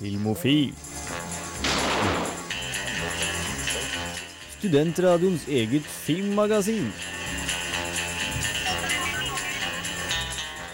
Filmofil. 0.00 0.72
Studentradioens 4.58 5.48
eget 5.48 5.82
filmmagasin. 5.82 6.92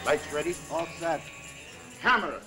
Lights 0.06 0.34
ready, 0.34 0.54
all 0.70 0.86
set. 0.98 1.20
Cameras. 2.02 2.42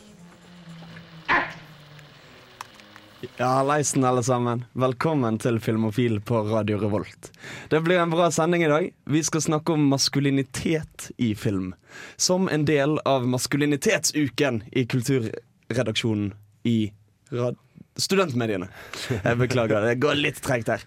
Ja, 3.37 3.63
leisen 3.63 4.03
alle 4.03 4.23
sammen. 4.23 4.65
Velkommen 4.73 5.39
til 5.39 5.59
Filmofil 5.59 6.21
på 6.21 6.43
Radio 6.43 6.77
Revolt. 6.77 7.31
Det 7.69 7.81
blir 7.81 7.99
en 7.99 8.11
bra 8.11 8.31
sending 8.31 8.63
i 8.63 8.69
dag. 8.69 8.91
Vi 9.05 9.23
skal 9.23 9.41
snakke 9.41 9.73
om 9.73 9.87
maskulinitet 9.87 11.11
i 11.17 11.35
film. 11.35 11.73
Som 12.15 12.49
en 12.49 12.65
del 12.65 12.99
av 13.05 13.27
maskulinitetsuken 13.27 14.63
i 14.71 14.85
kulturredaksjonen 14.85 16.33
i 16.65 16.91
rad 17.33 17.59
studentmediene. 17.97 18.67
Jeg 19.09 19.37
beklager, 19.39 19.85
det 19.85 19.99
går 20.03 20.17
litt 20.19 20.41
tregt 20.43 20.71
her. 20.71 20.83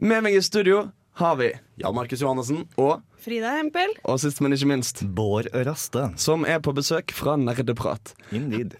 Med 0.00 0.24
meg 0.26 0.38
i 0.38 0.42
studio 0.42 0.88
har 1.20 1.36
vi 1.38 1.50
Jan 1.82 1.94
Markus 1.94 2.22
Johannessen. 2.22 2.64
og, 2.80 3.02
Frida 3.20 3.52
Hempel. 3.58 3.92
og 4.04 4.20
sist, 4.22 4.40
men 4.40 4.56
ikke 4.56 4.70
minst, 4.70 5.04
Bård 5.04 5.50
Raste. 5.66 6.08
som 6.16 6.46
er 6.48 6.62
på 6.64 6.72
besøk 6.76 7.12
fra 7.12 7.36
Nerdeprat. 7.36 8.14
Indeed. 8.32 8.78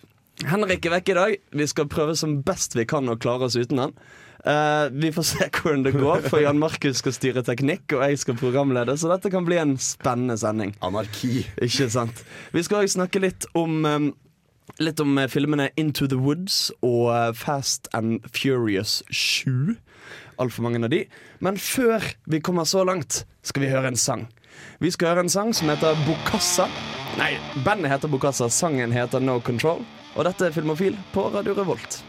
Henrik 0.48 0.86
er 0.88 0.94
vekke 0.96 1.12
i 1.12 1.18
dag. 1.18 1.36
Vi 1.52 1.66
skal 1.68 1.88
prøve 1.92 2.16
som 2.16 2.38
best 2.42 2.74
vi 2.76 2.86
kan 2.88 3.08
å 3.12 3.18
klare 3.20 3.50
oss 3.50 3.58
uten 3.60 3.82
han. 3.82 3.94
Uh, 4.40 4.88
vi 4.96 5.10
får 5.12 5.26
se 5.28 5.48
hvordan 5.52 5.82
det 5.84 5.92
går, 5.98 6.24
for 6.32 6.40
Jan 6.40 6.60
Markus 6.60 7.02
skal 7.02 7.12
styre 7.12 7.42
teknikk, 7.44 7.92
og 7.92 8.06
jeg 8.06 8.22
skal 8.22 8.38
programlede, 8.40 8.94
så 8.96 9.10
dette 9.12 9.28
kan 9.32 9.44
bli 9.44 9.58
en 9.60 9.74
spennende 9.76 10.38
sending. 10.40 10.72
Anarki. 10.80 11.44
Ikke 11.60 11.90
sant? 11.92 12.24
Vi 12.56 12.64
skal 12.64 12.86
også 12.86 13.02
snakke 13.02 13.20
litt 13.20 13.44
om 13.52 13.84
eh, 13.84 13.98
Litt 14.78 15.00
om 15.00 15.18
eh, 15.18 15.28
filmene 15.28 15.70
Into 15.76 16.06
the 16.06 16.18
Woods 16.20 16.70
og 16.86 17.10
eh, 17.14 17.30
Fast 17.34 17.88
and 17.96 18.20
Furious 18.36 19.02
7. 19.10 19.74
Altfor 20.40 20.62
mange 20.64 20.82
av 20.84 20.92
de. 20.92 21.04
Men 21.40 21.58
før 21.58 22.04
vi 22.30 22.40
kommer 22.40 22.68
så 22.68 22.84
langt, 22.86 23.24
skal 23.42 23.64
vi 23.64 23.72
høre 23.72 23.90
en 23.90 23.98
sang. 23.98 24.28
Vi 24.80 24.90
skal 24.92 25.12
høre 25.14 25.24
en 25.26 25.32
sang 25.32 25.54
som 25.56 25.72
heter 25.72 25.98
Bokassa. 26.06 26.68
Nei, 27.18 27.32
bandet 27.64 27.92
heter 27.92 28.12
Bokassa, 28.12 28.48
sangen 28.52 28.94
heter 28.94 29.20
No 29.20 29.40
Control. 29.40 29.82
Og 30.16 30.24
dette 30.26 30.48
er 30.48 30.54
Filmofil 30.54 30.96
på 31.14 31.28
Radio 31.34 31.56
Revolt. 31.58 32.02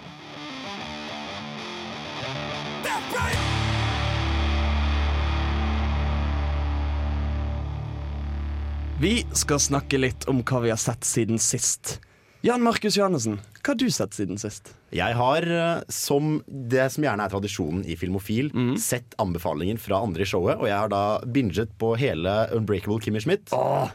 Vi 9.01 9.23
skal 9.33 9.57
snakke 9.57 9.97
litt 9.97 10.27
om 10.29 10.43
hva 10.45 10.59
vi 10.61 10.69
har 10.69 10.77
sett 10.77 11.07
siden 11.09 11.41
sist. 11.41 11.95
Jan 12.43 12.59
Markus 12.59 12.95
Johannessen, 12.95 13.39
hva 13.61 13.73
har 13.73 13.79
du 13.79 13.89
sett 13.93 14.15
siden 14.17 14.39
sist? 14.41 14.73
Jeg 14.91 15.15
har, 15.15 15.45
eh, 15.47 15.83
som 15.87 16.41
det 16.47 16.89
som 16.91 17.05
gjerne 17.05 17.23
er 17.23 17.31
tradisjonen 17.31 17.85
i 17.87 17.95
Filmofil, 17.95 18.49
sett 18.81 19.15
anbefalingen 19.21 19.79
fra 19.79 20.01
andre 20.03 20.25
i 20.25 20.27
showet, 20.27 20.59
og 20.59 20.67
jeg 20.67 20.75
har 20.75 20.89
da 20.91 21.21
binget 21.23 21.71
på 21.79 21.93
hele 21.99 22.33
Unbreakable 22.51 22.99
Kimmy 22.99 23.21
Schmidt. 23.23 23.53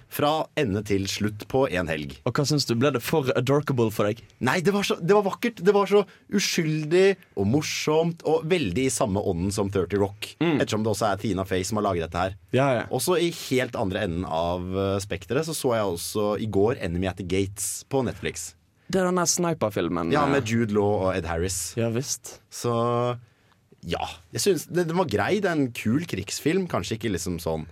Fra 0.09 0.33
ende 0.56 0.83
til 0.87 1.05
slutt 1.11 1.44
på 1.53 1.67
en 1.69 1.91
helg. 1.91 2.17
Og 2.25 2.33
hva 2.33 2.47
syns 2.48 2.64
du? 2.69 2.75
Ble 2.78 2.94
det 2.94 3.03
for 3.05 3.28
adorkable 3.37 3.91
for 3.92 4.09
deg? 4.09 4.22
Nei, 4.41 4.61
det 4.64 4.72
var, 4.72 4.87
så, 4.89 4.97
det 5.03 5.17
var 5.17 5.27
vakkert. 5.27 5.61
Det 5.64 5.75
var 5.77 5.91
så 5.91 6.05
uskyldig 6.33 7.17
og 7.37 7.50
morsomt, 7.50 8.25
og 8.25 8.47
veldig 8.48 8.87
i 8.89 8.92
samme 8.92 9.20
ånden 9.20 9.53
som 9.53 9.70
30 9.72 10.00
Rock. 10.00 10.33
Ettersom 10.41 10.87
det 10.87 10.94
også 10.94 11.11
er 11.11 11.20
Tina 11.20 11.44
Fey 11.48 11.67
som 11.67 11.81
har 11.81 11.91
laget 11.91 12.06
dette 12.09 12.25
her. 12.25 12.39
Ja, 12.56 12.69
ja. 12.81 12.84
Også 12.94 13.19
i 13.20 13.33
helt 13.50 13.77
andre 13.77 14.06
enden 14.06 14.25
av 14.25 14.64
eh, 14.72 14.97
spekteret 15.03 15.48
så 15.48 15.56
så 15.56 15.75
jeg 15.77 15.97
også 15.97 16.28
i 16.41 16.48
går 16.53 16.81
Enemy 16.84 17.11
at 17.11 17.20
the 17.20 17.27
Gates 17.27 17.84
på 17.91 18.05
Netflix. 18.06 18.55
Det 18.87 19.01
er 19.01 19.09
den 19.09 19.19
der 19.19 19.31
sniper-filmen. 19.31 20.12
Ja, 20.15 20.27
eh, 20.27 20.34
med 20.37 20.51
Jude 20.51 20.75
Law 20.75 21.06
og 21.06 21.17
Ed 21.17 21.27
Harris. 21.27 21.75
Ja 21.79 21.89
visst. 21.95 22.41
Så 22.51 22.73
ja. 23.87 24.03
Jeg 24.33 24.41
synes 24.41 24.67
det, 24.67 24.89
Den 24.89 24.98
var 24.98 25.11
grei. 25.11 25.39
Det 25.41 25.51
er 25.51 25.59
en 25.59 25.73
kul 25.73 26.06
krigsfilm. 26.06 26.69
Kanskje 26.70 26.98
ikke 26.98 27.15
liksom 27.15 27.41
sånn 27.43 27.67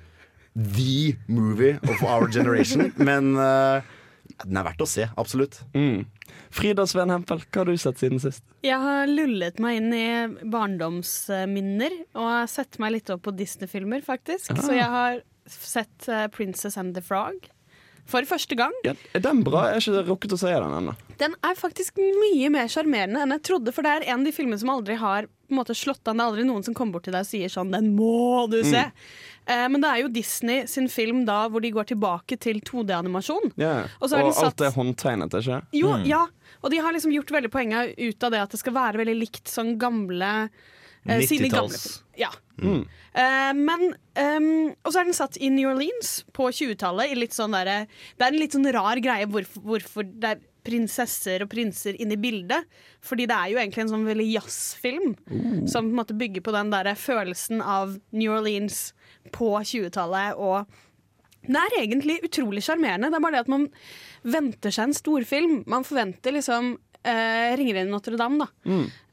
the 0.55 1.17
movie 1.27 1.79
of 1.91 2.03
our 2.03 2.29
generation, 2.31 2.93
men 3.09 3.35
uh, 3.35 3.83
den 4.45 4.59
er 4.59 4.67
verdt 4.69 4.85
å 4.85 4.89
se. 4.89 5.09
Absolutt. 5.19 5.61
Mm. 5.75 6.05
Frida 6.55 6.87
Sveen 6.87 7.11
Hempel, 7.11 7.43
hva 7.43 7.63
har 7.65 7.71
du 7.71 7.81
sett 7.81 7.99
siden 7.99 8.23
sist? 8.23 8.45
Jeg 8.63 8.79
har 8.81 9.11
lullet 9.11 9.59
meg 9.63 9.81
inn 9.81 9.91
i 9.97 10.07
barndomsminner 10.51 11.97
og 12.15 12.47
sett 12.51 12.79
meg 12.83 12.95
litt 12.97 13.11
opp 13.11 13.25
på 13.27 13.35
Disney-filmer, 13.35 14.05
faktisk. 14.07 14.55
Ah. 14.55 14.63
Så 14.63 14.79
jeg 14.79 14.91
har 14.95 15.19
sett 15.51 16.09
eh, 16.09 16.29
'Princess 16.33 16.79
and 16.81 16.95
the 16.97 17.03
Frog' 17.05 17.51
for 18.07 18.27
første 18.29 18.57
gang. 18.59 18.75
Ja, 18.85 18.93
er 19.17 19.23
den 19.25 19.43
bra? 19.47 19.67
Jeg 19.73 19.81
har 19.81 19.85
ikke 19.85 20.09
rukket 20.11 20.35
å 20.37 20.39
se 20.41 20.53
den 20.53 20.75
ennå. 20.79 20.95
Den 21.21 21.37
er 21.47 21.55
faktisk 21.57 21.97
mye 22.03 22.51
mer 22.53 22.67
sjarmerende 22.69 23.23
enn 23.23 23.35
jeg 23.37 23.45
trodde, 23.49 23.73
for 23.73 23.87
det 23.87 23.93
er 23.93 24.07
en 24.13 24.21
av 24.21 24.27
de 24.29 24.33
filmene 24.35 24.61
som 24.61 24.73
aldri 24.75 24.97
har 25.01 25.29
på 25.29 25.53
en 25.53 25.59
måte, 25.61 25.77
slått 25.77 26.09
an. 26.09 26.19
Det 26.19 26.25
er 26.25 26.31
aldri 26.33 26.45
noen 26.49 26.65
som 26.67 26.75
kommer 26.77 26.97
bort 26.97 27.05
til 27.07 27.15
deg 27.15 27.25
og 27.25 27.29
sier 27.29 27.53
sånn 27.53 27.71
'Den 27.71 27.95
må 27.97 28.49
du 28.51 28.63
se'. 28.63 28.91
Eh, 29.47 29.69
men 29.69 29.81
det 29.81 29.91
er 29.91 29.99
jo 30.03 30.09
Disney 30.09 30.67
sin 30.67 30.89
film 30.89 31.25
da 31.27 31.49
hvor 31.49 31.61
de 31.61 31.71
går 31.71 31.85
tilbake 31.85 32.39
til 32.41 32.61
2D-animasjon. 32.61 33.53
Yeah. 33.57 33.89
Og 34.01 34.09
så 34.09 34.17
har 34.17 34.23
de 34.23 34.33
alt 34.33 34.57
satt- 34.57 34.61
er 34.61 34.73
håndtegnet, 34.73 35.31
ikke 35.35 35.63
Jo, 35.73 35.97
ja. 36.05 36.27
Og 36.63 36.71
de 36.71 36.79
har 36.79 36.93
liksom 36.93 37.13
gjort 37.13 37.31
veldig 37.31 37.51
poenget 37.51 37.95
ut 37.99 38.25
av 38.25 38.31
det 38.31 38.41
at 38.41 38.51
det 38.51 38.59
skal 38.61 38.73
være 38.73 39.05
veldig 39.05 39.19
likt 39.21 39.45
sånn 39.45 39.77
gamle 39.79 40.49
90-talls. 41.05 42.03
Ja. 42.17 42.31
Eh, 42.61 43.53
men 43.59 43.83
um, 43.91 44.49
Og 44.85 44.93
så 44.93 45.01
er 45.01 45.09
den 45.09 45.17
satt 45.17 45.37
i 45.43 45.51
New 45.53 45.69
Orleans 45.71 46.23
på 46.37 46.49
20-tallet. 46.49 47.15
sånn 47.35 47.55
Det 47.55 47.77
er 47.77 48.29
en 48.29 48.41
litt 48.41 48.57
sånn 48.57 48.71
rar 48.73 49.01
greie 49.03 49.29
hvorfor, 49.29 49.65
hvorfor 49.67 50.07
det 50.09 50.35
er 50.35 50.43
prinsesser 50.65 51.45
og 51.45 51.51
prinser 51.53 51.99
inne 52.01 52.17
i 52.17 52.21
bildet. 52.21 52.65
Fordi 53.05 53.27
det 53.29 53.37
er 53.37 53.53
jo 53.53 53.61
egentlig 53.61 53.85
en 53.85 53.93
sånn 53.93 54.09
veldig 54.09 54.31
jazzfilm 54.31 55.13
som 55.69 55.91
på 55.91 55.93
en 55.93 55.99
måte 55.99 56.17
bygger 56.17 56.45
på 56.45 56.55
den 56.57 56.73
der 56.73 56.95
følelsen 56.97 57.61
av 57.61 57.99
New 58.17 58.33
Orleans 58.33 58.95
på 59.35 59.53
20-tallet. 59.61 60.41
Og 60.41 60.65
den 61.45 61.61
er 61.61 61.79
egentlig 61.83 62.23
utrolig 62.25 62.65
sjarmerende. 62.65 63.11
Det 63.13 63.21
er 63.21 63.27
bare 63.27 63.37
det 63.37 63.45
at 63.45 63.53
man 63.53 63.69
venter 64.25 64.73
seg 64.73 64.89
en 64.89 64.97
storfilm. 64.97 65.57
Man 65.69 65.85
forventer 65.85 66.33
liksom 66.33 66.75
uh, 66.79 67.51
'Ringeren 67.59 67.91
i 67.91 67.93
Notre-Dame', 67.93 68.47
da. 68.47 68.49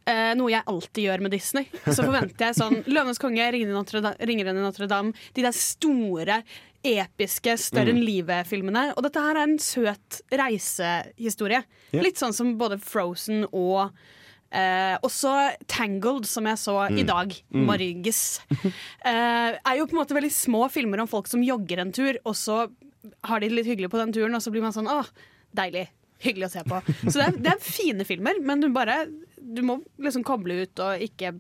Eh, 0.10 0.32
noe 0.38 0.50
jeg 0.50 0.66
alltid 0.66 1.06
gjør 1.06 1.22
med 1.22 1.34
Disney. 1.36 1.68
Så 1.86 2.02
forventer 2.02 2.50
jeg 2.50 2.58
sånn 2.58 2.80
'Løvenes 2.90 3.22
konge', 3.22 3.52
'Ringeren 3.54 4.58
i 4.58 4.64
Notre-Dame'. 4.66 5.14
De 5.38 5.46
der 5.46 5.56
store, 5.56 6.42
episke, 6.82 7.54
større 7.62 7.94
enn 7.94 8.02
livet-filmene. 8.02 8.88
Og 8.96 9.06
dette 9.06 9.22
her 9.22 9.38
er 9.38 9.46
en 9.46 9.60
søt 9.62 10.22
reisehistorie. 10.34 11.62
Yeah. 11.92 12.08
Litt 12.08 12.18
sånn 12.22 12.34
som 12.34 12.56
både 12.58 12.80
Frozen 12.82 13.46
og 13.52 13.92
uh, 13.92 14.96
også 15.06 15.36
Tangled, 15.70 16.26
som 16.26 16.50
jeg 16.50 16.58
så 16.58 16.78
i 16.90 17.06
dag. 17.06 17.36
Morges. 17.54 18.42
Uh, 19.06 19.54
er 19.70 19.78
jo 19.78 19.86
på 19.86 19.94
en 19.94 20.02
måte 20.02 20.18
veldig 20.18 20.34
små 20.34 20.66
filmer 20.74 21.04
om 21.04 21.12
folk 21.12 21.30
som 21.30 21.46
jogger 21.46 21.86
en 21.86 21.94
tur, 21.94 22.18
og 22.26 22.34
så 22.34 22.64
har 23.30 23.42
de 23.42 23.50
det 23.50 23.60
litt 23.60 23.70
hyggelig 23.70 23.94
på 23.94 24.02
den 24.02 24.14
turen, 24.18 24.34
og 24.34 24.42
så 24.42 24.54
blir 24.54 24.66
man 24.66 24.74
sånn 24.74 24.90
åh, 24.90 25.06
deilig. 25.58 25.86
Hyggelig 26.22 26.50
å 26.50 26.54
se 26.54 26.62
på. 26.66 26.82
Så 27.08 27.16
det 27.18 27.28
er, 27.28 27.38
det 27.46 27.54
er 27.56 27.64
fine 27.66 28.06
filmer, 28.06 28.38
men 28.46 28.62
du 28.62 28.68
bare 28.74 29.04
Du 29.42 29.62
må 29.66 29.80
liksom 30.02 30.24
koble 30.28 30.62
ut 30.64 30.80
og 30.86 31.02
ikke 31.02 31.34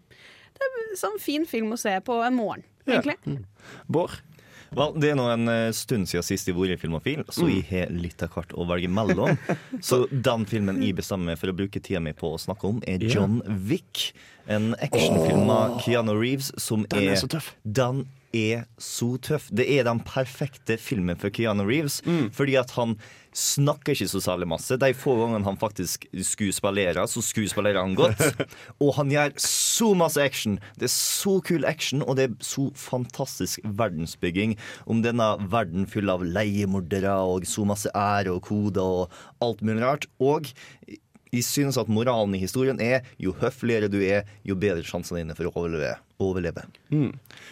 Det 0.58 0.68
er 0.68 0.98
sånn 1.00 1.20
fin 1.22 1.46
film 1.50 1.72
å 1.74 1.78
se 1.80 1.94
på 2.06 2.20
en 2.26 2.36
morgen, 2.38 2.64
Ja. 2.86 3.00
egentlig. 3.00 3.40
Bård? 3.88 4.20
Well, 4.72 4.94
det 4.96 5.10
er 5.12 5.18
nå 5.20 5.26
en 5.34 5.50
eh, 5.52 5.72
stund 5.76 6.08
siden 6.08 6.24
sist 6.24 6.48
jeg 6.48 6.56
var 6.56 6.70
i 6.72 6.78
Filmofil, 6.80 7.26
så 7.28 7.44
jeg 7.50 7.66
har 7.68 7.90
litt 7.92 8.22
av 8.24 8.30
hvert 8.32 8.54
å 8.56 8.64
velge 8.70 8.88
mellom. 8.88 9.34
Så 9.84 10.06
den 10.12 10.46
filmen 10.48 10.80
jeg 10.80 10.96
bestemmer 10.96 11.34
meg 11.34 11.42
for 11.42 11.52
å 11.52 11.56
bruke 11.58 11.82
tida 11.84 12.00
mi 12.00 12.14
på 12.16 12.30
å 12.32 12.40
snakke 12.40 12.70
om, 12.70 12.80
er 12.88 13.04
John 13.04 13.42
Wick. 13.68 14.14
En 14.48 14.72
actionfilm 14.80 15.52
av 15.52 15.76
Keanu 15.84 16.14
Reeves 16.16 16.54
som 16.62 16.86
Den 16.88 17.04
er 17.04 17.18
er 17.18 17.20
så 17.20 17.28
tøff. 17.28 17.50
Den 17.68 18.06
er 18.36 18.68
så 18.82 19.16
tøff. 19.22 19.50
Det 19.54 19.68
er 19.70 19.88
den 19.88 20.02
perfekte 20.06 20.78
filmen 20.82 21.20
for 21.20 21.34
Keanu 21.34 21.66
Reeves, 21.68 22.02
fordi 22.36 22.58
at 22.60 22.74
han 22.78 22.98
snakker 23.36 23.96
ikke 23.96 24.10
så 24.12 24.20
særlig 24.24 24.48
masse. 24.52 24.76
De 24.80 24.92
få 24.98 25.16
gangene 25.20 25.48
han 25.48 25.60
faktisk 25.60 26.06
skuespillerer, 26.12 27.06
så 27.08 27.24
skuespillerer 27.24 27.80
han 27.80 27.96
godt. 27.96 28.22
Og 28.84 28.94
han 28.98 29.12
gjør 29.12 29.36
så 29.42 29.92
masse 29.98 30.22
action. 30.22 30.58
Det 30.80 30.90
er 30.90 30.94
så 30.94 31.38
kul 31.48 31.66
action, 31.66 32.04
og 32.04 32.18
det 32.20 32.28
er 32.28 32.36
så 32.44 32.68
fantastisk 32.76 33.62
verdensbygging 33.64 34.58
om 34.86 35.04
denne 35.06 35.30
verden 35.52 35.88
full 35.90 36.12
av 36.12 36.26
leiemordere 36.26 37.14
og 37.28 37.48
så 37.50 37.66
masse 37.68 37.92
ære 37.96 38.34
og 38.36 38.44
koder 38.50 38.84
og 38.84 39.24
alt 39.44 39.64
mulig 39.66 39.84
rart. 39.86 40.08
Og 40.20 40.52
jeg 41.32 41.48
synes 41.48 41.80
at 41.80 41.92
moralen 41.92 42.36
i 42.36 42.44
historien 42.44 42.82
er 42.84 43.08
jo 43.22 43.34
høfligere 43.40 43.90
du 43.92 44.02
er, 44.04 44.28
jo 44.44 44.58
bedre 44.60 44.84
sjansene 44.84 45.24
dine 45.24 45.38
for 45.38 45.48
å 45.48 45.54
overleve. 45.56 45.96
Overleve. 46.22 46.66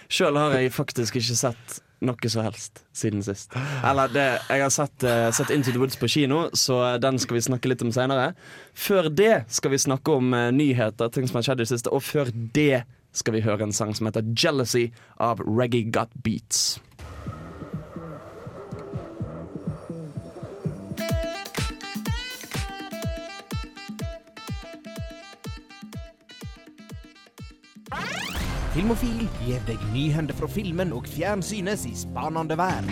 Sjøl 0.09 0.39
har 0.39 0.57
jeg 0.57 0.73
faktisk 0.75 1.19
ikke 1.19 1.37
sett 1.37 1.79
noe 2.05 2.31
så 2.31 2.43
helst 2.45 2.83
siden 2.95 3.23
sist. 3.23 3.55
Eller 3.85 4.11
det, 4.13 4.27
jeg 4.47 4.63
har 4.63 4.71
sett, 4.73 5.03
uh, 5.03 5.27
sett 5.35 5.51
Into 5.51 5.73
the 5.73 5.81
Woods 5.81 5.99
på 5.99 6.07
kino, 6.11 6.45
så 6.55 6.97
den 7.01 7.19
skal 7.19 7.39
vi 7.39 7.45
snakke 7.49 7.71
litt 7.71 7.83
om 7.83 7.91
seinere. 7.95 8.31
Før 8.73 9.09
det 9.11 9.43
skal 9.51 9.75
vi 9.75 9.81
snakke 9.83 10.15
om 10.15 10.33
uh, 10.35 10.47
nyheter, 10.55 11.11
ting 11.11 11.27
som 11.27 11.41
har 11.41 11.49
skjedd 11.49 11.63
i 11.63 11.65
det 11.65 11.73
siste. 11.73 11.91
Og 11.91 12.05
før 12.05 12.31
det 12.55 12.85
skal 13.15 13.35
vi 13.35 13.43
høre 13.43 13.65
en 13.67 13.75
sang 13.75 13.91
som 13.97 14.07
heter 14.07 14.23
'Jealousy' 14.23 14.91
av 15.19 15.41
Reggae 15.43 15.89
Got 15.91 16.13
Beats. 16.23 16.79
Filmofil 28.79 29.25
gir 29.43 29.63
deg 29.67 29.81
nyhender 29.91 30.37
fra 30.39 30.47
filmen 30.47 30.93
og 30.95 31.07
fjernsynets 31.11 31.81
i 31.89 31.89
spanende 31.99 32.55
verden. 32.55 32.87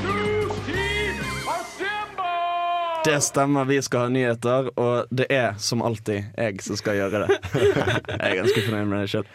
Det 3.05 3.21
stemmer, 3.23 3.63
vi 3.69 3.77
skal 3.85 4.03
ha 4.03 4.09
nyheter, 4.11 4.67
og 4.75 5.13
det 5.15 5.29
er 5.31 5.55
som 5.63 5.79
alltid 5.87 6.25
jeg 6.35 6.59
som 6.65 6.75
skal 6.75 6.99
gjøre 6.99 7.21
det. 7.23 7.37
jeg 7.61 8.19
er 8.19 8.35
ganske 8.41 8.65
fornøyd 8.65 8.91
med 8.91 9.05
det 9.05 9.13
sjøl. 9.13 9.31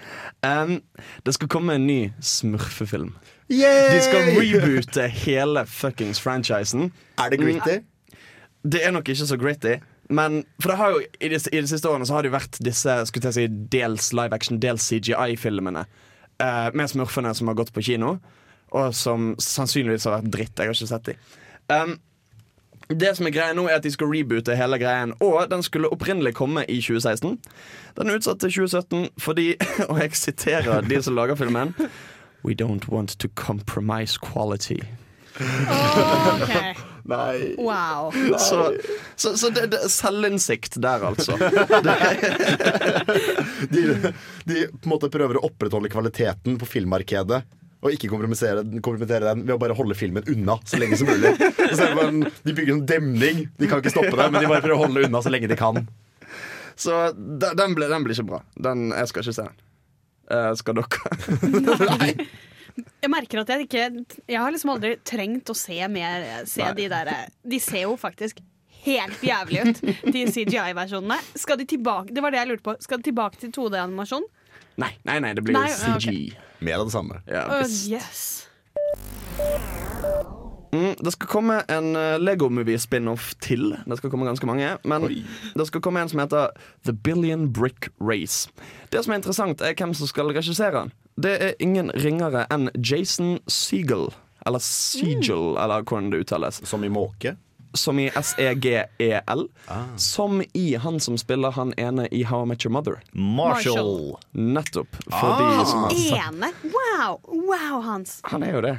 det 1.25 1.37
skal 1.39 1.53
komme 1.57 1.79
en 1.81 1.89
ny 1.89 1.99
smurfefilm. 2.21 3.15
De 3.49 4.05
skal 4.11 4.29
reboote 4.37 5.09
hele 5.25 5.65
fuckings 5.65 6.21
franchisen. 6.21 6.93
Er 7.17 7.33
det 7.33 7.41
gritty? 7.41 7.81
Det 8.61 8.85
er 8.85 8.93
nok 8.93 9.09
ikke 9.09 9.31
så 9.33 9.41
gritty. 9.41 9.79
Men 10.13 10.43
for 10.61 10.69
det 10.69 10.77
har 10.85 10.93
jo, 10.93 11.01
i, 11.17 11.33
de, 11.33 11.41
I 11.49 11.65
de 11.65 11.69
siste 11.73 11.89
årene 11.89 12.05
så 12.05 12.21
har 12.21 12.29
det 12.29 12.35
jo 12.35 12.37
vært 12.37 12.61
disse 12.61 13.01
skulle 13.09 13.33
jeg 13.33 13.41
si, 13.41 13.51
dels 13.73 14.13
live 14.13 14.37
action, 14.37 14.61
dels 14.61 14.93
CGI-filmene 14.93 15.89
eh, 16.43 16.71
med 16.75 16.91
smurfene 16.91 17.35
som 17.35 17.51
har 17.51 17.59
gått 17.59 17.73
på 17.75 17.85
kino, 17.87 18.17
og 18.73 18.95
som 18.97 19.33
sannsynligvis 19.41 20.09
har 20.09 20.19
vært 20.19 20.33
dritt. 20.33 20.59
Jeg 20.59 20.71
har 20.71 20.77
ikke 20.77 20.91
sett 20.91 21.11
de. 21.11 21.17
Um, 21.73 21.99
det 22.93 23.17
som 23.17 23.27
er 23.27 23.33
greia 23.33 23.55
nå 23.57 23.65
er 23.69 23.79
at 23.79 23.85
De 23.87 23.93
skal 23.93 24.11
reboote 24.11 24.57
hele 24.57 24.79
greien, 24.81 25.15
og 25.21 25.51
den 25.51 25.63
skulle 25.63 25.91
opprinnelig 25.93 26.35
komme 26.37 26.65
i 26.69 26.81
2016. 26.83 27.39
Den 27.97 28.11
er 28.11 28.19
utsatt 28.19 28.41
til 28.41 28.53
2017 28.53 29.09
fordi, 29.23 29.55
og 29.91 30.01
jeg 30.03 30.17
siterer 30.17 30.81
de 30.81 31.03
som 31.03 31.17
lager 31.17 31.35
filmen 31.35 31.75
We 32.45 32.55
don't 32.55 32.89
want 32.89 33.19
to 33.21 33.29
compromise 33.29 34.19
quality. 34.19 34.81
OK. 35.39 36.92
Nei. 37.03 37.55
Wow. 37.59 38.13
Så, 38.39 38.75
så, 39.17 39.37
så 39.37 39.51
det, 39.51 39.67
det 39.73 39.81
selvinnsikt 39.91 40.77
der, 40.83 41.03
altså. 41.03 41.37
De, 43.73 44.13
de 44.45 44.67
på 44.69 44.87
en 44.87 44.93
måte 44.93 45.11
prøver 45.13 45.39
å 45.39 45.47
opprettholde 45.49 45.91
kvaliteten 45.93 46.59
på 46.61 46.69
filmmarkedet. 46.69 47.43
Og 47.83 47.97
ikke 47.97 48.13
kompromittere, 48.13 48.63
den 48.63 49.43
ved 49.43 49.55
å 49.57 49.59
bare 49.59 49.75
holde 49.75 49.97
filmen 49.99 50.27
unna 50.31 50.55
så 50.69 50.79
lenge 50.79 51.01
som 51.01 51.09
mulig. 51.11 51.33
Så 51.75 51.89
man, 51.99 52.23
de 52.47 52.55
bygger 52.55 52.77
en 52.77 52.85
demning. 52.87 53.43
De 53.59 53.71
kan 53.71 53.83
ikke 53.83 53.95
stoppe 53.95 54.15
det, 54.15 54.29
men 54.31 54.39
de 54.39 54.51
bare 54.51 54.63
prøver 54.63 54.77
å 54.77 54.85
holde 54.85 55.03
unna 55.09 55.23
så 55.25 55.33
lenge 55.35 55.51
de 55.51 55.59
kan. 55.59 55.83
Så 56.79 57.01
den 57.17 57.75
blir, 57.75 57.91
den 57.91 58.07
blir 58.07 58.15
ikke 58.15 58.29
bra. 58.31 58.41
Den, 58.55 58.91
jeg 58.95 59.11
skal 59.11 59.27
ikke 59.27 59.37
se 59.41 59.49
den. 59.51 59.59
Uh, 60.31 60.53
skal 60.59 60.79
dere? 60.79 62.15
Jeg 63.03 63.11
merker 63.13 63.43
at 63.43 63.51
jeg 63.53 63.67
ikke 63.67 63.83
Jeg 64.31 64.39
har 64.41 64.55
liksom 64.55 64.73
aldri 64.73 64.95
trengt 65.05 65.51
å 65.53 65.57
se 65.57 65.77
mer 65.93 66.47
Se 66.49 66.65
de 66.79 66.87
der 66.89 67.11
De 67.45 67.59
ser 67.61 67.85
jo 67.85 67.97
faktisk 68.01 68.41
helt 68.83 69.21
jævlig 69.23 69.61
ut, 69.63 69.81
de 70.15 70.23
CGI-versjonene. 70.27 71.19
Skal 71.39 71.61
de 71.61 71.67
tilbake 71.71 72.15
Det 72.15 72.23
var 72.25 72.35
det 72.35 72.41
jeg 72.41 72.51
lurte 72.51 72.67
på. 72.67 72.77
Skal 72.83 72.99
de 72.99 73.11
tilbake 73.11 73.39
til 73.39 73.53
2D-animasjon? 73.55 74.25
Nei, 74.83 74.91
nei, 75.07 75.19
nei, 75.23 75.35
det 75.37 75.45
blir 75.45 75.55
Nei, 75.55 75.69
ja, 75.71 75.93
ok. 75.95 76.07
CG. 76.09 76.41
Mer 76.67 76.81
av 76.81 76.89
det 76.89 76.95
samme. 76.95 77.21
Ja, 77.29 77.45
Uh, 77.61 77.77
yes. 77.93 78.49
Mm, 80.73 80.95
det 81.05 81.13
skal 81.13 81.29
komme 81.29 81.59
en 81.69 81.91
uh, 81.97 82.17
Lego 82.17 82.49
Movie-spin-off 82.49 83.35
til. 83.45 83.75
Det 83.85 83.99
skal 84.01 84.11
komme 84.11 84.25
ganske 84.25 84.47
mange. 84.49 84.71
Men 84.89 85.05
det 85.05 85.67
skal 85.69 85.83
komme 85.85 86.01
en 86.01 86.09
som 86.09 86.23
heter 86.23 86.55
The 86.87 86.95
Billion 86.97 87.51
Brick 87.53 87.91
Race. 88.01 88.49
Det 88.89 89.05
som 89.05 89.13
er 89.13 89.21
interessant, 89.21 89.61
er 89.61 89.77
hvem 89.77 89.93
som 89.95 90.09
skal 90.09 90.33
regissere 90.33 90.73
den. 90.87 90.95
Det 91.15 91.33
er 91.45 91.55
ingen 91.63 91.91
ringere 91.93 92.47
enn 92.51 92.71
Jason 92.75 93.39
Segel. 93.47 94.11
Eller 94.47 94.63
Segel, 94.65 95.57
eller 95.57 95.83
hvordan 95.83 96.11
det 96.11 96.23
uttales. 96.25 96.63
Som 96.69 96.85
i 96.85 96.91
måke. 96.93 97.37
Som 97.75 97.99
i 97.99 98.09
S-E-G-E-L. 98.09 99.47
Som 99.97 100.43
i 100.53 100.75
han 100.77 101.01
som 101.01 101.19
spiller 101.19 101.51
han 101.57 101.73
ene 101.77 102.09
i 102.13 102.23
How 102.29 102.43
I 102.43 102.49
Met 102.51 102.65
Your 102.65 102.73
Mother. 102.73 103.01
Marshall. 103.13 104.17
Nettopp. 104.33 104.97
For 105.09 105.37
de 105.41 105.67
som 105.69 105.87
har 105.87 105.97
Ene? 106.19 106.53
Wow! 106.63 107.21
Wow, 107.29 107.81
Hans. 107.87 108.21
Han 108.29 108.43
er 108.43 108.57
jo 108.57 108.65
det. 108.65 108.77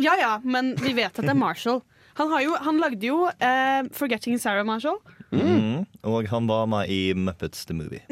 Ja 0.00 0.14
ja, 0.16 0.38
men 0.44 0.72
vi 0.80 0.94
vet 0.96 1.12
at 1.12 1.24
det 1.26 1.32
er 1.34 1.36
Marshall. 1.36 1.82
Han, 2.16 2.30
har 2.32 2.40
jo, 2.44 2.54
han 2.60 2.80
lagde 2.80 3.06
jo 3.06 3.26
uh, 3.28 3.82
'Forgetting 3.92 4.38
Sarah 4.40 4.64
Marshall'. 4.64 5.00
Mm. 5.30 5.84
Og 6.02 6.28
han 6.28 6.46
var 6.48 6.66
med 6.66 6.88
i 6.88 7.14
Muppets 7.14 7.66
The 7.66 7.74
Movie. 7.76 8.02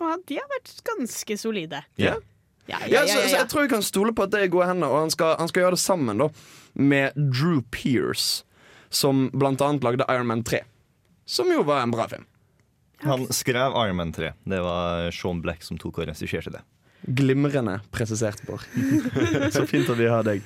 Og 0.00 0.22
de 0.28 0.38
har 0.38 0.46
vært 0.52 0.72
ganske 0.86 1.36
solide. 1.40 1.82
Ja. 2.00 2.16
Ja, 2.66 2.80
ja, 2.82 2.86
Ja, 2.90 3.00
ja, 3.00 3.06
så, 3.06 3.18
ja, 3.20 3.28
så 3.28 3.36
jeg 3.40 3.48
tror 3.52 3.66
vi 3.66 3.72
kan 3.74 3.84
stole 3.86 4.14
på 4.16 4.26
at 4.26 4.32
det 4.34 4.42
er 4.42 4.52
gode 4.52 4.68
hender, 4.70 4.90
og 4.90 5.06
han 5.06 5.12
skal, 5.14 5.36
han 5.38 5.50
skal 5.50 5.66
gjøre 5.66 5.76
det 5.76 5.82
sammen 5.82 6.22
da 6.22 6.30
med 6.76 7.16
Drew 7.16 7.62
Pears, 7.72 8.44
som 8.90 9.28
blant 9.32 9.62
annet 9.64 9.86
lagde 9.86 10.06
Iron 10.12 10.28
Man 10.28 10.44
3. 10.44 10.62
Som 11.26 11.50
jo 11.50 11.62
var 11.66 11.82
en 11.82 11.94
bra 11.94 12.08
film. 12.10 12.26
Han 13.04 13.26
skrev 13.32 13.72
Iron 13.72 13.96
Man 13.96 14.12
3. 14.12 14.32
Det 14.44 14.60
var 14.62 15.10
Sean 15.10 15.42
Black 15.42 15.62
som 15.62 15.78
tok 15.78 16.02
og 16.02 16.10
regisserte 16.10 16.52
det. 16.54 16.62
Glimrende 17.06 17.80
presisert, 17.94 18.42
Bård. 18.46 18.64
så 19.54 19.66
fint 19.66 19.90
at 19.90 19.98
vi 19.98 20.08
har 20.10 20.26
deg. 20.26 20.42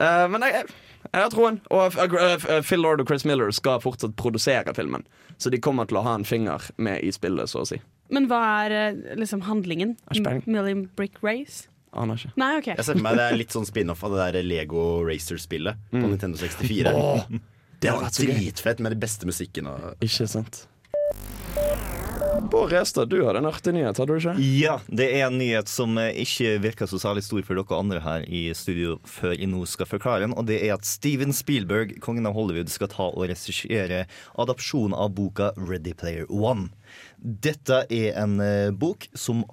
Uh, 0.00 0.26
men 0.32 0.42
jeg, 0.42 0.64
jeg 1.06 1.20
har 1.20 1.30
troen. 1.32 1.60
Og 1.70 1.94
uh, 1.94 2.60
Phil 2.66 2.82
Lord 2.82 3.04
og 3.04 3.10
Chris 3.10 3.26
Miller 3.28 3.52
skal 3.54 3.82
fortsatt 3.84 4.16
produsere 4.18 4.74
filmen. 4.74 5.06
Så 5.38 5.52
de 5.54 5.60
kommer 5.62 5.86
til 5.86 6.00
å 6.00 6.06
ha 6.06 6.16
en 6.18 6.26
finger 6.26 6.70
med 6.76 7.04
i 7.04 7.12
spillet, 7.14 7.50
så 7.50 7.62
å 7.62 7.68
si. 7.68 7.78
Men 8.14 8.28
hva 8.30 8.40
er 8.64 8.74
eh, 8.78 9.16
liksom 9.18 9.44
handlingen? 9.48 9.96
Million 10.46 10.86
Brick 10.96 11.18
Race? 11.24 11.68
Aner 11.94 12.18
ikke. 12.18 12.34
Nei, 12.40 12.52
okay. 12.58 12.74
Jeg 12.74 12.86
ser 12.88 12.98
for 12.98 13.06
meg 13.06 13.18
det 13.18 13.26
er 13.30 13.38
litt 13.38 13.54
sånn 13.54 13.66
spin-off 13.68 14.02
av 14.06 14.16
det 14.16 14.28
der 14.34 14.46
Lego 14.46 14.84
Racer-spillet 15.06 15.90
på 15.92 16.02
Nintendo 16.02 16.40
64. 16.40 16.94
Oh, 16.94 17.26
det 17.82 17.94
var 17.94 18.10
dritfett 18.10 18.82
med 18.82 18.96
de 18.96 19.02
beste 19.06 19.30
musikken. 19.30 19.70
Og 19.70 20.04
Ikke 20.04 20.26
sant. 20.30 20.64
Bård 22.50 22.72
Restad, 22.72 23.08
du 23.08 23.20
hadde 23.24 23.38
en 23.40 23.48
artig 23.48 23.72
nyhet, 23.76 23.98
hadde 23.98 24.14
du 24.14 24.18
ikke? 24.18 24.34
Ja, 24.58 24.74
det 24.90 25.06
er 25.16 25.28
en 25.28 25.38
nyhet 25.38 25.70
som 25.70 25.94
eh, 26.00 26.12
ikke 26.24 26.56
virker 26.64 26.90
så 26.90 26.98
særlig 27.00 27.22
stor 27.24 27.44
for 27.46 27.56
dere 27.58 27.78
andre 27.78 28.00
her 28.04 28.26
i 28.26 28.42
studio 28.58 28.96
før 29.08 29.36
jeg 29.36 29.48
nå 29.52 29.62
skal 29.70 29.88
forklare 29.88 30.26
den, 30.26 30.34
og 30.36 30.48
det 30.50 30.58
er 30.66 30.74
at 30.74 30.86
Steven 30.88 31.32
Spielberg, 31.34 31.96
kongen 32.04 32.26
av 32.28 32.34
Hollywood, 32.36 32.72
skal 32.72 32.90
ta 32.92 33.08
og 33.08 33.28
regissere 33.30 34.04
adopsjon 34.40 34.96
av 34.98 35.14
boka 35.16 35.52
Ready 35.56 35.94
Player 35.98 36.26
One. 36.28 36.68
Dette 37.24 37.84
er 37.88 38.18
en 38.20 38.36
eh, 38.42 38.68
bok 38.74 39.06
som 39.16 39.44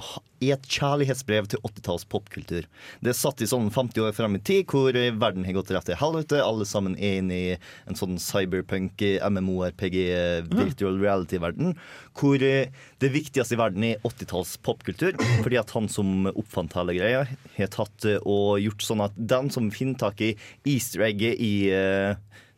er 0.41 0.55
et 0.57 0.65
kjærlighetsbrev 0.73 1.45
til 1.47 1.61
80-talls 1.63 2.03
popkultur. 2.11 2.65
Det 2.99 3.11
er 3.11 3.15
satt 3.15 3.43
i 3.43 3.47
sånn 3.47 3.69
50 3.71 4.03
år 4.03 4.15
frem 4.17 4.35
i 4.35 4.41
tid, 4.43 4.65
hvor 4.67 4.91
eh, 4.97 5.13
verden 5.15 5.45
har 5.47 5.55
gått 5.55 5.71
rett 5.71 5.88
til 5.88 5.99
helvete. 5.99 6.41
Alle 6.43 6.67
sammen 6.67 6.97
er 6.97 7.21
inne 7.21 7.38
i 7.38 7.53
en 7.88 7.99
sånn 7.99 8.17
cyberpunk, 8.19 8.99
eh, 9.07 9.23
MMORPG, 9.23 9.97
virtual 10.51 10.99
reality-verden. 10.99 11.77
Hvor 12.17 12.43
det 12.43 13.11
viktigste 13.13 13.55
i 13.55 13.61
verden 13.61 13.88
er 13.88 14.03
80-talls 14.07 14.57
popkultur. 14.65 15.15
Fordi 15.45 15.62
at 15.62 15.71
han 15.77 15.88
som 15.91 16.27
oppfant 16.33 16.75
hele 16.75 16.98
greia, 16.98 17.24
har 17.55 17.71
tatt 17.71 18.10
og 18.19 18.60
gjort 18.60 18.83
sånn 18.83 19.05
at 19.05 19.15
den 19.15 19.48
som 19.53 19.71
finner 19.71 20.00
tak 20.01 20.19
i 20.25 20.33
easter 20.67 21.05
egget 21.07 21.39
i 21.39 21.53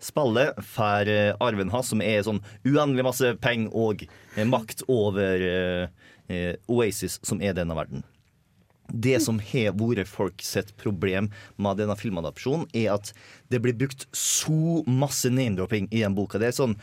spillet 0.03 0.57
får 0.73 1.11
arven 1.43 1.71
hans, 1.71 1.93
som 1.93 2.01
er 2.03 2.25
sånn 2.25 2.41
uendelig 2.65 3.05
masse 3.07 3.35
penger 3.43 3.75
og 3.77 4.07
makt 4.49 4.83
over 4.91 5.45
eh, 5.47 5.87
eh, 6.33 6.55
Oasis, 6.71 7.19
som 7.25 7.41
er 7.41 7.55
denne 7.57 7.77
verden. 7.77 8.03
Det 8.93 9.15
som 9.23 9.39
har 9.39 9.73
vært 9.79 10.09
folk 10.11 10.43
sitt 10.43 10.73
problem 10.77 11.29
med 11.55 11.79
denne 11.79 11.95
filmadopsjonen, 11.97 12.67
er 12.75 12.93
at 12.97 13.13
det 13.49 13.61
blir 13.63 13.77
brukt 13.77 14.05
så 14.11 14.83
masse 14.85 15.31
name-dropping 15.31 15.87
i 15.91 16.03
den 16.03 16.17
boka. 16.17 16.41
Det 16.41 16.51
er 16.51 16.57
sånn 16.57 16.77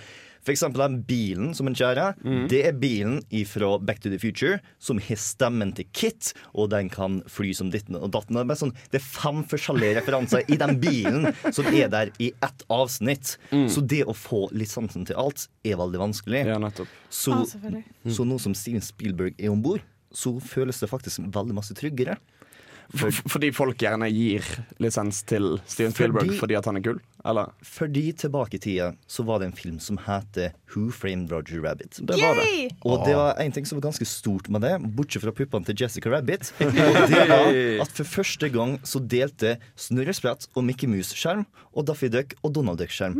for 0.50 0.56
eksempel 0.56 0.82
den 0.82 0.96
bilen 1.06 1.52
som 1.54 1.68
en 1.70 1.76
kjører, 1.78 2.16
det 2.50 2.58
er 2.66 2.74
bilen 2.74 3.20
fra 3.46 3.68
Back 3.78 4.00
to 4.02 4.10
the 4.10 4.18
Future 4.18 4.56
som 4.82 4.98
har 4.98 5.18
stemmen 5.22 5.70
til 5.78 5.86
Kit, 5.94 6.32
og 6.58 6.72
den 6.72 6.88
kan 6.90 7.20
fly 7.30 7.52
som 7.54 7.70
ditten 7.70 7.94
og 7.94 8.10
datten. 8.16 8.34
Det 8.34 8.42
er, 8.50 8.58
sånn, 8.58 8.72
det 8.90 8.98
er 8.98 9.04
fem 9.06 9.44
forskjellige 9.46 10.00
referanser 10.00 10.42
i 10.50 10.58
den 10.58 10.74
bilen 10.82 11.28
som 11.54 11.68
er 11.70 11.86
der 11.92 12.10
i 12.18 12.32
ett 12.42 12.64
avsnitt. 12.72 13.36
Så 13.70 13.84
det 13.86 14.02
å 14.10 14.14
få 14.16 14.48
litt 14.56 14.72
sansen 14.72 15.06
til 15.06 15.16
alt 15.20 15.46
er 15.62 15.78
veldig 15.78 16.02
vanskelig. 16.02 16.42
Ja, 16.50 16.58
nettopp. 16.58 16.90
Så, 17.08 17.36
Ah, 17.40 18.10
så 18.10 18.24
nå 18.26 18.40
som 18.42 18.54
Steven 18.58 18.82
Spielberg 18.82 19.38
er 19.38 19.52
om 19.54 19.62
bord, 19.62 19.84
så 20.10 20.34
føles 20.42 20.80
det 20.82 20.90
faktisk 20.90 21.22
veldig 21.30 21.54
masse 21.54 21.74
tryggere. 21.78 22.16
For, 22.90 23.14
fordi 23.30 23.52
folk 23.54 23.78
gjerne 23.78 24.08
gir 24.10 24.42
lisens 24.82 25.20
til 25.28 25.60
Steven 25.68 25.92
Spielberg 25.94 26.26
fordi, 26.26 26.38
Fordi- 26.40 26.56
at 26.58 26.66
han 26.66 26.76
er 26.80 26.84
kul? 26.84 26.98
Eller? 27.24 27.52
Fordi 27.62 28.12
tilbake 28.16 28.56
i 28.56 28.58
tida 28.58 28.88
så 29.06 29.22
var 29.28 29.38
det 29.38 29.50
en 29.50 29.56
film 29.56 29.78
som 29.78 29.98
heter 30.06 30.54
Who 30.72 30.90
Framed 30.90 31.30
Roger 31.30 31.60
Rabbit. 31.62 32.00
Det 32.02 32.16
var 32.18 32.34
det. 32.40 32.70
Og 32.82 33.04
det 33.06 33.14
var 33.14 33.38
en 33.38 33.52
ting 33.52 33.66
som 33.68 33.78
var 33.78 33.90
ganske 33.90 34.06
stort 34.08 34.48
med 34.48 34.64
det, 34.64 34.72
bortsett 34.96 35.22
fra 35.22 35.32
puppene 35.36 35.64
til 35.68 35.76
Jessica 35.78 36.10
Rabbit. 36.10 36.52
Og 36.60 36.72
det 37.12 37.26
var 37.28 37.50
at 37.84 37.92
for 38.00 38.04
første 38.04 38.48
gang 38.48 38.78
så 38.82 38.98
delte 38.98 39.58
Snurresprett 39.76 40.48
og 40.56 40.64
Mickey 40.64 40.88
Mouse 40.90 41.14
skjerm, 41.14 41.44
og 41.76 41.86
Daffy 41.86 42.08
Duck 42.10 42.34
og 42.42 42.54
Donald 42.56 42.80
Duck 42.80 42.90
skjerm. 42.94 43.18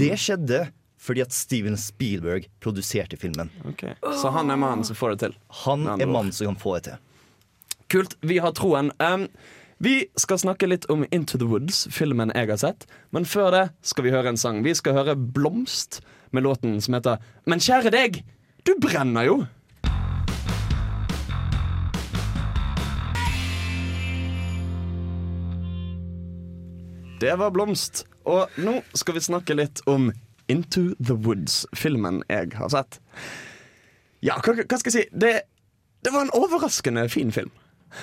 Det 0.00 0.14
skjedde 0.18 0.64
fordi 1.04 1.20
at 1.20 1.34
Steven 1.36 1.76
Spielberg 1.76 2.46
produserte 2.64 3.18
filmen. 3.20 3.50
Okay. 3.68 3.92
Så 4.16 4.30
han 4.32 4.48
er 4.50 4.56
mannen 4.56 4.86
som 4.88 4.96
får 4.96 5.14
det 5.14 5.18
til. 5.26 5.34
Han 5.66 5.84
er 5.98 6.08
mannen 6.08 6.32
som 6.32 6.48
kan 6.48 6.56
få 6.56 6.78
det 6.78 6.86
til. 6.88 7.02
Kult. 7.88 8.16
Vi 8.20 8.38
har 8.38 8.54
troen. 8.56 8.92
Um, 8.98 9.28
vi 9.78 10.06
skal 10.16 10.38
snakke 10.38 10.68
litt 10.70 10.86
om 10.92 11.04
Into 11.10 11.38
the 11.38 11.48
Woods, 11.48 11.86
filmen 11.92 12.32
jeg 12.34 12.48
har 12.48 12.60
sett. 12.62 12.86
Men 13.12 13.26
før 13.28 13.50
det 13.52 13.64
skal 13.84 14.06
vi 14.06 14.12
høre 14.14 14.32
en 14.32 14.40
sang. 14.40 14.62
Vi 14.64 14.74
skal 14.74 14.96
høre 14.96 15.16
Blomst 15.16 16.00
med 16.30 16.46
låten 16.46 16.80
som 16.80 16.96
heter 16.96 17.20
Men 17.46 17.60
kjære 17.62 17.92
deg, 17.94 18.22
du 18.64 18.72
brenner 18.80 19.28
jo! 19.28 19.36
Det 27.20 27.34
var 27.38 27.50
Blomst. 27.50 28.06
Og 28.24 28.48
nå 28.56 28.78
skal 28.96 29.18
vi 29.18 29.24
snakke 29.26 29.56
litt 29.56 29.82
om 29.88 30.10
Into 30.48 30.94
the 30.96 31.16
Woods, 31.16 31.66
filmen 31.76 32.22
jeg 32.28 32.52
har 32.56 32.72
sett. 32.72 32.98
Ja, 34.24 34.38
hva, 34.40 34.56
hva 34.56 34.80
skal 34.80 34.90
jeg 34.90 34.96
si? 34.96 35.04
Det, 35.12 35.34
det 36.04 36.12
var 36.12 36.24
en 36.24 36.34
overraskende 36.36 37.04
fin 37.12 37.32
film. 37.32 37.52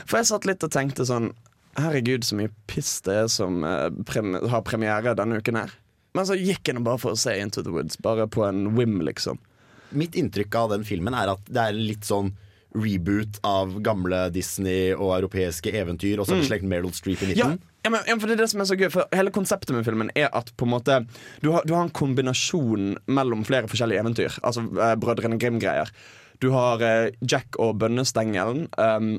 For 0.05 0.19
jeg 0.21 0.29
satt 0.31 0.45
litt 0.49 0.63
og 0.67 0.71
tenkte 0.73 1.05
sånn 1.07 1.31
Herregud, 1.79 2.25
så 2.27 2.35
mye 2.35 2.51
piss 2.67 2.97
det 3.05 3.13
er 3.15 3.27
som 3.31 3.61
eh, 3.63 3.87
prem 4.07 4.33
har 4.51 4.63
premiere 4.67 5.13
denne 5.15 5.37
uken 5.39 5.55
her. 5.55 5.69
Men 6.17 6.25
så 6.27 6.35
gikk 6.35 6.67
jeg 6.67 6.75
nå 6.75 6.81
bare 6.83 6.99
for 6.99 7.15
å 7.15 7.19
se 7.19 7.37
Into 7.39 7.63
the 7.63 7.71
Woods, 7.71 7.95
bare 8.03 8.25
på 8.27 8.43
en 8.43 8.73
whim, 8.75 8.97
liksom. 9.07 9.39
Mitt 9.95 10.17
inntrykk 10.19 10.55
av 10.59 10.73
den 10.73 10.83
filmen 10.87 11.15
er 11.15 11.31
at 11.31 11.45
det 11.47 11.63
er 11.69 11.77
litt 11.77 12.03
sånn 12.07 12.33
reboot 12.75 13.39
av 13.47 13.73
gamle 13.83 14.25
Disney 14.35 14.91
og 14.95 15.13
europeiske 15.17 15.71
eventyr, 15.75 16.19
og 16.19 16.27
så 16.27 16.35
er 16.35 16.43
det 16.43 16.49
slekt 16.49 16.67
Meryl 16.67 16.91
Streep 16.95 17.23
i 17.23 17.33
Ja, 17.35 17.49
midten. 17.53 17.63
ja, 17.83 17.89
men, 17.91 18.03
ja, 18.07 18.15
for 18.19 18.27
det 18.31 18.35
er 18.37 18.43
det 18.43 18.49
som 18.51 18.61
er 18.63 18.69
så 18.69 18.77
gøy 18.79 18.89
For 18.93 19.07
hele 19.15 19.31
konseptet 19.35 19.73
med 19.75 19.83
filmen 19.87 20.11
er 20.15 20.29
at 20.35 20.51
på 20.55 20.67
en 20.67 20.71
måte 20.75 21.01
du 21.43 21.49
har, 21.51 21.63
du 21.67 21.73
har 21.75 21.83
en 21.87 21.91
kombinasjon 21.95 22.93
mellom 23.11 23.43
flere 23.47 23.67
forskjellige 23.71 24.03
eventyr. 24.03 24.37
Altså 24.43 24.63
eh, 24.75 24.95
Brødrene 24.99 25.39
Grim-greier. 25.39 25.91
Du 26.43 26.51
har 26.55 26.81
eh, 26.83 27.11
Jack 27.27 27.59
og 27.59 27.75
bønnestengelen. 27.83 28.67
Um, 28.79 29.13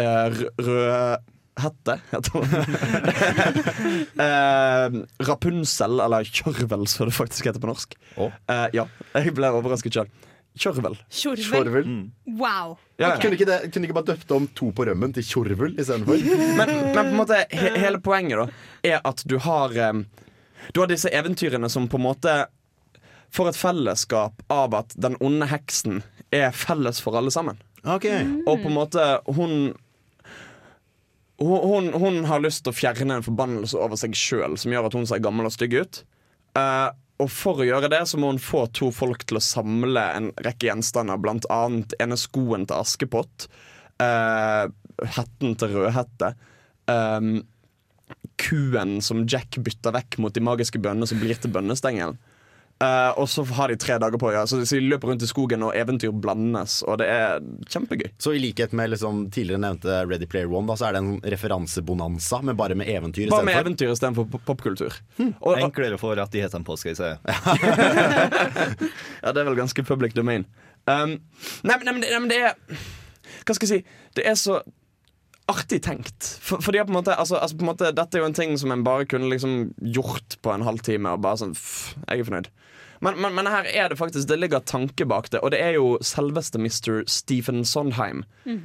eh, 0.00 0.26
r- 0.32 0.50
Rødhette, 0.62 1.98
heter 2.10 2.30
hun. 2.32 2.46
eh, 4.26 4.98
Rapunsel, 5.28 6.00
eller 6.00 6.24
Kjørvel, 6.28 6.86
som 6.88 7.08
det 7.10 7.16
faktisk 7.16 7.48
heter 7.50 7.60
på 7.62 7.70
norsk. 7.70 7.96
Oh. 8.16 8.32
Eh, 8.50 8.68
ja, 8.76 8.86
jeg 9.16 9.34
ble 9.36 9.50
overrasket 9.52 9.96
sjøl. 9.98 10.10
Kjørvel. 10.52 10.98
Kjørvel 11.08 11.86
Wow. 12.36 12.74
Ja, 13.00 13.14
okay. 13.14 13.22
Kunne 13.22 13.36
ikke, 13.38 13.46
det, 13.48 13.70
kunne 13.72 13.88
ikke 13.88 13.96
bare 13.96 14.10
døpt 14.12 14.34
om 14.36 14.48
to 14.52 14.68
på 14.76 14.84
rømmen 14.84 15.14
til 15.16 15.24
kjørvel 15.24 15.78
istedenfor? 15.80 16.18
Men, 16.58 16.68
men 16.68 16.92
på 16.92 17.04
en 17.06 17.16
måte 17.16 17.38
he 17.56 17.70
hele 17.80 18.00
poenget 18.04 18.42
da 18.42 18.44
er 18.92 18.98
at 19.08 19.22
du 19.24 19.38
har 19.40 19.72
um, 19.88 20.02
Du 20.76 20.82
har 20.82 20.90
disse 20.92 21.08
eventyrene 21.08 21.70
som 21.72 21.88
på 21.88 21.96
en 21.96 22.04
måte 22.04 22.34
får 23.32 23.48
et 23.48 23.56
fellesskap 23.62 24.42
av 24.52 24.76
at 24.76 24.92
den 25.00 25.16
onde 25.24 25.48
heksen 25.48 26.02
er 26.32 26.52
felles 26.52 27.00
for 27.00 27.16
alle 27.16 27.32
sammen. 27.32 27.56
Ok 27.82 28.06
Og 28.46 28.60
på 28.62 28.68
en 28.68 28.76
måte 28.76 29.06
hun 29.26 29.72
hun, 31.42 31.58
hun, 31.68 31.88
hun 31.98 32.24
har 32.28 32.42
lyst 32.44 32.62
til 32.62 32.70
å 32.70 32.76
fjerne 32.76 33.16
en 33.18 33.24
forbannelse 33.26 33.74
over 33.74 33.98
seg 33.98 34.14
sjøl 34.14 34.54
som 34.60 34.70
gjør 34.70 34.86
at 34.86 34.94
hun 34.94 35.08
ser 35.10 35.22
gammel 35.24 35.48
og 35.48 35.54
stygg 35.54 35.74
ut. 35.74 35.98
Uh, 36.54 36.92
og 37.18 37.30
for 37.34 37.62
å 37.62 37.66
gjøre 37.66 37.90
det 37.90 38.02
så 38.06 38.20
må 38.20 38.30
hun 38.30 38.38
få 38.42 38.64
to 38.76 38.92
folk 38.94 39.24
til 39.26 39.40
å 39.40 39.42
samle 39.42 40.04
en 40.16 40.28
rekke 40.44 40.68
gjenstander, 40.68 41.18
blant 41.18 41.48
annet 41.50 41.96
ene 42.02 42.18
skoen 42.20 42.68
til 42.68 42.78
Askepott, 42.78 43.48
uh, 44.02 44.70
hetten 45.16 45.56
til 45.58 45.74
Rødhette, 45.74 46.32
um, 46.86 47.40
kuen 48.42 49.00
som 49.02 49.24
Jack 49.26 49.58
bytter 49.62 49.94
vekk 49.98 50.20
mot 50.22 50.34
de 50.34 50.42
magiske 50.44 50.78
bønnene 50.82 51.10
som 51.10 51.18
blir 51.22 51.38
til 51.42 51.50
bønnestengelen. 51.54 52.18
Eh, 52.82 53.10
og 53.20 53.28
så 53.30 53.44
har 53.54 53.70
de 53.70 53.76
tre 53.78 53.94
dager 54.02 54.18
på, 54.18 54.32
ja. 54.34 54.40
så 54.48 54.58
de 54.58 54.80
løper 54.82 55.06
rundt 55.12 55.22
i 55.22 55.28
skogen, 55.30 55.62
og 55.62 55.76
eventyr 55.78 56.10
blandes, 56.24 56.80
og 56.82 56.98
det 56.98 57.06
er 57.12 57.38
kjempegøy. 57.70 58.08
Så 58.18 58.32
i 58.34 58.40
likhet 58.42 58.72
med 58.74 58.90
liksom 58.90 59.28
tidligere 59.34 59.62
nevnte 59.62 60.00
Ready 60.10 60.26
Player 60.26 60.50
One, 60.50 60.66
da, 60.66 60.74
så 60.80 60.88
er 60.88 60.92
det 60.96 61.02
en 61.04 61.20
referansebonanza, 61.34 62.40
men 62.42 62.58
bare 62.58 62.74
med 62.78 62.90
eventyr 62.90 63.30
Bare 63.30 63.46
med 63.46 63.54
for. 63.54 63.62
eventyr 63.68 63.92
istedenfor 63.94 64.26
pop- 64.32 64.42
popkultur. 64.48 64.92
Og, 65.20 65.52
og, 65.52 65.60
Enklere 65.62 65.98
for 66.00 66.16
rettighetene 66.18 66.64
på, 66.66 66.74
skal 66.80 66.90
jeg 66.94 66.98
si. 66.98 67.10
ja, 69.22 69.32
det 69.32 69.40
er 69.42 69.46
vel 69.46 69.56
ganske 69.58 69.84
public 69.86 70.14
domain. 70.18 70.44
Um, 70.86 71.18
nei, 71.62 71.76
men- 71.76 71.84
nei, 71.86 71.92
men 71.92 72.00
det, 72.02 72.10
nei, 72.10 72.18
men 72.24 72.30
det 72.32 72.38
er 72.42 72.54
Hva 73.46 73.54
skal 73.54 73.68
jeg 73.68 73.82
si? 73.84 73.86
Det 74.18 74.24
er 74.26 74.34
så 74.38 74.58
artig 75.52 75.82
tenkt. 75.84 76.26
For, 76.42 76.62
fordi 76.64 76.82
på 76.82 76.92
en 76.92 76.98
måte, 76.98 77.14
altså, 77.14 77.38
altså 77.38 77.58
på 77.58 77.66
en 77.66 77.70
måte 77.72 77.92
Dette 77.96 78.18
er 78.18 78.24
jo 78.24 78.30
en 78.30 78.36
ting 78.36 78.56
som 78.60 78.72
en 78.74 78.84
bare 78.86 79.06
kunne 79.08 79.30
liksom 79.30 79.72
gjort 79.94 80.38
på 80.42 80.52
en 80.54 80.66
halvtime, 80.66 81.14
og 81.14 81.22
bare 81.24 81.42
sånn 81.44 81.56
pff, 81.56 81.94
Jeg 82.08 82.24
er 82.24 82.28
fornøyd. 82.28 82.50
Men, 83.02 83.16
men, 83.18 83.34
men 83.34 83.48
her 83.50 83.66
er 83.66 83.88
det 83.90 83.98
faktisk 83.98 84.28
Det 84.30 84.38
ligger 84.38 84.62
tanke 84.62 85.06
bak 85.10 85.26
det, 85.32 85.40
og 85.42 85.50
det 85.50 85.58
er 85.58 85.74
jo 85.74 85.96
selveste 86.06 86.60
Mr. 86.62 87.02
Stephen 87.10 87.64
Sondheim 87.66 88.22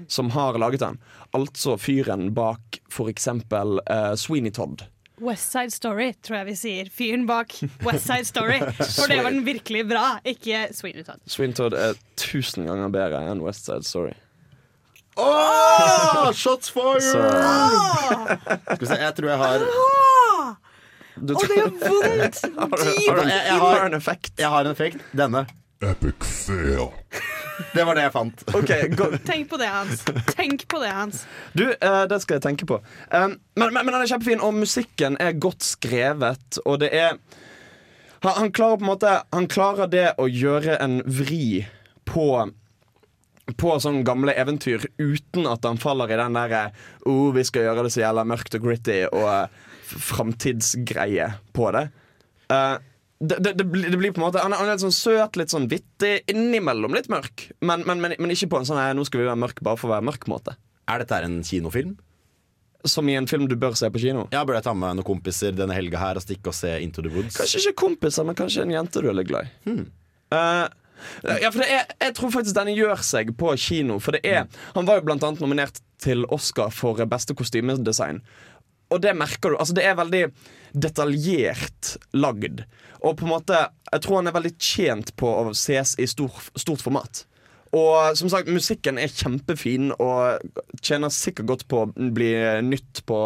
som 0.07 0.29
har 0.35 0.59
laget 0.61 0.83
den. 0.83 0.99
Altså 1.33 1.73
fyren 1.81 2.29
bak 2.37 2.77
for 2.93 3.09
eksempel 3.09 3.81
eh, 3.89 4.13
Sweeney 4.13 4.53
Todd. 4.53 4.85
West 5.19 5.49
Side 5.51 5.73
Story, 5.73 6.11
tror 6.21 6.37
jeg 6.37 6.45
vi 6.51 6.55
sier. 6.59 6.89
Fyren 6.93 7.25
bak 7.25 7.55
West 7.85 8.05
Side 8.05 8.27
Story. 8.29 8.59
For 8.99 9.09
det 9.09 9.23
var 9.23 9.33
den 9.33 9.45
virkelig 9.47 9.87
bra, 9.89 10.19
ikke 10.21 10.67
Sweeney 10.77 11.01
Todd. 11.07 11.23
Sweeney 11.25 11.57
Todd 11.57 11.73
er 11.73 11.97
tusen 12.21 12.67
ganger 12.69 12.93
bedre 12.93 13.23
enn 13.31 13.41
West 13.41 13.65
Side 13.65 13.87
Story. 13.87 14.13
Åh, 15.17 16.31
shots 16.41 16.69
fired! 16.69 17.01
Så 17.01 17.21
Skal 18.65 18.79
vi 18.79 18.85
se, 18.85 18.99
jeg 19.01 19.15
tror 19.17 19.29
jeg 19.29 19.39
har 19.41 19.63
du 19.63 19.65
Å, 19.65 19.87
det 21.17 21.35
gjør 21.57 21.71
vondt! 21.81 22.41
Dypt. 22.47 23.95
effekt. 23.97 24.33
Jeg 24.37 24.51
har 24.53 24.67
en 24.67 24.71
effekt. 24.71 25.01
Denne. 25.17 25.47
Epic 25.81 26.25
fail. 26.25 26.91
Det 27.73 27.85
var 27.85 27.97
det 27.97 28.03
jeg 28.05 28.13
fant. 28.13 28.43
Okay, 28.59 28.89
Tenk 29.25 29.49
på 29.49 29.57
det, 29.57 29.69
Hans. 29.73 30.05
Tenk 30.35 30.67
på 30.69 30.81
det, 30.81 30.91
Hans. 30.93 31.23
Du, 31.57 31.65
uh, 31.73 32.03
det 32.09 32.21
skal 32.21 32.37
jeg 32.37 32.45
tenke 32.45 32.69
på. 32.69 32.79
Um, 33.09 33.37
men, 33.57 33.73
men, 33.73 33.81
men 33.81 33.93
den 33.95 34.03
er 34.03 34.11
kjempefin, 34.11 34.43
og 34.45 34.53
musikken 34.57 35.17
er 35.21 35.37
godt 35.41 35.65
skrevet, 35.65 36.61
og 36.65 36.79
det 36.85 36.93
er 36.93 37.17
han, 38.23 38.33
han 38.33 38.51
klarer 38.51 38.79
på 38.79 38.85
en 38.85 38.89
måte 38.89 39.11
Han 39.29 39.45
klarer 39.45 39.89
det 39.91 40.07
å 40.17 40.25
gjøre 40.25 40.79
en 40.81 41.01
vri 41.05 41.67
på 42.09 42.47
på 43.55 43.77
sånne 43.79 44.03
gamle 44.07 44.33
eventyr 44.35 44.89
uten 44.99 45.47
at 45.47 45.63
han 45.63 45.79
faller 45.79 46.11
i 46.11 46.19
den 46.19 46.35
derre 46.35 46.65
oh, 47.07 47.31
vi 47.35 47.45
skal 47.47 47.69
gjøre 47.69 47.85
det 47.85 47.93
så 47.95 48.03
jævla 48.03 48.25
mørkt 48.27 48.57
og 48.57 48.65
gritty 48.65 48.99
og 49.07 49.23
uh, 49.23 49.65
framtidsgreie 49.87 51.29
på 51.55 51.69
det. 51.75 51.85
Uh, 52.51 52.75
det, 53.19 53.37
det, 53.41 53.53
det, 53.57 53.65
blir, 53.65 53.87
det 53.89 53.97
blir 53.97 54.11
på 54.13 54.21
en 54.21 54.27
måte 54.27 54.41
Han 54.43 54.53
er, 54.53 54.67
litt 54.69 54.83
sånn 54.83 54.93
søt, 54.93 55.39
litt 55.39 55.53
sånn 55.53 55.69
vittig, 55.71 56.19
innimellom 56.29 56.93
litt 56.93 57.07
mørk. 57.09 57.47
Men, 57.65 57.85
men, 57.87 58.03
men, 58.03 58.13
men 58.19 58.33
ikke 58.33 58.51
på 58.51 58.59
en 58.59 58.67
sånn 58.67 58.77
«Nei, 58.77 58.91
'nå 58.93 59.07
skal 59.07 59.23
vi 59.23 59.29
være 59.29 59.41
mørk 59.41 59.63
bare 59.65 59.79
for 59.79 59.89
å 59.89 59.95
være 59.95 60.05
mørk'-måte. 60.11 60.53
Er 60.91 61.01
dette 61.01 61.17
en 61.25 61.39
kinofilm? 61.45 61.95
Som 62.87 63.09
i 63.09 63.17
en 63.17 63.27
film 63.27 63.47
du 63.49 63.55
bør 63.59 63.73
se 63.75 63.89
på 63.91 63.99
kino. 63.99 64.27
Ja, 64.31 64.43
Bør 64.47 64.59
jeg 64.59 64.67
ta 64.67 64.75
med 64.77 64.99
noen 64.99 65.07
kompiser 65.07 65.55
denne 65.55 65.75
helga 65.75 65.99
her 65.99 66.19
og 66.19 66.23
stikke 66.23 66.53
og 66.53 66.55
se 66.55 66.75
Into 66.83 67.01
the 67.03 67.11
Woods? 67.11 67.39
Kanskje 67.39 67.63
ikke 67.63 67.79
kompiser, 67.87 68.27
men 68.27 68.37
kanskje 68.37 68.67
en 68.67 68.75
jente 68.75 69.01
du 69.01 69.09
er 69.09 69.17
litt 69.17 69.31
glad 69.31 69.49
i. 69.49 69.79
Eh, 70.37 70.67
ja, 71.23 71.51
for 71.51 71.61
det 71.63 71.69
er, 71.71 71.85
Jeg 72.07 72.15
tror 72.17 72.33
faktisk 72.33 72.57
denne 72.57 72.75
gjør 72.77 73.03
seg 73.05 73.33
på 73.37 73.53
kino. 73.61 73.99
For 74.03 74.17
det 74.17 74.23
er 74.27 74.47
Han 74.75 74.87
var 74.87 74.99
jo 74.99 75.07
blant 75.07 75.25
annet 75.25 75.43
nominert 75.43 75.81
til 76.03 76.25
Oscar 76.33 76.73
for 76.73 76.99
beste 77.09 77.35
kostymedesign. 77.37 78.21
Og 78.93 79.01
det 79.03 79.15
merker 79.19 79.53
du. 79.53 79.57
Altså 79.59 79.75
Det 79.77 79.85
er 79.85 79.97
veldig 79.99 80.25
detaljert 80.73 81.95
lagd. 82.15 82.63
Og 83.03 83.17
på 83.17 83.27
en 83.27 83.33
måte 83.35 83.63
Jeg 83.91 84.03
tror 84.03 84.21
han 84.21 84.29
er 84.29 84.37
veldig 84.37 84.53
tjent 84.59 85.15
på 85.19 85.31
å 85.41 85.55
ses 85.55 85.95
i 85.99 86.07
stor, 86.09 86.33
stort 86.55 86.83
format. 86.83 87.25
Og 87.75 88.15
som 88.17 88.29
sagt, 88.31 88.47
musikken 88.51 88.99
er 89.01 89.11
kjempefin 89.11 89.91
og 89.99 90.43
tjener 90.79 91.11
sikkert 91.13 91.49
godt 91.51 91.65
på 91.67 91.81
å 91.83 91.89
bli 92.15 92.29
nytt 92.63 93.01
på 93.07 93.17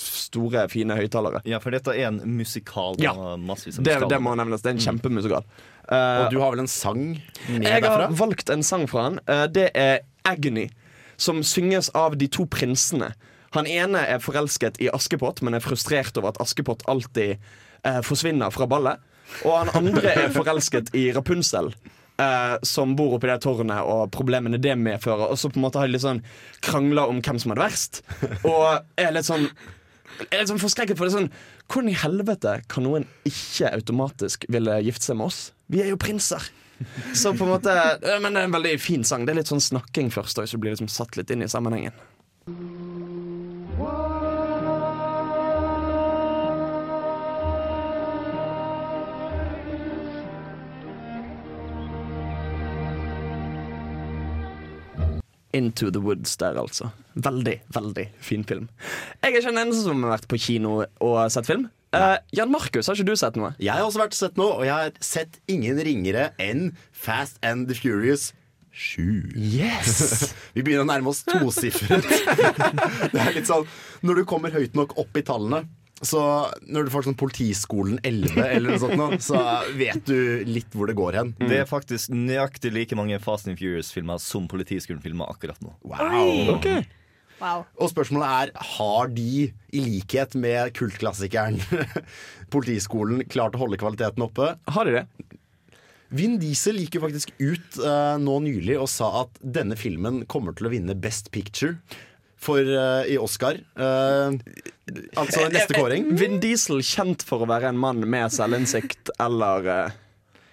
store, 0.00 0.68
fine 0.72 0.96
høyttalere. 0.98 1.42
Ja, 1.48 1.58
for 1.62 1.74
dette 1.74 1.94
er 1.96 2.10
en 2.12 2.20
musikal. 2.38 2.98
Ja. 3.02 3.14
Det, 3.16 3.98
det 4.10 4.20
må 4.22 4.36
nevnes. 4.38 4.62
Det 4.62 4.70
er 4.70 4.76
en 4.76 4.84
kjempemusikal. 4.86 5.42
Eh, 5.42 5.71
Og 5.90 6.30
du 6.30 6.38
har 6.40 6.50
vel 6.54 6.60
en 6.60 6.68
sang 6.70 7.02
med 7.48 7.64
jeg 7.66 7.82
derfra? 7.82 8.06
har 8.06 8.12
valgt 8.16 8.50
en 8.50 8.62
sang 8.62 8.86
fra 8.88 9.02
han. 9.08 9.20
Eh, 9.26 9.46
Det 9.46 9.70
er 9.74 10.00
'Agony', 10.24 10.70
som 11.16 11.42
synges 11.42 11.90
av 11.94 12.16
de 12.18 12.26
to 12.28 12.46
prinsene. 12.46 13.12
Han 13.52 13.66
ene 13.66 13.98
er 14.08 14.18
forelsket 14.18 14.80
i 14.80 14.88
Askepott, 14.88 15.42
men 15.42 15.54
er 15.54 15.60
frustrert 15.60 16.16
over 16.16 16.28
at 16.28 16.38
Askepott 16.40 16.82
alltid 16.88 17.36
eh, 17.84 18.00
forsvinner 18.00 18.50
fra 18.50 18.66
ballet. 18.66 18.96
Og 19.44 19.58
han 19.58 19.68
andre 19.74 20.08
er 20.14 20.28
forelsket 20.30 20.94
i 20.94 21.10
Rapunsel. 21.12 21.74
eh, 22.18 22.56
som 22.62 22.94
bor 22.96 23.14
oppi 23.16 23.26
det 23.26 23.40
tårnet, 23.42 23.80
og 23.82 24.10
problemene 24.12 24.58
det 24.60 24.76
medfører. 24.78 25.30
Og 25.30 25.36
så 25.38 25.48
på 25.50 25.56
en 25.56 25.62
måte 25.62 25.78
har 25.80 25.86
de 25.88 25.92
litt 25.92 26.02
sånn 26.04 26.22
krangler 26.60 27.08
om 27.08 27.20
hvem 27.20 27.38
som 27.40 27.50
er 27.50 27.54
det 27.56 27.64
verst. 27.64 28.02
Og 28.44 28.80
er 28.98 29.10
litt 29.12 29.24
sånn 29.24 29.48
er 30.28 30.42
litt 30.42 30.50
sånn 30.50 30.62
forskrekket 30.62 30.98
for 30.98 31.08
det 31.08 31.14
sånn 31.14 31.30
Hvordan 31.66 31.90
i 31.92 31.98
helvete 31.98 32.56
kan 32.70 32.84
noen 32.86 33.06
ikke 33.28 33.70
automatisk 33.72 34.46
ville 34.52 34.80
gifte 34.84 35.08
seg 35.08 35.18
med 35.18 35.30
oss? 35.30 35.40
Vi 35.72 35.82
er 35.84 35.92
jo 35.92 36.00
prinser. 36.00 36.50
Så 37.14 37.32
på 37.36 37.46
en 37.46 37.52
måte 37.52 37.72
Men 38.24 38.34
det 38.34 38.42
er 38.42 38.48
en 38.48 38.56
veldig 38.56 38.74
fin 38.82 39.06
sang. 39.06 39.26
Det 39.26 39.34
er 39.34 39.40
litt 39.42 39.52
sånn 39.52 39.62
snakking 39.62 40.10
først, 40.12 40.40
og 40.42 40.50
så 40.50 40.60
blir 40.60 40.72
det 40.72 40.80
liksom 40.80 40.92
satt 40.92 41.16
litt 41.18 41.32
inn 41.32 41.44
i 41.46 41.50
sammenhengen. 41.50 41.94
Into 55.56 55.90
the 55.92 56.00
Woods 56.02 56.36
der, 56.40 56.58
altså. 56.60 56.90
Veldig, 57.14 57.58
veldig 57.74 58.06
fin 58.24 58.44
film. 58.48 58.68
Jeg 59.20 59.28
er 59.28 59.38
ikke 59.38 59.50
den 59.50 59.62
eneste 59.66 59.84
som 59.84 60.04
har 60.06 60.16
vært 60.16 60.28
på 60.30 60.40
kino 60.40 60.82
og 60.82 61.18
sett 61.32 61.48
film. 61.50 61.68
Uh, 61.92 62.16
Jan 62.32 62.48
Markus, 62.48 62.88
har 62.88 62.96
ikke 62.96 63.12
du 63.12 63.18
sett 63.20 63.36
noe? 63.36 63.50
Jeg 63.60 63.76
har 63.76 63.84
også 63.84 64.00
vært 64.00 64.16
sett 64.16 64.38
noe, 64.40 64.54
og 64.56 64.64
jeg 64.64 64.72
har 64.72 64.94
sett 65.04 65.36
ingen 65.52 65.76
ringere 65.84 66.30
enn 66.40 66.70
Fast 66.96 67.36
and 67.44 67.68
the 67.68 67.76
Furious 67.76 68.30
7. 68.72 69.34
Yes! 69.36 70.32
Vi 70.56 70.64
begynner 70.64 70.86
å 70.86 70.88
nærme 70.88 71.12
oss 71.12 71.20
tosifret. 71.28 72.08
det 73.12 73.20
er 73.20 73.36
litt 73.36 73.48
sånn 73.48 73.68
Når 74.00 74.22
du 74.22 74.24
kommer 74.28 74.54
høyt 74.54 74.72
nok 74.78 74.96
opp 75.00 75.20
i 75.20 75.24
tallene, 75.26 75.66
Så 76.02 76.20
når 76.66 76.86
du 76.86 76.92
får 76.92 77.06
sånn 77.06 77.18
Politiskolen 77.18 78.00
11 78.02 78.40
eller 78.42 78.72
noe 78.72 78.80
sånt, 78.82 78.96
nå, 78.98 79.08
så 79.22 79.38
vet 79.78 80.02
du 80.08 80.42
litt 80.48 80.74
hvor 80.74 80.90
det 80.90 80.96
går 80.98 81.18
hen. 81.20 81.34
Det 81.38 81.60
er 81.62 81.68
faktisk 81.68 82.10
nøyaktig 82.14 82.72
like 82.74 82.98
mange 82.98 83.20
Fast 83.22 83.46
and 83.50 83.60
Furious-filmer 83.60 84.18
som 84.22 84.48
Politiskolen-filmer 84.50 85.30
akkurat 85.30 85.62
nå. 85.62 85.76
Wow. 85.86 86.56
Okay. 86.56 86.82
Wow. 87.42 87.64
Og 87.78 87.90
spørsmålet 87.90 88.28
er 88.28 88.66
har 88.76 89.12
de, 89.14 89.50
i 89.50 89.82
likhet 89.82 90.34
med 90.38 90.74
kultklassikeren 90.78 91.58
Politiskolen, 92.54 93.24
klart 93.30 93.56
å 93.58 93.64
holde 93.64 93.78
kvaliteten 93.82 94.26
oppe. 94.26 94.52
Har 94.74 94.88
de 94.88 94.98
det? 95.00 95.06
Vin 96.12 96.36
Diesel 96.36 96.76
gikk 96.82 96.98
jo 96.98 97.06
faktisk 97.06 97.30
ut 97.40 97.78
uh, 97.80 98.18
nå 98.20 98.36
nylig 98.44 98.76
og 98.76 98.90
sa 98.92 99.08
at 99.22 99.38
denne 99.40 99.78
filmen 99.80 100.26
kommer 100.28 100.52
til 100.56 100.68
å 100.68 100.72
vinne 100.74 100.98
Best 100.98 101.30
Picture 101.32 101.78
for, 102.42 102.58
uh, 102.66 103.04
i 103.06 103.18
Oscar. 103.20 103.60
Uh, 103.78 104.34
altså 105.16 105.46
neste 105.52 105.76
kåring. 105.78 106.10
Vin 106.18 106.40
Diesel 106.42 106.82
kjent 106.86 107.22
for 107.26 107.44
å 107.44 107.48
være 107.50 107.70
en 107.70 107.78
mann 107.80 108.02
med 108.02 108.34
selvinnsikt, 108.34 109.12
eller 109.22 109.68
uh, 109.70 109.96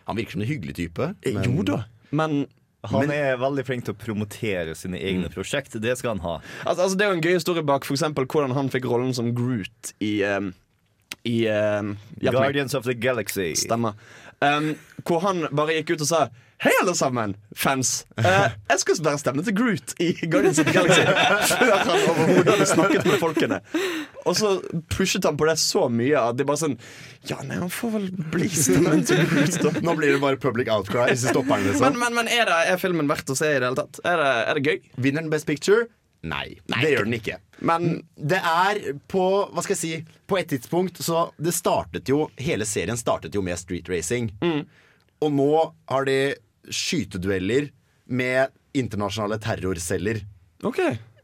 Han 0.10 0.18
virker 0.18 0.38
som 0.38 0.46
en 0.46 0.50
hyggelig 0.50 0.76
type. 0.78 1.14
men- 1.26 1.44
Jo 1.46 1.66
da. 1.66 1.84
Men 2.12 2.48
Han 2.90 3.12
er 3.12 3.36
veldig 3.38 3.66
flink 3.68 3.84
til 3.86 3.94
å 3.94 4.00
promotere 4.00 4.74
sine 4.76 4.98
egne 4.98 5.28
prosjekt. 5.30 5.74
Det 5.82 5.98
skal 6.00 6.16
han 6.16 6.22
ha. 6.24 6.36
altså, 6.64 6.86
altså, 6.86 6.98
det 6.98 7.06
er 7.06 7.10
jo 7.10 7.18
en 7.18 7.26
gøy 7.26 7.34
historie 7.36 7.64
bak 7.68 7.84
for 7.84 7.98
eksempel, 7.98 8.26
hvordan 8.26 8.54
han 8.56 8.70
fikk 8.72 8.88
rollen 8.88 9.12
som 9.14 9.34
Groot 9.36 9.92
i, 10.00 10.24
um, 10.24 10.54
i 11.28 11.44
um. 11.52 11.98
Guardians 12.24 12.74
of 12.74 12.86
the 12.88 12.96
Galaxy. 12.96 13.52
Stemmer. 13.60 14.00
Um, 14.40 14.78
hvor 15.04 15.20
han 15.26 15.50
bare 15.52 15.76
gikk 15.82 15.98
ut 15.98 16.06
og 16.06 16.08
sa 16.08 16.22
Hei, 16.60 16.72
alle 16.82 16.92
sammen, 16.92 17.38
fans. 17.56 18.06
Eh, 18.20 18.52
jeg 18.68 18.82
skal 18.82 18.98
være 19.06 19.20
stemme 19.22 19.44
til 19.48 19.54
Groot 19.56 19.94
i 20.04 20.10
Guardians 20.28 20.58
of 20.60 20.68
the 20.68 20.74
Galaxy. 20.76 21.06
Før 21.54 21.70
han 21.72 21.92
overhodet 21.96 22.50
hadde 22.52 22.66
snakket 22.68 23.06
med 23.08 23.22
folkene. 23.22 23.60
Og 24.28 24.36
så 24.36 24.50
pushet 24.92 25.24
han 25.24 25.38
på 25.40 25.48
det 25.48 25.54
så 25.62 25.86
mye 25.88 26.20
at 26.20 26.36
de 26.36 26.44
bare 26.50 26.60
sånn 26.60 26.76
Ja, 27.30 27.38
nei, 27.48 27.62
han 27.62 27.72
får 27.72 27.94
vel 27.94 28.10
bli 28.34 28.50
stemmen 28.52 29.06
til 29.08 29.22
Groot, 29.32 29.56
da. 29.64 29.72
Nå 29.88 29.94
blir 30.02 30.12
det 30.18 30.20
bare 30.26 30.42
public 30.44 30.68
outcry 30.74 31.16
stopper 31.22 31.64
liksom. 31.64 31.86
Men, 31.86 32.02
men, 32.02 32.18
men 32.18 32.34
er, 32.36 32.52
det, 32.52 32.60
er 32.74 32.84
filmen 32.84 33.08
verdt 33.08 33.32
å 33.32 33.38
se 33.40 33.54
i 33.54 33.56
det 33.56 33.64
hele 33.70 33.80
tatt? 33.80 34.02
Er 34.04 34.20
det, 34.20 34.34
er 34.52 34.60
det 34.60 34.66
gøy? 34.68 34.92
Vinner 35.08 35.24
den 35.24 35.32
Best 35.32 35.48
Picture? 35.48 35.88
Nei, 36.28 36.58
det 36.76 36.92
gjør 36.92 37.08
den 37.08 37.16
ikke. 37.22 37.40
Men 37.64 37.88
Det 38.20 38.42
er 38.44 38.82
på 39.08 39.24
Hva 39.48 39.64
skal 39.64 39.78
jeg 39.78 39.80
si 39.80 40.20
På 40.28 40.36
et 40.36 40.50
tidspunkt 40.52 41.00
så 41.04 41.30
Det 41.40 41.54
startet 41.56 42.12
jo 42.12 42.26
Hele 42.40 42.68
serien 42.68 43.00
startet 43.00 43.36
jo 43.36 43.44
med 43.44 43.56
street 43.60 43.88
racing. 43.88 44.28
Og 45.24 45.32
nå 45.36 45.50
har 45.92 46.08
de 46.08 46.20
skytedueller 46.70 47.70
med 48.10 48.54
internasjonale 48.78 49.40
terrorceller. 49.42 50.22
OK. 50.64 50.80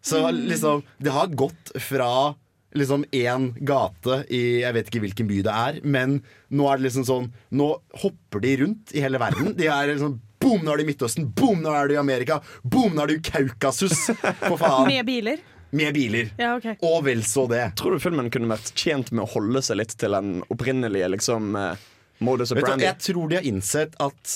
Så 0.05 0.19
liksom 0.31 0.83
Det 0.97 1.09
har 1.09 1.27
gått 1.27 1.71
fra 1.81 2.35
liksom 2.75 3.05
én 3.11 3.47
gate 3.65 4.19
i 4.29 4.61
Jeg 4.61 4.73
vet 4.75 4.91
ikke 4.91 5.01
hvilken 5.05 5.29
by 5.29 5.39
det 5.47 5.55
er, 5.55 5.79
men 5.83 6.19
nå 6.53 6.67
er 6.69 6.77
det 6.77 6.87
liksom 6.87 7.07
sånn 7.07 7.31
Nå 7.57 7.71
hopper 8.03 8.43
de 8.43 8.53
rundt 8.61 8.93
i 8.93 9.01
hele 9.01 9.21
verden. 9.21 9.55
De 9.57 9.69
er 9.71 9.93
liksom 9.93 10.19
Boom, 10.45 10.61
nå 10.61 10.75
er 10.75 10.77
du 10.77 10.83
i 10.83 10.87
Midtøsten. 10.91 11.25
Boom, 11.33 11.63
nå 11.63 11.71
er 11.73 11.87
du 11.89 11.95
i 11.95 11.97
Amerika. 11.97 12.35
Boom, 12.61 12.93
nå 12.93 13.01
er 13.01 13.09
du 13.09 13.13
i 13.15 13.21
Kaukasus. 13.23 14.11
For 14.43 14.59
faen. 14.61 14.85
Med 14.91 15.07
biler. 15.07 15.39
Med 15.73 15.95
biler. 15.95 16.27
Ja, 16.37 16.51
ok. 16.59 16.83
Og 16.85 16.99
vel 17.07 17.23
så 17.25 17.47
det. 17.49 17.63
Tror 17.79 17.95
du 17.95 18.03
filmen 18.03 18.29
kunne 18.29 18.51
vært 18.51 18.69
tjent 18.77 19.09
med 19.15 19.23
å 19.25 19.29
holde 19.31 19.63
seg 19.65 19.79
litt 19.79 19.95
til 19.97 20.13
den 20.13 20.43
opprinnelige 20.53 21.09
liksom, 21.15 21.55
eh, 21.57 21.87
modus 22.21 22.53
du, 22.53 22.59
operandi? 22.59 22.85
jeg 22.85 23.01
tror 23.07 23.31
de 23.31 23.39
har 23.39 23.47
innsett 23.49 23.97
at 24.05 24.35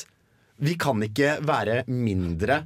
vi 0.59 0.75
kan 0.79 1.01
ikke 1.05 1.37
være 1.45 1.83
mindre 1.87 2.63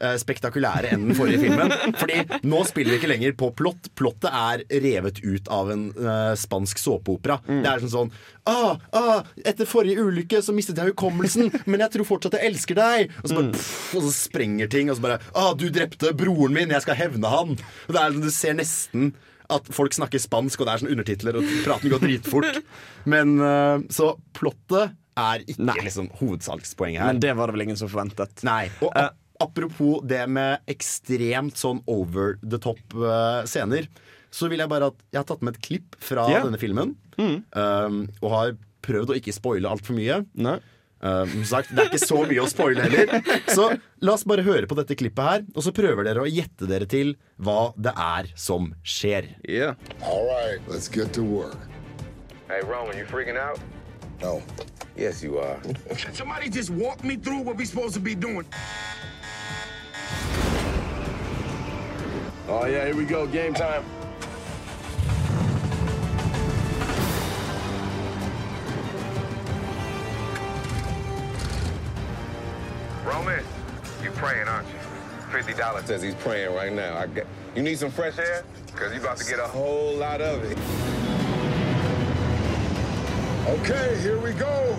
eh, 0.00 0.16
spektakulære 0.20 0.90
enn 0.94 1.08
den 1.08 1.18
forrige 1.18 1.42
filmen. 1.44 1.72
Fordi 2.00 2.40
nå 2.46 2.62
spiller 2.68 2.94
vi 2.94 3.00
ikke 3.00 3.10
lenger 3.10 3.36
på 3.38 3.50
plott. 3.58 3.90
Plottet 3.98 4.30
er 4.30 4.64
revet 4.84 5.20
ut 5.24 5.50
av 5.52 5.70
en 5.74 5.86
uh, 5.98 6.32
spansk 6.38 6.80
såpeopera. 6.82 7.38
Det 7.46 7.70
er 7.70 7.84
sånn 7.84 7.94
sånn 7.94 8.10
ah, 8.50 8.82
ah, 8.96 9.30
Etter 9.46 9.68
forrige 9.68 10.04
ulykke 10.04 10.42
så 10.44 10.54
mistet 10.56 10.80
jeg 10.80 10.92
hukommelsen, 10.92 11.52
men 11.70 11.86
jeg 11.86 11.94
tror 11.94 12.10
fortsatt 12.10 12.38
jeg 12.38 12.50
elsker 12.50 12.80
deg. 12.80 13.14
Og 13.22 13.30
så, 13.30 13.38
bare, 13.38 13.54
pff, 13.54 13.94
og 13.96 14.08
så 14.08 14.16
sprenger 14.16 14.72
ting, 14.72 14.90
og 14.90 14.98
så 14.98 15.06
bare 15.06 15.22
ah, 15.34 15.54
Du 15.58 15.68
drepte 15.70 16.12
broren 16.18 16.56
min, 16.56 16.74
jeg 16.74 16.86
skal 16.86 16.98
hevne 16.98 17.32
han. 17.32 17.56
Og 17.86 17.96
det 17.96 18.02
er, 18.02 18.12
sånn, 18.12 18.26
du 18.26 18.34
ser 18.34 18.58
nesten 18.58 19.14
at 19.52 19.68
folk 19.70 19.94
snakker 19.94 20.18
spansk, 20.18 20.58
og 20.58 20.66
det 20.66 20.72
er 20.72 20.80
sånn 20.82 20.92
undertitler, 20.96 21.36
og 21.38 21.50
praten 21.62 21.92
går 21.92 22.02
dritfort. 22.02 22.62
Men 23.06 23.36
uh, 23.38 23.78
Så 23.94 24.16
plottet 24.34 24.96
er 25.16 25.44
ikke 25.48 25.84
liksom 25.86 26.10
hovedsalgspoenget 26.20 27.02
her. 27.02 27.12
Men 27.12 27.22
det 27.22 27.32
var 27.38 27.48
det 27.48 27.56
vel 27.56 27.66
ingen 27.68 27.78
som 27.80 27.90
forventet. 27.92 28.44
Nei. 28.46 28.66
Og 28.80 28.92
Eh. 28.94 29.08
ap 29.08 29.16
apropos 29.38 30.00
det 30.08 30.22
med 30.28 30.60
ekstremt 30.66 31.58
sånn 31.60 31.82
over 31.86 32.38
the 32.42 32.56
top-scener, 32.58 33.44
scener, 33.46 33.88
så 34.32 34.48
vil 34.48 34.62
jeg 34.62 34.68
bare 34.68 34.86
at 34.92 35.02
jeg 35.12 35.20
har 35.20 35.26
tatt 35.28 35.42
med 35.44 35.56
et 35.56 35.60
klipp 35.62 35.96
fra 36.00 36.24
yeah. 36.30 36.44
denne 36.44 36.58
filmen. 36.60 36.96
um, 37.18 38.08
og 38.22 38.30
har 38.32 38.56
prøvd 38.82 39.12
å 39.12 39.18
ikke 39.18 39.34
spoile 39.36 39.68
altfor 39.68 39.96
mye. 39.96 40.22
Nei. 40.34 40.58
Um, 41.04 41.44
sagt, 41.44 41.68
det 41.76 41.84
er 41.84 41.90
ikke 41.90 42.08
så 42.08 42.22
mye 42.24 42.40
å 42.40 42.48
spoile 42.48 42.86
heller. 42.86 43.12
Så 43.52 43.68
la 44.00 44.14
oss 44.16 44.24
bare 44.24 44.44
høre 44.46 44.66
på 44.68 44.76
dette 44.78 44.96
klippet 44.96 45.28
her, 45.28 45.44
og 45.54 45.64
så 45.66 45.72
prøver 45.76 46.08
dere 46.08 46.24
å 46.24 46.30
gjette 46.30 46.68
dere 46.70 46.88
til 46.88 47.14
hva 47.36 47.72
det 47.76 47.92
er 47.92 48.32
som 48.34 48.72
skjer. 48.82 49.34
Yeah. 49.44 49.76
All 50.02 50.24
right, 50.32 50.60
let's 50.68 50.88
get 50.88 51.12
to 51.12 51.22
work. 51.22 51.58
Hey, 52.48 52.62
Roman, 52.64 52.96
you 52.96 53.04
freaking 53.04 53.36
out? 53.36 53.60
No. 54.20 54.42
Yes, 54.96 55.22
you 55.22 55.38
are. 55.38 55.60
Somebody 56.12 56.48
just 56.48 56.70
walk 56.70 57.04
me 57.04 57.16
through 57.16 57.40
what 57.40 57.56
we're 57.56 57.66
supposed 57.66 57.94
to 57.94 58.00
be 58.00 58.14
doing. 58.14 58.46
Oh, 62.48 62.64
yeah, 62.64 62.86
here 62.86 62.96
we 62.96 63.04
go. 63.04 63.26
Game 63.26 63.52
time. 63.52 63.84
Roman, 73.04 73.44
you 74.02 74.10
praying, 74.12 74.48
aren't 74.48 74.68
you? 74.68 74.74
$50 75.30 75.86
says 75.86 76.02
he's 76.02 76.14
praying 76.14 76.54
right 76.54 76.72
now. 76.72 76.96
I 76.96 77.06
get, 77.08 77.26
you 77.54 77.62
need 77.62 77.78
some 77.78 77.90
fresh 77.90 78.18
air? 78.18 78.44
Because 78.66 78.92
you're 78.92 79.02
about 79.02 79.18
to 79.18 79.24
get 79.28 79.38
a 79.38 79.46
whole 79.46 79.94
lot 79.96 80.20
of 80.20 80.42
it. 80.44 80.85
Okay, 83.48 83.96
here 84.02 84.18
we 84.18 84.32
go. 84.32 84.76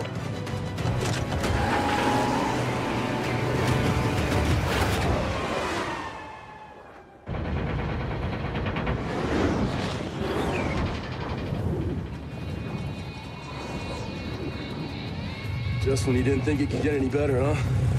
Just 15.81 16.05
when 16.05 16.17
you 16.17 16.23
didn't 16.23 16.41
think 16.41 16.59
it 16.59 16.69
could 16.69 16.81
get 16.81 16.93
any 16.93 17.07
better, 17.07 17.41
huh? 17.41 17.96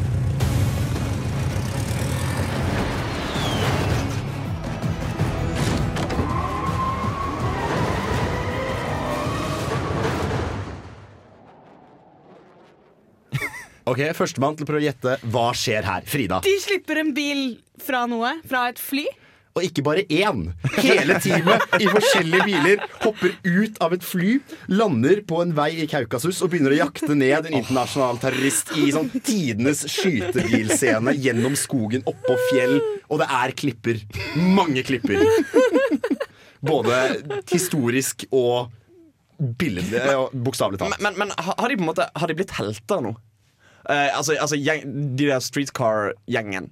Ok, 13.99 14.13
Førstemann 14.15 14.55
til 14.55 14.63
å 14.63 14.69
prøve 14.69 14.79
å 14.79 14.87
gjette 14.87 15.13
hva 15.35 15.49
skjer 15.59 15.83
her. 15.83 16.05
Frida. 16.07 16.37
De 16.45 16.53
slipper 16.63 17.01
en 17.01 17.09
bil 17.17 17.41
fra 17.83 18.05
noe. 18.07 18.37
Fra 18.47 18.69
et 18.71 18.79
fly. 18.79 19.09
Og 19.59 19.65
ikke 19.67 19.83
bare 19.83 20.05
én. 20.07 20.45
Hele 20.77 21.17
teamet 21.19 21.75
i 21.83 21.89
forskjellige 21.91 22.47
biler 22.47 22.85
hopper 23.03 23.35
ut 23.43 23.81
av 23.83 23.97
et 23.97 24.07
fly, 24.07 24.37
lander 24.71 25.25
på 25.27 25.41
en 25.43 25.57
vei 25.57 25.73
i 25.83 25.89
Kaukasus 25.91 26.39
og 26.47 26.53
begynner 26.53 26.77
å 26.77 26.79
jakte 26.85 27.17
ned 27.19 27.49
en 27.51 27.59
internasjonal 27.59 28.23
terrorist 28.23 28.71
i 28.79 28.87
sånn 28.95 29.11
tidenes 29.17 29.83
skytebilscene 29.91 31.17
gjennom 31.19 31.59
skogen, 31.59 32.07
oppå 32.07 32.39
fjell, 32.53 32.79
og 33.11 33.19
det 33.25 33.31
er 33.41 33.59
klipper. 33.59 34.05
Mange 34.39 34.87
klipper. 34.87 35.27
Både 36.63 37.03
historisk 37.51 38.29
og 38.31 38.71
billedlig, 39.39 40.07
bokstavelig 40.39 40.85
talt. 40.85 40.95
Men, 41.03 41.19
men, 41.19 41.27
men 41.27 41.35
har 41.51 41.67
de 41.67 41.75
på 41.75 41.83
en 41.83 41.91
måte 41.91 42.07
Har 42.15 42.31
de 42.31 42.39
blitt 42.39 42.55
helter 42.59 43.03
nå? 43.03 43.19
Eh, 43.89 44.11
altså, 44.17 44.35
altså 44.41 44.57
gjeng, 44.59 45.17
de 45.17 45.27
der 45.31 45.41
streetcar-gjengen. 45.45 46.71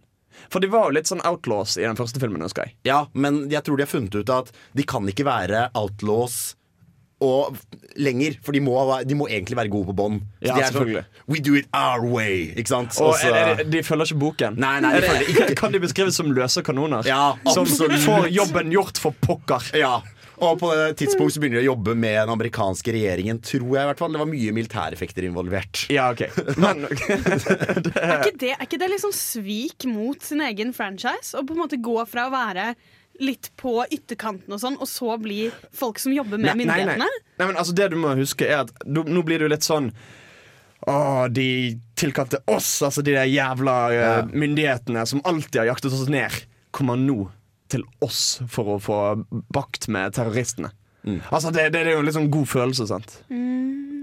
For 0.52 0.60
de 0.60 0.68
var 0.68 0.90
jo 0.90 0.96
litt 0.98 1.08
sånn 1.08 1.22
outlaws 1.24 1.76
i 1.80 1.86
den 1.86 1.96
første 1.96 2.20
filmen. 2.20 2.42
husker 2.44 2.66
jeg 2.68 2.74
Ja, 2.84 3.06
men 3.14 3.48
jeg 3.50 3.62
tror 3.64 3.76
de 3.78 3.86
har 3.86 3.90
funnet 3.90 4.14
ut 4.14 4.30
at 4.30 4.52
de 4.76 4.82
kan 4.84 5.06
ikke 5.08 5.24
være 5.24 5.70
outlaws 5.74 6.54
og 7.24 7.56
lenger, 7.96 8.34
for 8.44 8.52
de 8.52 8.60
må, 8.60 8.74
de 9.08 9.14
må 9.16 9.24
egentlig 9.32 9.56
være 9.56 9.70
gode 9.72 9.86
på 9.88 9.94
bånd. 9.96 10.18
Så 10.42 10.50
Ja, 10.50 10.54
de 10.54 10.60
er 10.60 10.66
sånn, 10.66 10.74
selvfølgelig. 10.74 11.04
We 11.32 11.38
do 11.40 11.54
it 11.56 11.66
our 11.72 12.04
way, 12.04 12.52
ikke 12.54 12.68
sant? 12.68 12.92
Og 13.00 13.08
Og 13.08 13.14
så- 13.16 13.32
er 13.32 13.54
det, 13.56 13.70
De 13.70 13.78
følger 13.82 14.04
ikke 14.12 14.18
boken. 14.20 14.58
Nei, 14.58 14.80
nei, 14.80 14.90
de 14.92 14.96
Er 14.96 15.00
det- 15.00 15.08
følger 15.10 15.46
ikke. 15.46 15.56
Kan 15.62 15.72
de 15.72 15.80
beskrives 15.80 16.12
som 16.14 16.26
løse 16.30 16.62
kanoner? 16.62 17.06
Ja, 17.06 17.32
som 17.50 17.64
absolutt. 17.64 18.04
får 18.04 18.28
jobben 18.36 18.70
gjort 18.70 18.98
for 18.98 19.12
pokker. 19.22 19.64
Ja, 19.74 20.02
og 20.36 20.58
på 20.60 20.68
det 20.76 20.98
tidspunkt 21.00 21.34
så 21.34 21.40
begynner 21.40 21.62
de 21.62 21.66
å 21.66 21.72
jobbe 21.72 21.94
med 21.96 22.18
den 22.18 22.32
amerikanske 22.34 22.92
regjeringen, 22.92 23.38
tror 23.44 23.70
jeg 23.72 23.86
i 23.86 23.88
hvert 23.90 24.02
fall. 24.02 24.12
Det 24.12 24.20
var 24.20 24.28
mye 24.28 24.52
militæreffekter 24.56 25.28
involvert. 25.28 25.86
Ja, 25.92 26.10
ok 26.12 26.26
Men 26.60 26.84
Er 26.88 28.26
ikke 28.26 28.36
det, 28.42 28.52
er 28.56 28.66
ikke 28.66 28.80
det 28.82 28.90
liksom 28.92 29.14
svik 29.16 29.86
mot 29.88 30.20
sin 30.22 30.44
egen 30.44 30.74
franchise? 30.76 31.32
Å 31.36 31.44
på 31.46 31.56
en 31.56 31.62
måte 31.64 31.80
gå 31.80 31.96
fra 32.10 32.28
å 32.28 32.34
være 32.34 32.74
litt 33.22 33.48
på 33.56 33.78
ytterkanten 33.88 34.52
og 34.52 34.60
sånn, 34.60 34.76
og 34.76 34.88
så 34.90 35.14
bli 35.20 35.46
folk 35.72 35.96
som 36.02 36.12
jobber 36.12 36.36
med 36.36 36.52
Nei, 36.58 36.66
nei, 36.68 36.82
nei. 36.84 37.08
nei, 37.38 37.46
men 37.46 37.56
altså 37.56 37.72
Det 37.72 37.88
du 37.94 37.96
må 38.00 38.12
huske, 38.18 38.44
er 38.44 38.66
at 38.66 38.74
du, 38.84 39.00
nå 39.08 39.22
blir 39.24 39.40
det 39.40 39.48
jo 39.48 39.52
litt 39.54 39.64
sånn 39.64 39.88
Å, 40.84 40.96
de 41.32 41.48
tilkalte 41.96 42.42
oss, 42.52 42.82
altså 42.84 43.00
de 43.00 43.16
der 43.16 43.30
jævla 43.30 43.76
eh, 43.96 44.20
myndighetene 44.36 45.06
som 45.08 45.24
alltid 45.24 45.62
har 45.62 45.70
jaktet 45.72 45.96
oss 45.96 46.10
ned, 46.12 46.36
kommer 46.76 47.00
nå 47.00 47.30
til 47.72 47.84
oss 48.04 48.40
for 48.52 48.76
å 48.76 48.80
få 48.82 48.98
bakt 49.54 49.88
med 49.92 50.14
terroristene. 50.16 50.72
Altså 51.30 51.52
det, 51.54 51.68
det, 51.70 51.84
det 51.86 51.92
er 51.92 51.94
jo 51.94 52.02
en 52.02 52.08
litt 52.08 52.16
sånn 52.16 52.30
god 52.34 52.48
følelse, 52.50 52.86
sant? 52.90 53.12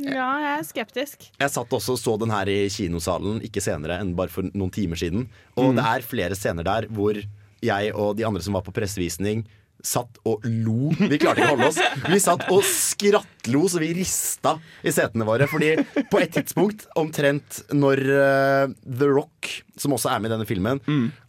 Ja, 0.03 0.27
jeg 0.39 0.51
er 0.53 0.67
skeptisk. 0.67 1.25
Jeg 1.39 1.51
satt 1.51 1.75
også 1.75 1.95
og 1.97 1.99
så 1.99 2.15
den 2.19 2.31
her 2.31 2.49
i 2.51 2.61
kinosalen 2.71 3.41
ikke 3.43 3.63
senere 3.63 3.99
enn 4.03 4.13
bare 4.15 4.31
for 4.31 4.47
noen 4.51 4.71
timer 4.73 4.99
siden. 4.99 5.27
Og 5.59 5.75
det 5.77 5.83
er 5.83 6.07
flere 6.07 6.37
scener 6.39 6.67
der 6.67 6.87
hvor 6.91 7.19
jeg 7.63 7.91
og 7.95 8.15
de 8.19 8.25
andre 8.27 8.43
som 8.43 8.55
var 8.55 8.63
på 8.65 8.73
pressevisning, 8.75 9.45
satt 9.83 10.19
og 10.29 10.45
lo. 10.47 10.93
Vi 10.95 11.19
klarte 11.19 11.43
ikke 11.43 11.51
å 11.51 11.55
holde 11.57 11.71
oss. 11.73 11.79
Vi 12.07 12.19
satt 12.23 12.45
og 12.53 12.63
skrattlo 12.67 13.65
så 13.69 13.81
vi 13.83 13.91
rista 13.97 14.55
i 14.81 14.93
setene 14.95 15.27
våre. 15.27 15.47
Fordi 15.51 15.73
på 16.09 16.21
et 16.23 16.31
tidspunkt, 16.37 16.87
omtrent 16.99 17.63
når 17.75 18.03
uh, 18.07 18.77
The 18.87 19.09
Rock, 19.11 19.51
som 19.79 19.95
også 19.97 20.13
er 20.13 20.23
med 20.23 20.31
i 20.31 20.35
denne 20.37 20.47
filmen, 20.47 20.79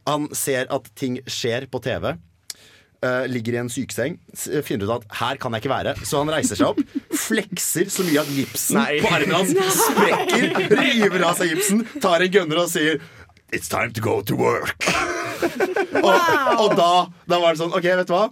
han 0.06 0.28
ser 0.36 0.70
at 0.72 0.86
ting 0.98 1.18
skjer 1.26 1.66
på 1.72 1.80
TV. 1.84 2.14
eh, 3.04 3.26
ligger 3.28 3.52
i 3.52 3.58
en 3.60 3.68
sykeseng, 3.68 4.14
finner 4.64 4.86
ut 4.88 4.94
at 4.94 5.16
her 5.20 5.36
kan 5.40 5.52
jeg 5.52 5.64
ikke 5.64 5.72
være. 5.74 5.92
Så 6.08 6.22
han 6.22 6.30
reiser 6.32 6.56
seg 6.56 6.70
opp, 6.70 6.80
flekser 7.26 7.90
så 7.92 8.06
mye 8.06 8.22
at 8.22 8.30
gipsen 8.32 8.80
på 9.02 9.10
armen 9.12 9.34
hans 9.36 9.52
sprekker, 9.80 10.46
river 10.72 11.26
av 11.28 11.36
seg 11.36 11.52
gipsen, 11.52 11.84
tar 12.00 12.24
en 12.24 12.32
gunner 12.32 12.62
og 12.64 12.70
sier 12.72 13.02
It's 13.54 13.68
time 13.70 13.92
to 13.94 14.00
go 14.02 14.20
to 14.22 14.34
work. 14.34 14.82
Og, 15.94 16.10
og 16.58 16.72
da, 16.78 16.90
da 17.30 17.36
var 17.38 17.54
det 17.54 17.60
sånn 17.60 17.74
OK, 17.76 17.84
vet 17.84 18.08
du 18.08 18.12
hva? 18.14 18.24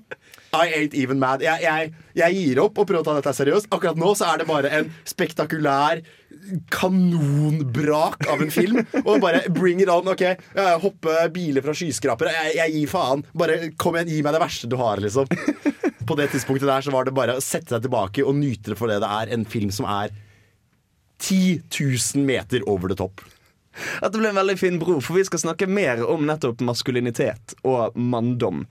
I 0.52 0.72
ain't 0.76 0.94
even 0.98 1.20
mad. 1.20 1.40
Jeg, 1.44 1.62
jeg, 1.64 1.92
jeg 2.18 2.37
gir 2.37 2.61
opp 2.61 2.76
og 2.80 2.88
prøver 2.88 3.00
å 3.00 3.06
ta 3.06 3.14
dette 3.16 3.32
seriøst. 3.37 3.68
Akkurat 3.72 3.96
nå 4.00 4.11
så 4.18 4.26
er 4.32 4.42
det 4.42 4.46
bare 4.48 4.72
en 4.76 4.90
spektakulær 5.08 6.02
kanonbrak 6.74 8.26
av 8.32 8.42
en 8.44 8.52
film. 8.52 8.82
Og 9.04 9.22
bare 9.22 9.44
bring 9.54 9.80
it 9.80 9.92
on. 9.92 10.11
ok 10.12 10.24
Hoppe 10.82 11.16
biler 11.32 11.64
fra 11.64 11.76
skyskrapere. 11.76 12.35
Jeg, 12.37 12.56
jeg 12.58 12.74
gir 12.76 12.92
faen. 12.92 13.24
Bare 13.38 13.70
Kom 13.80 13.96
igjen, 13.96 14.12
gi 14.12 14.24
meg 14.26 14.37
det 14.37 14.42
verste 14.42 14.68
du 14.68 14.76
har, 14.80 15.00
liksom. 15.00 15.30
På 16.08 16.18
det 16.18 16.28
tidspunktet 16.35 16.68
der 16.68 16.85
så 16.85 16.92
var 16.92 17.08
det 17.08 17.16
bare 17.16 17.38
å 17.38 17.44
sette 17.44 17.76
seg 17.76 17.87
tilbake 17.87 18.26
og 18.26 18.37
nyte 18.40 18.74
det 18.74 18.80
for 18.80 18.92
det 18.92 19.00
det 19.04 19.12
er. 19.22 19.32
En 19.38 19.46
film 19.48 19.72
som 19.72 19.88
er 19.88 20.12
10 21.22 21.62
000 21.70 22.26
meter 22.28 22.66
over 22.68 22.92
the 22.92 22.98
top. 22.98 23.22
Dette 23.72 24.18
ble 24.18 24.30
en 24.30 24.38
veldig 24.40 24.58
fin 24.61 24.78
bro, 24.80 24.98
for 25.00 25.16
vi 25.18 25.24
skal 25.26 25.42
snakke 25.42 25.68
mer 25.70 26.02
om 26.04 26.26
nettopp 26.28 26.61
maskulinitet 26.64 27.56
og 27.64 27.96
manndom. 27.96 28.66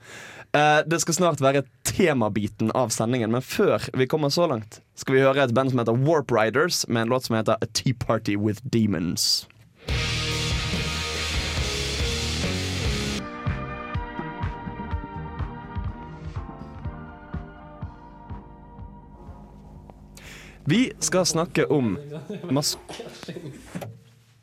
Eh, 0.54 0.80
det 0.86 1.00
skal 1.02 1.18
snart 1.18 1.42
være 1.42 1.64
temabiten 1.88 2.72
av 2.76 2.92
sendingen, 2.94 3.32
men 3.34 3.44
før 3.44 3.88
vi 3.98 4.06
kommer 4.06 4.32
så 4.32 4.46
langt, 4.50 4.80
skal 4.94 5.16
vi 5.16 5.24
høre 5.24 5.46
et 5.46 5.54
band 5.56 5.72
som 5.72 5.82
heter 5.82 6.04
Warp 6.06 6.32
Riders, 6.34 6.84
med 6.88 7.06
en 7.06 7.14
låt 7.16 7.28
som 7.28 7.38
heter 7.38 7.58
A 7.58 7.72
Tea 7.72 7.96
Party 7.98 8.36
With 8.36 8.62
Demons. 8.62 9.46
Vi 20.64 20.92
skal 20.98 21.26
snakke 21.26 21.66
om 21.66 21.98
mas... 22.50 22.78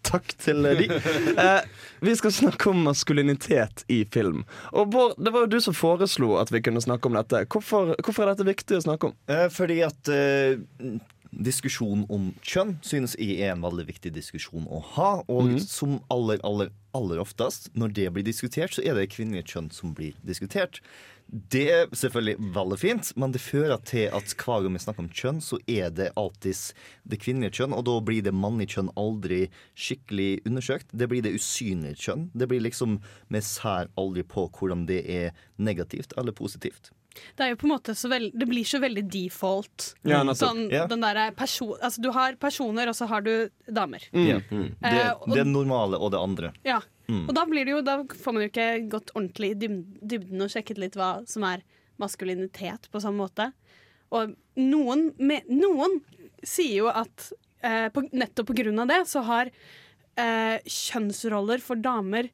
Takk 0.07 0.33
til 0.41 0.63
de. 0.63 0.87
Eh, 1.39 1.61
vi 2.03 2.15
skal 2.15 2.31
snakke 2.33 2.71
om 2.71 2.81
maskulinitet 2.83 3.83
i 3.87 4.01
film. 4.13 4.43
Og 4.71 4.89
Bård, 4.91 5.15
det 5.19 5.31
var 5.35 5.45
jo 5.45 5.51
du 5.53 5.59
som 5.63 5.75
foreslo 5.75 6.33
at 6.39 6.51
vi 6.51 6.61
kunne 6.63 6.81
snakke 6.83 7.07
om 7.09 7.15
dette. 7.19 7.43
Hvorfor, 7.51 7.93
hvorfor 8.03 8.25
er 8.25 8.33
dette 8.33 8.47
viktig 8.47 8.79
å 8.79 8.83
snakke 8.87 9.11
om? 9.11 9.15
Eh, 9.31 9.47
fordi 9.53 9.79
at 9.85 10.11
eh, 10.11 10.59
diskusjon 11.31 12.05
om 12.09 12.31
kjønn 12.45 12.77
synes 12.85 13.15
jeg 13.19 13.37
er 13.43 13.53
en 13.53 13.63
veldig 13.63 13.85
viktig 13.89 14.11
diskusjon 14.15 14.67
å 14.69 14.81
ha. 14.95 15.11
Og 15.29 15.55
som 15.63 15.99
aller, 16.13 16.41
aller, 16.47 16.73
aller 16.97 17.21
oftest, 17.21 17.69
når 17.77 17.95
det 17.99 18.09
blir 18.15 18.27
diskutert, 18.27 18.73
så 18.75 18.83
er 18.83 18.97
det 18.97 19.11
kvinnelige 19.13 19.53
kjønn 19.53 19.71
som 19.73 19.93
blir 19.97 20.17
diskutert. 20.25 20.81
Det 21.29 21.65
er 21.69 21.91
selvfølgelig 21.93 22.53
veldig 22.55 22.77
fint, 22.81 23.09
men 23.21 23.33
det 23.35 23.41
fører 23.43 23.77
til 23.85 24.07
at 24.17 24.33
hver 24.33 24.63
gang 24.65 24.73
vi 24.73 24.81
snakker 24.81 25.03
om 25.03 25.11
kjønn, 25.13 25.41
så 25.45 25.59
er 25.69 25.91
det 25.93 26.09
alltid 26.17 26.57
det 27.05 27.19
kvinnelige 27.21 27.59
kjønn, 27.59 27.75
og 27.77 27.85
da 27.85 27.99
blir 28.01 28.23
det 28.25 28.33
mannlige 28.33 28.79
kjønn 28.79 28.89
aldri 28.97 29.43
skikkelig 29.77 30.39
undersøkt. 30.49 30.89
Det 30.89 31.09
blir 31.11 31.21
det 31.25 31.35
usynlige 31.37 32.01
kjønn. 32.01 32.29
Det 32.33 32.49
blir 32.49 32.65
liksom 32.65 32.97
Vi 33.29 33.41
ser 33.45 33.91
aldri 33.95 34.23
på 34.25 34.47
hvordan 34.49 34.87
det 34.89 35.03
er 35.05 35.37
negativt 35.61 36.17
eller 36.17 36.33
positivt. 36.33 36.89
Det 37.37 37.45
er 37.45 37.53
jo 37.53 37.59
på 37.61 37.67
en 37.67 37.73
måte 37.73 37.95
så 37.97 38.11
veld, 38.11 38.31
Det 38.37 38.47
blir 38.49 38.67
så 38.67 38.81
veldig 38.83 39.05
default. 39.11 39.93
Ja, 40.07 40.21
sånn, 40.37 40.65
yeah. 40.71 40.87
den 40.89 41.03
der 41.03 41.31
person, 41.37 41.75
altså, 41.81 42.03
du 42.03 42.11
har 42.15 42.37
personer, 42.41 42.91
og 42.91 42.97
så 42.97 43.09
har 43.09 43.25
du 43.25 43.33
damer. 43.67 44.05
Mm. 44.13 44.25
Det, 44.25 44.37
Mm. 44.49 44.69
Det, 44.81 45.35
det 45.35 45.43
normale 45.45 45.97
og 45.99 46.11
det 46.11 46.19
andre. 46.19 46.53
Ja. 46.65 46.79
Og 47.09 47.31
da, 47.33 47.45
blir 47.49 47.65
det 47.65 47.73
jo, 47.73 47.81
da 47.85 47.97
får 48.05 48.35
man 48.35 48.43
jo 48.43 48.49
ikke 48.51 48.69
gått 48.91 49.11
ordentlig 49.15 49.51
i 49.55 49.57
dybden 49.59 50.43
og 50.45 50.51
sjekket 50.53 50.81
litt 50.81 50.97
hva 50.99 51.19
som 51.29 51.45
er 51.47 51.63
maskulinitet 51.99 52.87
på 52.93 53.01
samme 53.01 53.25
måte. 53.25 53.49
Og 54.15 54.35
noen, 54.59 55.09
med, 55.17 55.49
noen 55.49 55.99
sier 56.45 56.83
jo 56.83 56.91
at 56.91 57.31
eh, 57.65 57.87
på, 57.93 58.05
nettopp 58.13 58.51
på 58.51 58.57
grunn 58.61 58.81
av 58.83 58.91
det 58.91 59.01
så 59.09 59.23
har 59.27 59.49
eh, 59.49 60.57
kjønnsroller 60.65 61.63
for 61.63 61.81
damer 61.81 62.29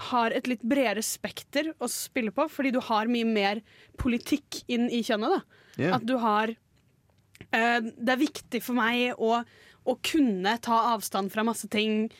har 0.00 0.34
et 0.34 0.48
litt 0.48 0.62
bredere 0.64 1.02
spekter 1.04 1.72
å 1.82 1.88
spille 1.90 2.32
på, 2.34 2.46
fordi 2.50 2.72
du 2.74 2.80
har 2.82 3.10
mye 3.10 3.28
mer 3.28 3.60
politikk 4.00 4.62
inn 4.72 4.88
i 4.90 5.02
kjønnet. 5.04 5.36
da. 5.36 5.62
Ja. 5.80 5.96
At 5.96 6.06
du 6.08 6.16
har 6.20 6.52
eh, 6.52 7.80
Det 7.80 8.12
er 8.12 8.20
viktig 8.20 8.62
for 8.64 8.76
meg 8.76 9.16
å, 9.16 9.40
å 9.84 9.96
kunne 10.04 10.56
ta 10.64 10.78
avstand 10.92 11.32
fra 11.32 11.44
masse 11.46 11.68
ting, 11.72 12.10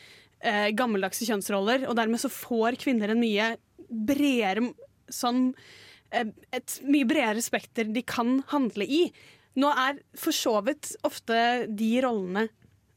eh, 0.40 0.70
gammeldagse 0.76 1.28
kjønnsroller, 1.28 1.88
og 1.88 1.96
dermed 1.98 2.20
så 2.22 2.32
får 2.32 2.80
kvinner 2.82 3.12
en 3.12 3.22
mye 3.22 3.54
bredere 3.88 4.72
sånn 5.12 5.50
eh, 6.12 6.28
Et 6.52 6.78
mye 6.88 7.08
bredere 7.08 7.44
spekter 7.44 7.88
de 7.88 8.04
kan 8.04 8.40
handle 8.52 8.86
i. 8.86 9.06
Nå 9.56 9.68
er 9.68 10.00
for 10.16 10.32
så 10.32 10.58
vidt 10.64 10.94
ofte 11.04 11.66
de 11.68 11.92
rollene 12.04 12.48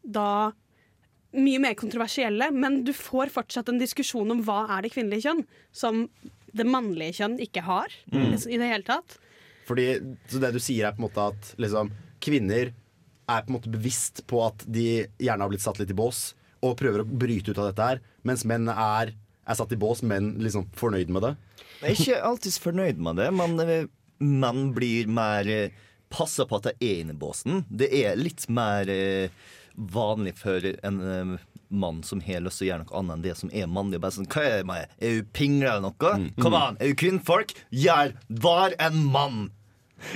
da 0.05 0.53
mye 1.35 1.61
mer 1.61 1.75
kontroversielle, 1.79 2.49
men 2.55 2.81
du 2.87 2.93
får 2.95 3.33
fortsatt 3.33 3.69
en 3.71 3.81
diskusjon 3.81 4.31
om 4.33 4.41
hva 4.45 4.63
er 4.77 4.85
det 4.85 4.93
kvinnelige 4.95 5.27
kjønn, 5.27 5.43
som 5.75 6.05
det 6.55 6.65
mannlige 6.67 7.19
kjønn 7.19 7.37
ikke 7.43 7.65
har 7.65 7.93
i 8.13 8.57
det 8.57 8.69
hele 8.69 8.85
tatt. 8.87 9.17
Fordi, 9.65 9.87
så 10.29 10.41
det 10.41 10.53
du 10.55 10.61
sier 10.61 10.87
er 10.87 10.95
på 10.95 11.01
en 11.01 11.07
måte 11.07 11.29
at 11.33 11.53
liksom, 11.61 11.91
kvinner 12.23 12.71
er 13.25 13.45
på 13.45 13.49
en 13.49 13.57
måte 13.57 13.73
bevisst 13.73 14.21
på 14.29 14.41
at 14.45 14.65
de 14.69 15.05
gjerne 15.17 15.41
har 15.41 15.51
blitt 15.51 15.65
satt 15.65 15.81
litt 15.81 15.91
i 15.91 15.97
bås, 15.97 16.33
og 16.65 16.77
prøver 16.79 17.03
å 17.03 17.07
bryte 17.07 17.51
ut 17.51 17.59
av 17.61 17.71
dette 17.71 17.89
her, 17.89 18.03
mens 18.25 18.45
menn 18.47 18.69
er, 18.71 19.11
er 19.45 19.57
satt 19.57 19.73
i 19.73 19.79
bås, 19.79 20.03
men 20.05 20.35
liksom 20.41 20.69
fornøyd 20.77 21.11
med 21.13 21.25
det. 21.25 21.33
Jeg 21.81 21.89
er 21.89 21.99
ikke 22.05 22.21
alltid 22.29 22.59
fornøyd 22.63 23.01
med 23.03 23.19
det, 23.21 23.27
men 23.35 23.59
eh, 23.65 23.89
menn 24.23 24.69
blir 24.77 25.11
mer 25.11 25.49
eh, 25.51 25.81
Passer 26.15 26.45
på 26.47 26.59
at 26.59 26.67
de 26.69 26.85
er 26.85 26.99
inne 27.01 27.15
i 27.15 27.17
båsen. 27.17 27.63
Det 27.67 27.89
er 27.97 28.13
litt 28.15 28.45
mer 28.53 28.87
eh, 28.93 29.33
vanlig 29.75 30.35
for 30.39 30.63
en 30.87 31.01
uh, 31.01 31.35
mann 31.69 32.03
som 32.03 32.21
har 32.23 32.43
lyst 32.45 32.61
til 32.61 32.67
å 32.67 32.69
gjøre 32.71 32.85
noe 32.85 32.97
annet 32.99 33.15
enn 33.15 33.25
det 33.25 33.35
som 33.39 33.51
er 33.51 33.67
mannlig. 33.71 33.99
Bare 34.03 34.15
sånn, 34.15 34.29
Hva 34.31 34.45
er 34.45 34.57
det 34.61 34.69
med? 34.69 34.95
Er 34.99 35.19
du 35.19 35.29
pingla 35.35 35.75
eller 35.75 35.89
noe? 35.89 36.31
Kom 36.41 36.57
an, 36.57 36.79
er 36.79 36.93
du 36.93 36.97
kvinnfolk? 36.99 37.55
Gjør 37.75 38.15
Var 38.45 38.79
en 38.87 39.03
mann! 39.11 39.45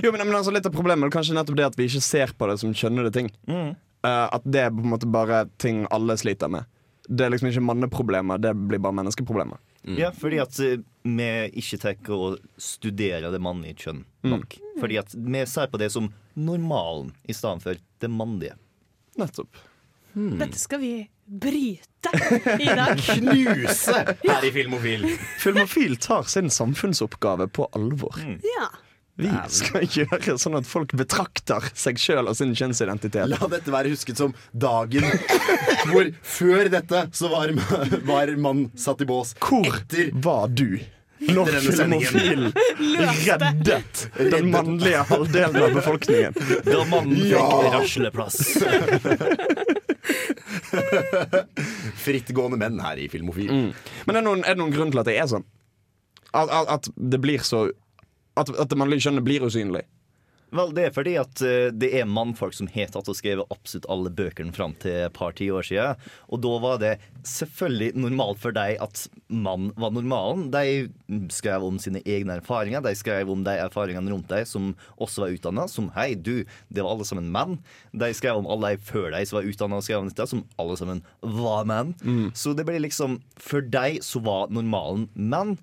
Jo, 0.03 0.11
men, 0.11 0.21
men 0.27 0.35
altså 0.37 0.51
Litt 0.53 0.67
av 0.67 0.75
problemet 0.75 1.07
er 1.07 1.13
kanskje 1.13 1.37
nettopp 1.37 1.57
det 1.57 1.69
at 1.69 1.77
vi 1.79 1.87
ikke 1.89 2.03
ser 2.03 2.33
på 2.37 2.49
det 2.49 2.59
som 2.61 2.73
kjønnede 2.75 3.13
ting. 3.15 3.31
Eh, 3.49 4.25
at 4.27 4.45
det 4.47 4.67
er 4.67 4.75
på 4.75 4.83
en 4.83 4.93
måte 4.93 5.09
bare 5.09 5.45
ting 5.61 5.85
alle 5.93 6.17
sliter 6.19 6.51
med. 6.51 6.67
Det 7.09 7.25
er 7.25 7.33
liksom 7.33 7.49
ikke 7.49 7.65
manneproblemer, 7.65 8.37
det 8.37 8.53
blir 8.69 8.81
bare 8.83 8.99
menneskeproblemer. 8.99 9.57
Ja, 9.97 10.11
fordi 10.13 10.37
at 10.43 10.57
uh, 10.59 10.81
vi 11.07 11.29
ikke 11.57 11.79
tenker 11.81 12.13
å 12.13 12.27
studere 12.61 13.31
det 13.33 13.39
mannlige 13.41 13.87
kjønn 13.87 14.03
nok. 14.27 14.57
Fordi 14.77 14.99
at 15.01 15.15
vi 15.15 15.45
ser 15.49 15.71
på 15.71 15.79
det 15.81 15.87
som 15.95 16.11
normalen 16.37 17.13
i 17.23 17.33
stedet 17.33 17.63
for 17.63 17.79
det 18.03 18.11
mannlige. 18.11 18.59
Nettopp. 19.19 19.63
Dette 20.13 20.59
skal 20.59 20.81
vi 20.81 20.93
bryte 21.25 22.11
i 22.59 22.65
dag. 22.65 22.97
Knuse 23.05 24.03
her 24.23 24.45
i 24.45 24.51
Filmofil! 24.51 25.05
Filmofil 25.39 25.97
tar 26.01 26.23
sin 26.23 26.49
samfunnsoppgave 26.49 27.47
på 27.47 27.69
alvor. 27.71 28.15
Ja. 28.57 28.69
Vi 29.19 29.29
skal 29.51 29.83
gjøre 29.83 30.37
sånn 30.39 30.55
at 30.61 30.67
folk 30.67 30.93
betrakter 30.95 31.65
seg 31.75 31.99
sjøl 31.99 32.31
og 32.31 32.37
sin 32.39 32.53
kjønnsidentitet. 32.55 33.27
La 33.27 33.49
dette 33.51 33.73
være 33.73 33.91
husket 33.91 34.19
som 34.21 34.31
dagen 34.55 35.03
hvor 35.89 36.07
før 36.23 36.71
dette 36.71 37.01
så 37.19 37.31
var, 37.31 37.51
var 38.07 38.31
mann 38.39 38.69
satt 38.79 39.03
i 39.03 39.09
bås. 39.09 39.35
Hvor 39.43 39.67
Etter 39.67 40.13
var 40.23 40.47
du 40.47 40.79
når 41.19 41.49
Filmofil 41.65 42.45
reddet 43.27 44.05
den 44.31 44.47
mannlige 44.53 45.01
halvdelen 45.09 45.59
av 45.65 45.73
befolkningen? 45.75 46.37
Da 46.65 46.85
mannen 46.89 47.19
Ja. 47.29 47.43
fikk 47.43 47.73
rasleplass. 47.75 48.37
frittgående 51.99 52.59
menn 52.59 52.79
her 52.83 52.99
i 53.01 53.07
Filmofil. 53.11 53.51
Men 53.51 54.15
er 54.15 54.19
det 54.21 54.25
noen, 54.27 54.43
er 54.45 54.55
det 54.55 54.61
noen 54.63 54.73
grunn 54.75 54.93
til 54.93 55.01
at 55.03 55.09
det 55.09 55.17
er 55.19 55.29
sånn? 55.31 55.45
At, 56.29 56.51
at, 56.53 56.67
at 56.77 56.89
det 56.95 57.19
blir 57.23 57.41
så 57.45 57.65
at, 58.39 58.51
at 58.53 58.69
det 58.71 58.77
mannlige 58.79 59.03
kjønnet 59.07 59.25
blir 59.25 59.45
usynlig? 59.47 59.83
Vel, 60.55 60.71
det 60.73 60.87
er 60.87 60.93
fordi 60.95 61.13
at 61.21 61.41
eh, 61.45 61.69
det 61.75 61.91
er 61.99 62.07
mannfolk 62.09 62.55
som 62.57 62.69
har 62.73 62.89
tatt 62.93 63.09
og 63.11 63.17
skrevet 63.17 63.51
absolutt 63.53 63.85
alle 63.91 64.09
bøkene 64.13 64.53
fram 64.55 64.73
til 64.81 65.05
et 65.05 65.13
par 65.13 65.35
tiår 65.37 65.67
siden. 65.67 66.07
Og 66.33 66.41
da 66.41 66.53
var 66.63 66.79
det 66.81 66.93
selvfølgelig 67.27 67.91
normalt 68.01 68.41
for 68.41 68.55
dem 68.55 68.81
at 68.81 69.03
mann 69.29 69.69
var 69.79 69.93
normalen. 69.93 70.47
De 70.53 71.27
skrev 71.33 71.65
om 71.67 71.77
sine 71.81 72.01
egne 72.01 72.39
erfaringer. 72.39 72.81
De 72.85 72.95
skrev 72.97 73.29
om 73.29 73.43
de 73.45 73.53
erfaringene 73.61 74.13
rundt 74.13 74.31
dem 74.31 74.47
som 74.49 74.71
også 74.97 75.25
var 75.25 75.35
utdanna. 75.37 75.67
Som 75.69 75.91
hei, 75.97 76.15
du, 76.15 76.41
det 76.73 76.81
var 76.81 76.95
alle 76.95 77.05
sammen 77.05 77.29
menn. 77.33 77.59
De 77.93 78.09
skrev 78.17 78.41
om 78.41 78.49
alle 78.49 78.73
de 78.73 78.87
før 78.89 79.11
de 79.13 79.21
som 79.29 79.39
var 79.39 79.51
utdanna 79.51 79.81
og 79.81 79.85
skrev 79.85 80.01
om 80.01 80.09
dette, 80.09 80.29
som 80.33 80.45
alle 80.61 80.79
sammen 80.81 81.03
var 81.21 81.69
menn. 81.69 81.93
Så 82.33 82.55
det 82.57 82.65
blir 82.65 82.81
liksom 82.81 83.19
For 83.37 83.61
dem 83.61 84.01
så 84.05 84.21
var 84.25 84.49
normalen 84.53 85.09
menn. 85.13 85.57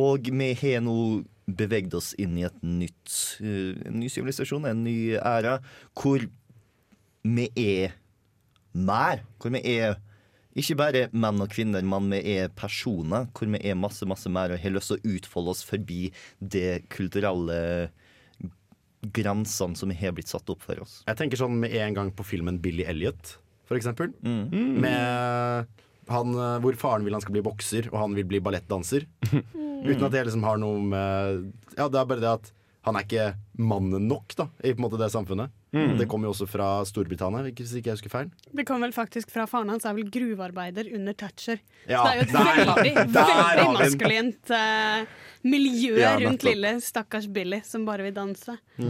Og 0.00 0.26
vi 0.26 0.50
har 0.58 0.80
nå 0.82 0.96
beveget 1.46 1.94
oss 1.96 2.12
inn 2.20 2.38
i 2.38 2.46
et 2.46 2.62
nytt, 2.64 3.12
eh, 3.40 3.76
en 3.88 4.00
ny 4.00 4.08
sivilisasjon, 4.12 4.66
en 4.68 4.84
ny 4.84 5.16
æra, 5.18 5.58
hvor 5.98 6.24
vi 7.24 7.48
er 7.56 7.94
mer. 8.72 9.24
Hvor 9.38 9.54
vi 9.54 9.62
er 9.76 9.98
ikke 10.54 10.76
bare 10.78 11.04
menn 11.12 11.42
og 11.42 11.50
kvinner, 11.50 11.82
men 11.82 12.10
vi 12.12 12.22
er 12.36 12.52
personer. 12.54 13.28
Hvor 13.34 13.50
vi 13.50 13.60
er 13.60 13.78
masse, 13.78 14.06
masse 14.06 14.30
mer 14.30 14.54
og 14.54 14.62
har 14.62 14.74
lyst 14.74 14.92
til 14.92 15.00
å 15.00 15.14
utfolde 15.16 15.54
oss 15.54 15.64
forbi 15.66 16.08
det 16.40 16.84
kulturelle 16.94 17.90
grensene 19.14 19.76
som 19.76 19.92
har 19.92 20.14
blitt 20.16 20.30
satt 20.32 20.48
opp 20.48 20.62
for 20.64 20.80
oss. 20.80 21.02
Jeg 21.08 21.18
tenker 21.20 21.40
sånn 21.40 21.58
med 21.60 21.74
en 21.76 21.96
gang 21.96 22.12
på 22.14 22.24
filmen 22.24 22.60
Billy 22.62 22.86
Elliot, 22.88 23.36
for 23.68 23.76
eksempel. 23.76 24.14
Mm. 24.24 24.80
Med 24.80 25.82
han, 26.08 26.34
eh, 26.34 26.58
hvor 26.64 26.76
faren 26.80 27.04
vil 27.06 27.14
han 27.16 27.22
skal 27.24 27.32
bli 27.36 27.44
bokser, 27.46 27.88
og 27.92 27.98
han 28.02 28.14
vil 28.18 28.24
bli 28.28 28.40
ballettdanser. 28.44 29.06
Uten 29.84 30.04
at 30.06 30.12
det 30.14 30.26
liksom 30.28 30.44
har 30.48 30.56
noe 30.60 30.80
med 30.80 31.50
Ja, 31.76 31.88
det 31.92 31.98
er 32.00 32.06
bare 32.08 32.22
det 32.24 32.30
at 32.40 32.52
han 32.84 32.96
er 32.98 33.04
ikke 33.06 33.26
mannen 33.64 34.06
nok 34.10 34.34
da 34.36 34.44
i 34.60 34.74
på 34.74 34.76
en 34.76 34.84
måte 34.84 34.98
det 35.00 35.06
samfunnet. 35.12 35.48
Mm. 35.72 35.94
Det 35.98 36.04
kommer 36.06 36.28
jo 36.28 36.34
også 36.34 36.44
fra 36.46 36.66
Storbritannia, 36.86 37.40
hvis 37.48 37.72
ikke 37.78 37.88
jeg 37.90 37.96
husker 37.96 38.12
feil. 38.12 38.28
Det 38.54 38.66
kom 38.68 38.84
vel 38.84 38.92
faktisk 38.94 39.32
fra 39.32 39.46
faren 39.48 39.72
hans, 39.72 39.86
er 39.88 39.96
vel 39.96 40.10
gruvearbeider 40.12 40.90
under 40.94 41.16
Thatcher. 41.16 41.62
Ja, 41.88 42.02
så 42.04 42.04
det 42.04 42.12
er 42.12 42.18
jo 42.18 42.26
et 42.26 42.34
der- 42.34 42.44
veldig, 42.68 42.92
der 43.16 43.32
veldig 43.32 43.64
maskulint 43.78 44.52
uh, 44.52 45.16
miljø 45.48 45.96
Ja, 45.98 46.12
rundt 46.20 46.44
lille 46.44 46.74
stakkars 46.84 47.26
Billy 47.32 47.62
som 47.64 47.88
bare 47.88 48.04
vil 48.06 48.14
danse. 48.20 48.58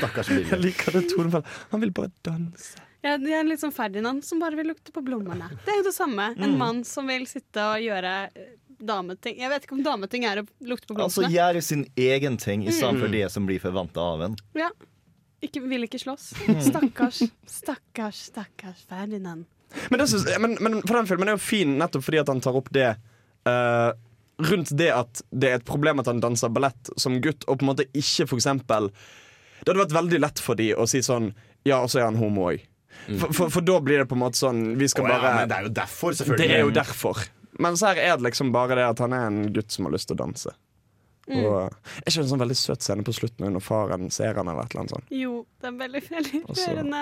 Stakkars 0.00 0.32
Jeg 0.32 0.44
Billy. 0.48 0.70
liker 0.70 0.96
det 0.96 1.04
tonefallet. 1.12 1.46
Han 1.72 1.84
vil 1.84 1.92
bare 2.00 2.10
danse. 2.26 2.80
Ja, 3.06 3.16
det 3.22 3.34
er 3.38 3.46
litt 3.46 3.62
som 3.62 3.70
Ferdinand 3.74 4.24
som 4.26 4.40
bare 4.42 4.58
vil 4.58 4.72
lukte 4.72 4.92
på 4.94 5.02
blommene. 5.06 5.48
Det 5.64 5.74
er 5.74 5.80
jo 5.82 5.88
det 5.88 5.94
samme. 5.94 6.32
En 6.42 6.56
mann 6.58 6.82
som 6.86 7.06
vil 7.06 7.26
sitte 7.30 7.62
og 7.62 7.84
gjøre 7.84 8.14
eh, 8.34 8.52
dameting. 8.82 9.38
Jeg 9.40 9.52
vet 9.52 9.66
ikke 9.66 9.76
om 9.78 9.84
dameting 9.86 10.26
er 10.26 10.42
å 10.42 10.46
lukte 10.66 10.90
på 10.90 10.98
Altså 11.04 11.28
gjøre 11.30 11.62
sin 11.64 11.86
egen 11.94 12.38
ting 12.40 12.66
i 12.66 12.74
stedet 12.74 13.00
for 13.00 13.12
det 13.12 13.28
som 13.32 13.46
blir 13.48 13.62
forventa 13.62 14.02
av 14.16 14.26
en. 14.28 14.38
Ja. 14.58 14.72
Ikke, 15.44 15.60
vil 15.68 15.86
ikke 15.86 16.00
slåss. 16.00 16.32
Stakkars, 16.64 17.20
stakkars, 17.50 18.24
stakkars 18.32 18.82
Ferdinand. 18.88 19.46
Men, 19.90 20.00
det 20.00 20.08
synes, 20.08 20.26
men, 20.40 20.56
men 20.60 20.80
for 20.86 20.96
den 20.96 21.08
filmen 21.08 21.28
er 21.28 21.36
jo 21.36 21.42
fin 21.42 21.76
nettopp 21.78 22.04
fordi 22.06 22.20
at 22.22 22.30
han 22.30 22.40
tar 22.40 22.56
opp 22.56 22.68
det 22.74 22.92
uh, 23.48 23.90
Rundt 24.36 24.70
det 24.76 24.90
at 24.92 25.22
det 25.32 25.48
er 25.50 25.58
et 25.58 25.66
problem 25.66 26.00
at 26.00 26.08
han 26.10 26.20
danser 26.20 26.52
ballett 26.52 26.90
som 27.00 27.16
gutt, 27.24 27.46
og 27.48 27.58
på 27.58 27.64
en 27.64 27.70
måte 27.70 27.86
ikke 27.96 28.28
for 28.28 28.38
eksempel 28.38 28.90
Det 28.92 29.70
hadde 29.70 29.80
vært 29.80 29.96
veldig 29.96 30.20
lett 30.22 30.42
for 30.44 30.58
de 30.58 30.70
å 30.76 30.86
si 30.88 31.00
sånn 31.04 31.30
Ja, 31.66 31.80
og 31.80 31.90
så 31.90 32.02
er 32.02 32.08
han 32.10 32.18
homo 32.20 32.50
òg. 32.52 32.62
For, 33.06 33.30
for, 33.30 33.50
for 33.54 33.66
da 33.66 33.78
blir 33.80 34.02
det 34.02 34.08
på 34.10 34.16
en 34.16 34.22
måte 34.24 34.40
sånn 34.40 34.62
Vi 34.80 34.88
skal 34.90 35.06
oh, 35.06 35.10
ja, 35.12 35.18
bare 35.22 35.34
men 35.36 35.50
det 35.50 35.56
er 35.56 35.66
jo 35.68 35.74
derfor, 35.78 36.16
selvfølgelig. 36.18 36.48
Det 36.48 36.56
er 36.56 36.64
jo 36.64 36.72
derfor. 36.74 37.24
Mens 37.62 37.82
her 37.86 37.98
er 38.02 38.16
det 38.18 38.26
liksom 38.26 38.52
bare 38.52 38.76
det 38.78 38.86
at 38.86 39.02
han 39.04 39.14
er 39.16 39.28
en 39.30 39.42
gutt 39.54 39.72
som 39.72 39.88
har 39.88 39.94
lyst 39.94 40.10
til 40.10 40.18
å 40.18 40.24
danse. 40.26 40.52
Mm. 41.26 41.40
Og 41.42 41.56
Er 41.58 42.06
ikke 42.06 42.22
en 42.22 42.28
sånn 42.30 42.42
veldig 42.44 42.56
søt 42.58 42.84
scene 42.86 43.02
på 43.06 43.14
slutten 43.16 43.48
når 43.50 43.62
faren 43.64 44.10
ser 44.14 44.36
han 44.38 44.46
eller 44.46 44.62
et 44.62 44.74
eller 44.74 44.84
annet 44.84 44.94
sånt? 44.94 45.08
Jo, 45.10 45.40
det 45.58 45.70
er 45.72 45.78
veldig, 45.80 46.02
veldig 46.06 46.40
rørende. 46.52 47.00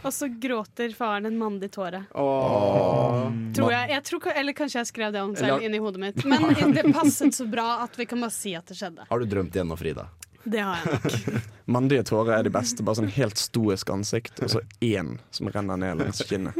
Og 0.00 0.14
så 0.16 0.28
gråter 0.46 0.94
faren 0.96 1.28
en 1.28 1.36
mandig 1.40 1.68
tåre. 1.74 2.06
Oh. 2.16 3.26
Tror 3.56 3.74
jeg, 3.74 3.90
jeg 3.92 4.06
tror, 4.08 4.30
eller 4.32 4.56
kanskje 4.56 4.80
jeg 4.80 4.90
skrev 4.92 5.12
det 5.16 5.24
om 5.24 5.34
selv 5.36 5.66
inni 5.66 5.80
hodet 5.82 6.02
mitt. 6.06 6.22
Men 6.24 6.72
det 6.76 6.86
passet 6.88 7.36
så 7.36 7.48
bra 7.50 7.82
at 7.84 7.98
vi 8.00 8.08
kan 8.08 8.24
bare 8.24 8.34
si 8.34 8.54
at 8.56 8.64
det 8.70 8.78
skjedde. 8.78 9.10
Har 9.10 9.20
du 9.20 9.28
drømt 9.28 9.58
igjen 9.58 9.68
nå, 9.68 9.76
Frida? 9.80 10.08
Det 10.46 10.62
har 10.62 10.78
jeg 10.78 10.94
nok. 10.94 11.44
Mandige 11.76 12.06
tårer 12.06 12.38
er 12.38 12.46
de 12.46 12.52
beste. 12.54 12.84
Bare 12.86 13.00
sånn 13.00 13.12
helt 13.16 13.40
stoisk 13.40 13.90
ansikt, 13.90 14.38
og 14.44 14.52
så 14.52 14.62
én 14.84 15.16
som 15.34 15.50
renner 15.50 15.80
ned 15.80 16.02
langs 16.02 16.22
kinnet. 16.28 16.58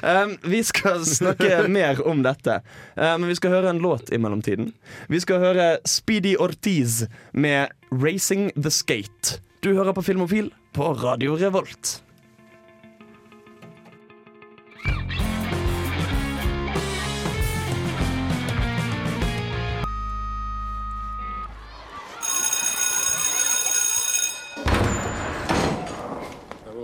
Um, 0.00 0.36
vi 0.46 0.62
skal 0.64 1.02
snakke 1.06 1.64
mer 1.68 1.98
om 2.06 2.22
dette, 2.24 2.60
men 2.96 3.20
men 3.22 3.30
vi 3.30 3.36
skal 3.38 3.54
høre 3.54 3.72
en 3.74 3.82
låt 3.82 4.12
i 4.14 4.18
mellomtiden. 4.18 4.72
Vi 5.08 5.20
skal 5.20 5.42
høre 5.42 5.66
Speedy 5.88 6.36
Ortiz 6.38 7.04
med 7.32 7.74
'Racing 7.90 8.50
The 8.54 8.70
Skate'. 8.70 9.40
Du 9.60 9.74
hører 9.74 9.92
på 9.92 10.02
Filmofil 10.02 10.52
på 10.72 10.92
Radio 11.02 11.36
Revolt. 11.36 12.00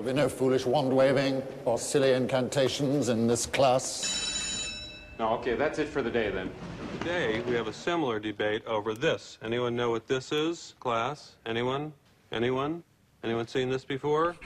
Be 0.06 0.12
no 0.12 0.28
foolish 0.28 0.64
wand 0.64 0.92
waving 0.92 1.42
or 1.64 1.78
silly 1.78 2.12
incantations 2.12 3.08
in 3.08 3.26
this 3.26 3.44
class. 3.46 4.06
No, 5.18 5.34
okay, 5.38 5.56
that's 5.56 5.78
it 5.80 5.88
for 5.88 6.02
the 6.02 6.10
day 6.10 6.30
then. 6.30 6.48
Today 7.00 7.42
we 7.48 7.56
have 7.56 7.66
a 7.66 7.72
similar 7.72 8.20
debate 8.20 8.62
over 8.66 8.94
this. 8.94 9.38
Anyone 9.42 9.74
know 9.74 9.90
what 9.90 10.06
this 10.06 10.30
is, 10.30 10.74
class? 10.78 11.36
Anyone? 11.44 11.92
Anyone? 12.30 12.82
Anyone 13.24 13.48
seen 13.48 13.68
this 13.68 13.84
before? 13.84 14.36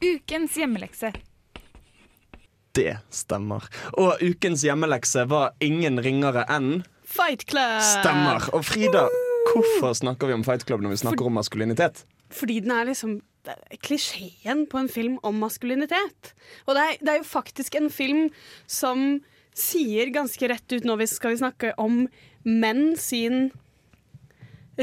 Ukens 0.00 0.56
hjemmelekse. 0.56 1.12
Det 2.72 2.98
stemmer. 3.10 3.62
Og 3.92 4.18
ukens 4.22 4.64
hjemmelekse 4.66 5.28
var 5.30 5.54
ingen 5.60 6.02
ringere 6.02 6.42
enn 6.50 6.82
Fight 7.06 7.46
Club! 7.46 7.80
Stemmer. 7.82 8.50
Og 8.52 8.64
Frida, 8.66 9.06
hvorfor 9.52 9.94
snakker 9.94 10.26
vi 10.26 10.34
om 10.34 10.44
Fight 10.44 10.66
Club 10.66 10.82
når 10.82 10.96
vi 10.96 11.02
snakker 11.06 11.30
om 11.30 11.38
maskulinitet? 11.38 12.02
Fordi 12.34 12.60
den 12.60 12.74
er 12.74 12.84
liksom 12.90 13.20
klisjeen 13.84 14.64
på 14.70 14.80
en 14.80 14.90
film 14.92 15.18
om 15.26 15.38
maskulinitet. 15.42 16.32
Og 16.66 16.76
det 16.76 16.84
er, 16.84 17.02
det 17.02 17.12
er 17.12 17.20
jo 17.20 17.28
faktisk 17.28 17.78
en 17.78 17.90
film 17.92 18.26
som 18.70 19.20
sier 19.56 20.10
ganske 20.12 20.50
rett 20.52 20.74
ut 20.74 20.84
når 20.84 21.04
vi 21.04 21.10
skal 21.10 21.32
vi 21.32 21.40
snakke 21.40 21.72
om 21.80 22.04
menn 22.46 22.90
sin 23.00 23.48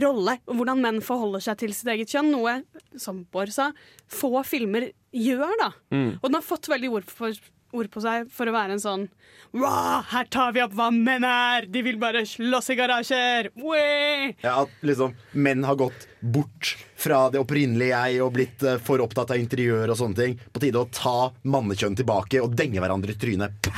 rolle, 0.02 0.39
og 0.49 0.58
hvordan 0.58 0.82
menn 0.82 1.02
forholder 1.06 1.43
seg 1.45 1.60
til 1.62 1.73
sitt 1.76 1.89
eget 1.93 2.10
kjønn. 2.13 2.32
Noe, 2.34 2.60
som 2.99 3.23
Bård 3.34 3.54
sa, 3.54 3.69
få 4.10 4.41
filmer 4.47 4.89
gjør, 5.13 5.54
da. 5.62 5.69
Mm. 5.93 6.10
Og 6.17 6.26
den 6.28 6.39
har 6.39 6.45
fått 6.45 6.69
veldig 6.71 6.89
ord, 6.97 7.12
for, 7.12 7.38
ord 7.74 7.90
på 7.94 8.02
seg 8.04 8.30
for 8.34 8.50
å 8.50 8.56
være 8.56 8.78
en 8.78 8.84
sånn 8.84 9.08
Wow, 9.54 10.02
her 10.10 10.26
tar 10.34 10.54
vi 10.56 10.64
opp 10.64 10.74
hva 10.74 10.88
menn 10.90 11.26
er! 11.28 11.68
De 11.70 11.84
vil 11.86 12.00
bare 12.02 12.24
slåss 12.26 12.72
i 12.74 12.78
garasjer! 12.80 13.52
Wee! 13.62 14.32
Ja, 14.42 14.64
At 14.64 14.82
liksom 14.82 15.14
menn 15.38 15.62
har 15.68 15.78
gått 15.78 16.08
bort 16.20 16.72
fra 16.98 17.28
det 17.30 17.42
opprinnelige 17.44 17.94
jeg 17.94 18.24
og 18.26 18.34
blitt 18.34 18.66
uh, 18.66 18.80
for 18.82 19.04
opptatt 19.06 19.36
av 19.36 19.42
interiør 19.42 19.94
og 19.94 20.00
sånne 20.00 20.18
ting. 20.18 20.36
På 20.50 20.64
tide 20.64 20.82
å 20.82 20.90
ta 20.90 21.30
mannekjønn 21.46 22.00
tilbake 22.00 22.42
og 22.42 22.58
denge 22.58 22.82
hverandre 22.82 23.14
i 23.14 23.20
trynet. 23.20 23.70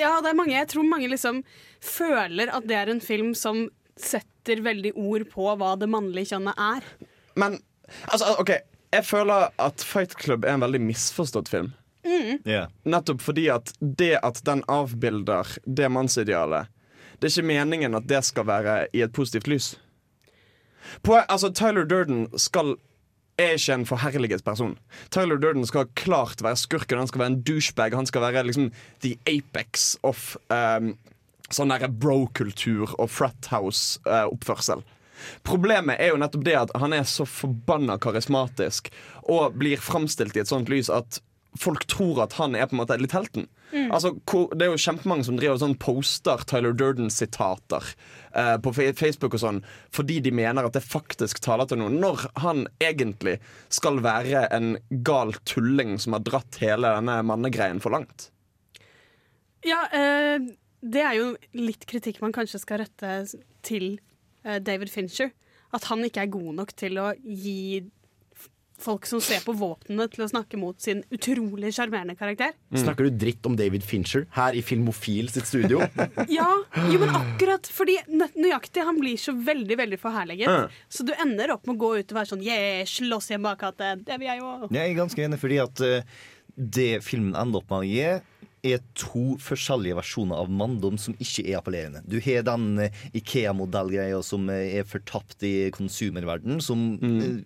Ja, 0.00 0.16
det 0.24 0.32
er 0.32 0.38
mange. 0.38 0.56
Jeg 0.56 0.72
tror 0.72 0.88
mange 0.88 1.12
liksom 1.12 1.42
føler 1.84 2.48
at 2.56 2.64
det 2.70 2.80
er 2.80 2.94
en 2.94 3.04
film 3.04 3.34
som 3.36 3.66
setter 4.00 4.64
veldig 4.64 4.94
ord 4.96 5.28
på 5.30 5.52
hva 5.60 5.74
det 5.76 5.92
mannlige 5.92 6.32
kjønnet 6.32 6.56
er. 6.72 6.88
Men 7.36 7.60
altså, 8.08 8.32
OK. 8.40 8.56
Jeg 8.94 9.06
føler 9.08 9.48
at 9.58 9.82
Fight 9.82 10.12
Club 10.14 10.44
er 10.46 10.54
en 10.54 10.62
veldig 10.62 10.80
misforstått 10.84 11.50
film. 11.50 11.72
Mm. 12.04 12.40
Nettopp 12.84 13.22
fordi 13.24 13.48
at 13.52 13.72
det 13.80 14.18
at 14.20 14.42
den 14.44 14.60
avbilder 14.68 15.48
det 15.64 15.88
mannsidealet 15.88 16.68
Det 17.16 17.30
er 17.30 17.32
ikke 17.32 17.48
meningen 17.48 17.96
at 17.96 18.08
det 18.10 18.20
skal 18.28 18.44
være 18.46 18.74
i 18.92 19.00
et 19.00 19.12
positivt 19.16 19.48
lys. 19.48 19.68
På, 21.02 21.16
altså, 21.16 21.48
Tyler 21.54 21.86
Durden 21.88 22.26
skal 22.36 22.74
er 23.38 23.56
ikke 23.56 23.74
en 23.74 23.86
forherliget 23.86 24.44
person. 24.44 24.76
Tyler 25.10 25.40
Durden 25.40 25.66
skal 25.66 25.88
klart 25.94 26.42
være 26.42 26.56
skurken. 26.60 26.98
Han 26.98 27.08
skal 27.08 27.22
være 27.22 27.32
en 27.32 27.42
douchebag. 27.42 27.94
Han 27.94 28.06
skal 28.06 28.22
være 28.22 28.44
liksom 28.46 28.70
the 29.02 29.16
apex 29.26 29.96
of 30.02 30.36
um, 30.50 30.92
sånn 31.50 31.72
derre 31.72 31.88
bro-kultur 31.88 32.94
og 32.98 33.10
frathouse-oppførsel. 33.10 34.84
Uh, 34.84 35.00
Problemet 35.46 36.00
er 36.02 36.12
jo 36.12 36.18
nettopp 36.20 36.44
det 36.44 36.56
at 36.58 36.72
han 36.78 36.92
er 36.92 37.06
så 37.08 37.24
forbanna 37.28 37.96
karismatisk 38.02 38.90
og 39.22 39.54
blir 39.56 39.80
framstilt 39.80 40.36
i 40.36 40.42
et 40.42 40.50
sånt 40.50 40.68
lys 40.68 40.90
at 40.92 41.20
folk 41.60 41.86
tror 41.90 42.22
at 42.24 42.34
han 42.38 42.56
er 42.58 42.66
på 42.68 42.76
en 42.76 42.80
måte 42.82 42.96
litt 43.00 43.14
helten. 43.14 43.46
Mm. 43.70 43.90
Altså, 43.94 44.12
det 44.54 44.66
er 44.66 44.72
jo 44.72 44.80
kjempemange 44.80 45.26
som 45.28 45.38
driver 45.38 45.60
sånn 45.60 45.76
poster 45.82 46.42
Tyler 46.50 46.74
Durden-sitater 46.78 47.88
eh, 48.34 48.56
på 48.62 48.72
Facebook 48.74 49.36
og 49.36 49.42
sånn, 49.42 49.62
fordi 49.94 50.20
de 50.24 50.34
mener 50.34 50.66
at 50.66 50.76
det 50.76 50.84
faktisk 50.86 51.42
taler 51.44 51.68
til 51.70 51.80
noen, 51.82 52.00
når 52.02 52.26
han 52.44 52.66
egentlig 52.82 53.38
skal 53.72 54.02
være 54.04 54.46
en 54.54 54.74
gal 55.06 55.34
tulling 55.48 55.96
som 56.02 56.18
har 56.18 56.26
dratt 56.26 56.60
hele 56.62 56.94
denne 56.98 57.20
mannegreien 57.26 57.82
for 57.82 57.94
langt. 57.94 58.28
Ja, 59.64 59.86
eh, 59.96 60.38
det 60.84 61.02
er 61.02 61.16
jo 61.16 61.32
litt 61.56 61.86
kritikk 61.88 62.20
man 62.22 62.34
kanskje 62.36 62.60
skal 62.60 62.82
rette 62.84 63.16
til 63.64 63.94
eh, 64.44 64.60
David 64.60 64.92
Fincher. 64.92 65.32
At 65.74 65.88
han 65.90 66.04
ikke 66.06 66.26
er 66.26 66.34
god 66.34 66.52
nok 66.60 66.74
til 66.78 67.00
å 67.02 67.10
gi 67.18 67.82
folk 68.80 69.06
som 69.06 69.20
ser 69.22 69.40
på 69.44 69.54
våpnene, 69.56 70.08
til 70.10 70.24
å 70.24 70.28
snakke 70.28 70.58
mot 70.60 70.78
sin 70.82 71.02
utrolig 71.14 71.70
sjarmerende 71.76 72.16
karakter. 72.18 72.52
Snakker 72.74 73.06
du 73.08 73.18
dritt 73.22 73.46
om 73.46 73.54
David 73.56 73.84
Fincher 73.86 74.26
her 74.34 74.56
i 74.58 74.62
Filmofil 74.66 75.30
sitt 75.32 75.46
studio? 75.50 75.84
Ja, 76.34 76.48
jo, 76.90 76.98
men 77.00 77.14
akkurat 77.14 77.68
fordi 77.70 77.96
nø- 78.10 78.32
nøyaktig 78.34 78.84
han 78.84 78.98
blir 79.00 79.16
så 79.20 79.32
veldig 79.36 79.78
veldig 79.78 80.00
forherliget. 80.02 80.50
Ja. 80.50 80.68
Så 80.90 81.06
du 81.06 81.14
ender 81.14 81.54
opp 81.54 81.66
med 81.68 81.76
å 81.78 81.82
gå 81.84 81.92
ut 82.00 82.12
og 82.12 82.18
være 82.18 82.32
sånn 82.34 82.42
Yeah, 82.44 82.82
slåss 82.88 83.30
i 83.30 83.38
en 83.38 83.46
bakgate. 83.46 83.94
Det 84.04 84.18
vil 84.20 84.28
jeg 84.32 84.42
jo. 84.42 84.52
Jeg 84.74 84.90
er 84.90 84.98
ganske 84.98 85.24
enig 85.28 85.38
fordi 85.42 85.60
at 85.62 85.84
uh, 85.84 86.22
det 86.56 86.90
filmen 87.06 87.34
ender 87.38 87.62
opp 87.62 87.70
med 87.72 87.82
å 87.84 87.88
gi, 87.88 88.08
er 88.64 88.80
to 88.96 89.34
forskjellige 89.44 89.98
versjoner 89.98 90.38
av 90.40 90.48
manndom 90.48 90.96
som 91.00 91.12
ikke 91.20 91.42
er 91.50 91.58
appellerende. 91.58 92.00
Du 92.08 92.16
har 92.24 92.46
den 92.46 92.78
eh, 92.86 93.02
Ikea-modellgreia 93.20 94.22
som 94.24 94.46
eh, 94.48 94.78
er 94.80 94.86
fortapt 94.88 95.44
i 95.44 95.68
konsumerverden, 95.74 96.62
som 96.64 96.94
eh, 96.96 97.42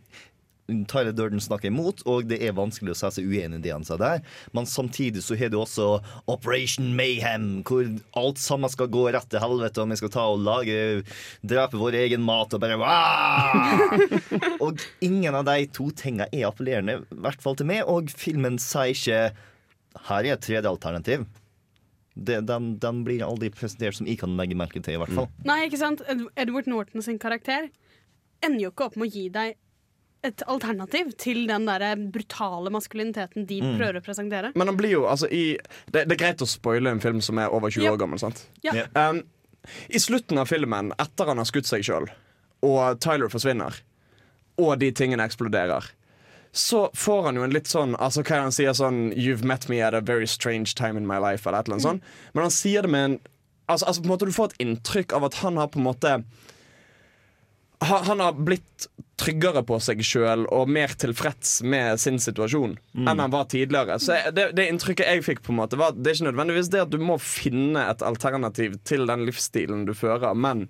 Tyler 0.68 1.14
Durden 1.16 1.40
snakker 1.40 1.70
imot, 1.70 2.02
og 2.04 2.26
det 2.28 2.42
er 2.44 2.52
vanskelig 2.52 2.92
å 2.92 2.96
si 2.98 3.08
seg 3.16 3.28
uenig 3.30 3.62
i 3.62 3.64
det 3.64 3.72
han 3.72 3.86
sa 3.88 3.96
der. 4.00 4.20
Men 4.52 4.68
samtidig 4.68 5.22
så 5.24 5.36
har 5.40 5.48
du 5.48 5.56
også 5.62 5.86
Operation 6.28 6.90
Mayhem, 6.96 7.62
hvor 7.64 7.88
alt 8.20 8.40
sammen 8.42 8.68
skal 8.68 8.90
gå 8.92 9.06
rett 9.14 9.30
til 9.32 9.40
helvete, 9.40 9.80
og 9.80 9.94
vi 9.94 9.96
skal 10.00 10.12
ta 10.12 10.26
og 10.28 10.42
lage 10.44 11.06
drepe 11.40 11.80
vår 11.80 11.96
egen 12.02 12.24
mat 12.26 12.52
og 12.52 12.60
bare 12.60 12.76
Og 14.64 14.84
ingen 15.04 15.38
av 15.38 15.46
de 15.48 15.64
to 15.72 15.88
tingene 15.96 16.28
er 16.28 16.50
appellerende, 16.50 16.98
i 17.00 17.22
hvert 17.24 17.40
fall 17.40 17.56
til 17.56 17.70
meg, 17.70 17.86
og 17.88 18.12
filmen 18.12 18.60
sier 18.60 18.92
ikke 18.92 19.22
her 20.08 20.26
er 20.26 20.34
et 20.34 20.44
tredje 20.44 20.68
alternativ. 20.68 21.24
Det, 22.12 22.42
den, 22.44 22.74
den 22.82 23.00
blir 23.06 23.24
aldri 23.24 23.48
presentert 23.54 23.96
som 23.96 24.08
jeg 24.10 24.18
kan 24.20 24.36
legge 24.36 24.58
merke 24.58 24.82
til, 24.82 24.98
i 24.98 25.00
hvert 25.00 25.16
fall. 25.16 25.30
Nei, 25.48 25.62
ikke 25.70 25.80
sant? 25.80 26.04
Edward 26.36 26.68
Norton 26.68 27.04
sin 27.04 27.18
karakter 27.22 27.70
ender 28.44 28.66
jo 28.66 28.72
ikke 28.74 28.90
opp 28.90 29.00
med 29.00 29.08
å 29.08 29.16
gi 29.16 29.24
deg 29.32 29.56
et 30.24 30.42
alternativ 30.50 31.12
til 31.18 31.46
den 31.46 31.64
der 31.68 31.96
brutale 32.10 32.70
maskuliniteten 32.74 33.46
de 33.46 33.60
Mm. 33.62 33.76
prøver 33.78 34.00
å 34.00 34.04
presentere. 34.04 34.52
Men 34.56 34.66
han 34.66 34.76
blir 34.76 34.90
jo 34.90 35.02
altså 35.06 35.28
i 35.30 35.56
det, 35.92 36.08
det 36.08 36.12
er 36.12 36.24
greit 36.24 36.42
å 36.42 36.46
spoile 36.48 36.90
en 36.90 37.00
film 37.00 37.20
som 37.20 37.38
er 37.38 37.48
over 37.54 37.70
20 37.70 37.84
Ja. 37.84 37.92
år 37.92 37.98
gammel, 37.98 38.18
sant? 38.18 38.46
Ja. 38.64 38.86
Um, 38.96 39.22
I 39.90 39.98
slutten 39.98 40.38
av 40.38 40.48
filmen, 40.48 40.92
etter 40.98 41.26
han 41.26 41.36
har 41.36 41.44
skutt 41.44 41.66
seg 41.66 41.82
sjøl, 41.84 42.08
og 42.62 43.00
Tyler 43.00 43.28
forsvinner, 43.28 43.80
og 44.58 44.78
de 44.80 44.90
tingene 44.90 45.20
eksploderer, 45.28 45.84
så 46.52 46.88
får 46.96 47.24
han 47.24 47.34
jo 47.36 47.42
en 47.44 47.50
litt 47.52 47.66
sånn 47.68 47.94
Altså 48.00 48.22
hva 48.24 48.40
han 48.42 48.50
sier 48.50 48.72
sånn 48.72 49.12
You've 49.14 49.44
met 49.44 49.68
me 49.68 49.80
at 49.82 49.94
a 49.94 50.00
very 50.00 50.26
strange 50.26 50.74
time 50.74 50.96
in 50.96 51.06
my 51.06 51.18
life, 51.18 51.46
eller 51.46 51.58
et 51.60 51.68
eller 51.68 51.74
annet 51.76 51.82
sånt. 51.84 52.02
Men 52.34 52.42
han 52.42 52.50
sier 52.50 52.82
det 52.82 52.90
med 52.90 53.04
en 53.04 53.18
Altså, 53.68 53.84
altså 53.86 54.00
på 54.00 54.06
en 54.06 54.10
måte 54.16 54.26
Du 54.26 54.32
får 54.32 54.44
et 54.46 54.58
inntrykk 54.66 55.12
av 55.12 55.24
at 55.24 55.34
han 55.34 55.56
har 55.58 55.68
på 55.68 55.76
en 55.78 55.84
måte 55.84 56.24
han, 57.80 58.20
har 58.20 58.32
blitt 58.32 58.88
tryggere 59.18 59.62
på 59.66 59.78
seg 59.82 60.00
sjøl 60.06 60.44
og 60.54 60.70
mer 60.70 60.94
tilfreds 60.98 61.60
med 61.62 61.98
sin 62.02 62.18
situasjon 62.22 62.76
enn 62.98 63.22
han 63.22 63.32
var 63.34 63.48
tidligere. 63.50 63.98
Så 64.02 64.16
det, 64.34 64.50
det 64.58 64.68
inntrykket 64.70 65.06
jeg 65.06 65.24
fikk, 65.26 65.42
på 65.46 65.54
en 65.54 65.60
måte 65.60 65.78
var 65.78 65.94
det 65.94 66.10
er 66.10 66.18
ikke 66.18 66.30
nødvendigvis 66.30 66.70
det 66.74 66.84
at 66.86 66.92
du 66.94 66.98
må 67.02 67.18
finne 67.22 67.86
et 67.90 68.02
alternativ 68.06 68.78
til 68.88 69.06
den 69.10 69.24
livsstilen 69.28 69.86
du 69.88 69.94
fører, 69.98 70.34
men 70.34 70.66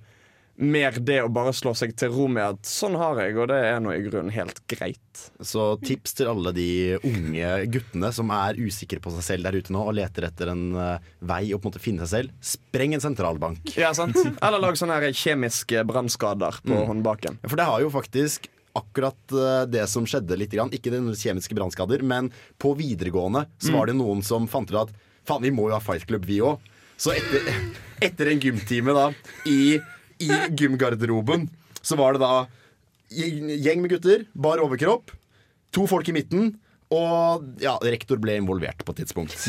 mer 0.58 0.96
det 0.98 1.20
å 1.22 1.28
bare 1.30 1.52
slå 1.54 1.70
seg 1.78 1.92
til 1.98 2.10
ro 2.10 2.24
med 2.26 2.42
at 2.56 2.66
sånn 2.66 2.96
har 2.98 3.20
jeg, 3.22 3.36
og 3.38 3.46
det 3.52 3.58
er 3.68 3.78
nå 3.82 3.92
i 3.94 4.00
grunnen 4.02 4.32
helt 4.34 4.58
greit. 4.70 5.20
Så 5.38 5.76
tips 5.86 6.16
til 6.18 6.30
alle 6.32 6.50
de 6.56 6.66
unge 7.06 7.52
guttene 7.74 8.10
som 8.14 8.30
er 8.34 8.58
usikre 8.58 8.98
på 9.02 9.12
seg 9.14 9.22
selv 9.26 9.46
der 9.46 9.58
ute 9.60 9.74
nå 9.74 9.84
og 9.86 9.94
leter 9.98 10.26
etter 10.26 10.50
en 10.50 10.64
uh, 10.74 10.98
vei 11.22 11.52
å 11.54 11.60
på 11.62 11.68
en 11.68 11.72
måte 11.72 11.82
finne 11.84 12.06
seg 12.06 12.10
selv. 12.26 12.36
Spreng 12.42 12.96
en 12.96 13.04
sentralbank. 13.04 13.70
Ja, 13.78 13.92
sant? 13.94 14.18
Eller 14.42 14.58
lag 14.62 14.78
sånne 14.78 14.98
her 14.98 15.14
kjemiske 15.14 15.84
brannskader 15.88 16.58
på 16.64 16.74
Mm. 16.74 16.86
håndbaken. 16.90 17.38
For 17.46 17.56
det 17.58 17.66
har 17.70 17.80
jo 17.82 17.90
faktisk 17.94 18.46
akkurat 18.78 19.32
eh, 19.34 19.64
det 19.66 19.86
som 19.90 20.04
skjedde 20.06 20.36
litt, 20.38 20.52
grann, 20.54 20.70
ikke 20.70 20.92
den 20.92 21.08
kjemiske 21.18 21.54
brannskader, 21.56 22.02
men 22.06 22.28
på 22.62 22.74
videregående 22.78 23.46
så 23.58 23.72
var 23.74 23.88
det 23.90 23.96
noen 23.98 24.20
som 24.22 24.46
fant 24.46 24.70
ut 24.70 24.76
at 24.84 24.92
faen, 25.26 25.42
vi 25.42 25.50
må 25.50 25.66
jo 25.70 25.74
ha 25.74 25.80
Fight 25.82 26.04
Club, 26.06 26.26
vi 26.28 26.38
òg. 26.44 26.60
Så 26.98 27.10
etter, 27.16 27.48
etter 28.06 28.30
en 28.30 28.38
gymtime 28.44 28.94
da 28.94 29.08
i, 29.50 29.80
i 30.22 30.31
gymgarderoben 30.59 31.48
så 31.83 31.96
var 31.98 32.16
det 32.16 32.22
da 32.24 32.46
gjeng 33.09 33.83
med 33.83 33.92
gutter, 33.94 34.26
bar 34.35 34.61
overkropp, 34.61 35.12
to 35.72 35.87
folk 35.88 36.09
i 36.11 36.16
midten, 36.16 36.52
og 36.92 37.44
ja, 37.61 37.76
rektor 37.85 38.20
ble 38.20 38.38
involvert 38.40 38.85
på 38.85 38.94
et 38.94 39.04
tidspunkt. 39.04 39.48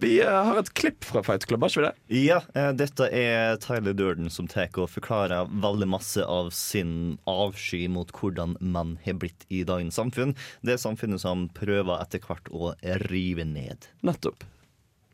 Vi 0.00 0.14
eh, 0.22 0.44
har 0.44 0.56
et 0.56 0.70
klipp 0.72 1.04
fra 1.04 1.20
Fight 1.20 1.44
Club, 1.44 1.60
har 1.60 1.68
ikke 1.68 1.82
vi 1.82 1.86
det? 1.86 2.20
Ja, 2.24 2.38
eh, 2.56 2.70
dette 2.72 3.04
er 3.12 3.58
Tyler 3.60 3.92
Durden 3.92 4.30
som 4.32 4.48
tar 4.48 4.72
og 4.80 4.88
forklarer 4.88 5.50
veldig 5.60 5.90
masse 5.92 6.24
av 6.24 6.48
sin 6.56 7.18
avsky 7.28 7.82
mot 7.92 8.08
hvordan 8.16 8.56
menn 8.64 8.94
har 9.04 9.18
blitt 9.20 9.44
i 9.52 9.60
dagens 9.68 9.98
samfunn. 10.00 10.32
Det 10.64 10.78
samfunnet 10.80 11.20
som 11.20 11.50
prøver 11.52 12.00
etter 12.00 12.22
hvert 12.24 12.48
å 12.48 12.72
rive 13.10 13.44
ned. 13.44 13.90
Nettopp. 14.06 14.46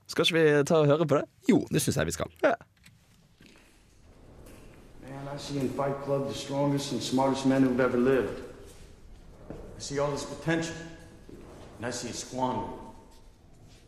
Skal 0.06 0.28
ikke 0.28 0.38
vi 0.38 0.64
ta 0.70 0.78
og 0.84 0.92
høre 0.92 1.08
på 1.08 1.18
det? 1.18 1.26
Jo, 1.50 1.64
det 1.72 1.82
syns 1.82 1.98
jeg 1.98 2.12
vi 2.12 2.18
skal. 2.20 2.30
Ja. 2.46 2.54
Man, 5.16 5.28
I 5.32 5.38
see 5.38 5.58
in 5.58 5.70
Fight 5.70 6.02
Club 6.02 6.28
the 6.28 6.34
strongest 6.34 6.92
and 6.92 7.02
smartest 7.02 7.46
men 7.46 7.62
who've 7.62 7.80
ever 7.80 7.96
lived. 7.96 8.42
I 9.48 9.78
see 9.78 9.98
all 9.98 10.10
this 10.10 10.24
potential, 10.24 10.74
and 11.78 11.86
I 11.86 11.90
see 11.90 12.08
it 12.08 12.14
squandered. 12.14 12.68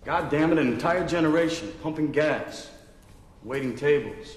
God 0.06 0.30
damn 0.30 0.52
it, 0.52 0.58
an 0.58 0.68
entire 0.68 1.06
generation 1.06 1.70
pumping 1.82 2.12
gas, 2.12 2.70
waiting 3.44 3.76
tables, 3.76 4.36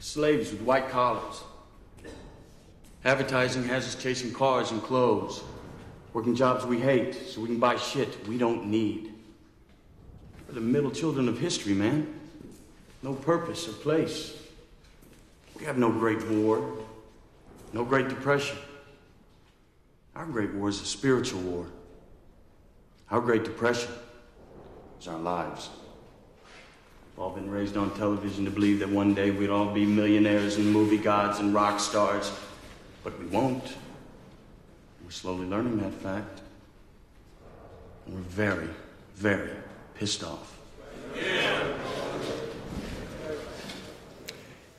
slaves 0.00 0.50
with 0.50 0.62
white 0.62 0.88
collars. 0.88 1.42
Advertising 3.04 3.62
has 3.64 3.86
us 3.86 3.94
chasing 3.94 4.32
cars 4.32 4.72
and 4.72 4.82
clothes, 4.82 5.44
working 6.14 6.34
jobs 6.34 6.66
we 6.66 6.80
hate 6.80 7.14
so 7.14 7.40
we 7.40 7.46
can 7.46 7.60
buy 7.60 7.76
shit 7.76 8.26
we 8.26 8.38
don't 8.38 8.66
need. 8.66 9.14
We're 10.48 10.54
the 10.54 10.60
middle 10.62 10.90
children 10.90 11.28
of 11.28 11.38
history, 11.38 11.74
man. 11.74 12.12
No 13.04 13.14
purpose 13.14 13.68
or 13.68 13.72
place. 13.72 14.41
We 15.58 15.64
have 15.66 15.78
no 15.78 15.90
great 15.90 16.26
war, 16.28 16.78
no 17.72 17.84
great 17.84 18.08
depression. 18.08 18.56
Our 20.14 20.26
great 20.26 20.52
war 20.54 20.68
is 20.68 20.80
a 20.80 20.84
spiritual 20.84 21.40
war. 21.40 21.66
Our 23.10 23.20
great 23.20 23.44
depression 23.44 23.90
is 25.00 25.08
our 25.08 25.18
lives. 25.18 25.70
We've 27.12 27.24
all 27.24 27.30
been 27.30 27.50
raised 27.50 27.76
on 27.76 27.94
television 27.94 28.44
to 28.46 28.50
believe 28.50 28.78
that 28.78 28.88
one 28.88 29.14
day 29.14 29.30
we'd 29.30 29.50
all 29.50 29.72
be 29.72 29.84
millionaires 29.84 30.56
and 30.56 30.72
movie 30.72 30.98
gods 30.98 31.38
and 31.38 31.52
rock 31.52 31.78
stars, 31.78 32.32
but 33.04 33.18
we 33.18 33.26
won't. 33.26 33.64
We're 35.04 35.10
slowly 35.10 35.46
learning 35.46 35.78
that 35.80 35.92
fact. 35.92 36.40
And 38.06 38.14
we're 38.14 38.22
very, 38.22 38.68
very 39.14 39.50
pissed 39.94 40.24
off. 40.24 40.58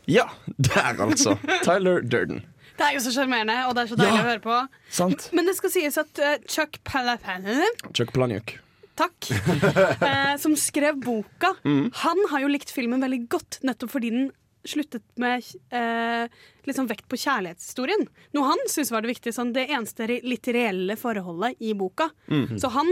Ja, 0.09 0.27
der 0.57 0.99
altså. 1.03 1.37
Tyler 1.63 2.01
Durden. 2.01 2.43
Det 2.73 2.87
er 2.87 2.95
jo 2.97 3.03
så 3.05 3.11
sjarmerende, 3.13 3.55
og 3.69 3.75
det 3.77 3.83
er 3.83 3.89
så 3.91 3.97
deilig 3.99 4.17
Ja. 4.17 4.23
å 4.23 4.29
høre 4.31 4.41
på. 4.43 4.59
Sant. 4.89 5.27
Men 5.37 5.45
det 5.45 5.53
skal 5.59 5.71
sies 5.73 5.97
at 6.01 6.19
uh, 6.19 6.35
Chuck 6.49 6.79
Palahniuk 6.83 7.83
Chuck 7.93 8.13
Palahniuk. 8.15 8.55
Takk. 8.97 9.29
uh, 9.29 10.33
som 10.43 10.55
skrev 10.59 10.97
boka. 11.01 11.53
Mm. 11.65 11.91
Han 12.01 12.23
har 12.31 12.43
jo 12.45 12.49
likt 12.51 12.73
filmen 12.73 13.01
veldig 13.05 13.21
godt, 13.29 13.59
nettopp 13.65 13.93
fordi 13.93 14.09
den 14.13 14.31
sluttet 14.65 15.03
med 15.19 15.43
uh, 15.75 16.25
litt 16.65 16.77
sånn 16.77 16.87
vekt 16.89 17.05
på 17.11 17.19
kjærlighetshistorien. 17.19 18.05
Noe 18.33 18.49
han 18.53 18.61
syntes 18.71 18.93
var 18.95 19.03
det 19.03 19.11
viktige, 19.11 19.35
sånn 19.35 19.51
det 19.55 19.67
eneste 19.69 20.07
litt 20.07 20.47
reelle 20.55 20.95
forholdet 20.99 21.59
i 21.61 21.73
boka. 21.77 22.09
Mhm. 22.31 22.57
Så 22.63 22.71
han 22.71 22.89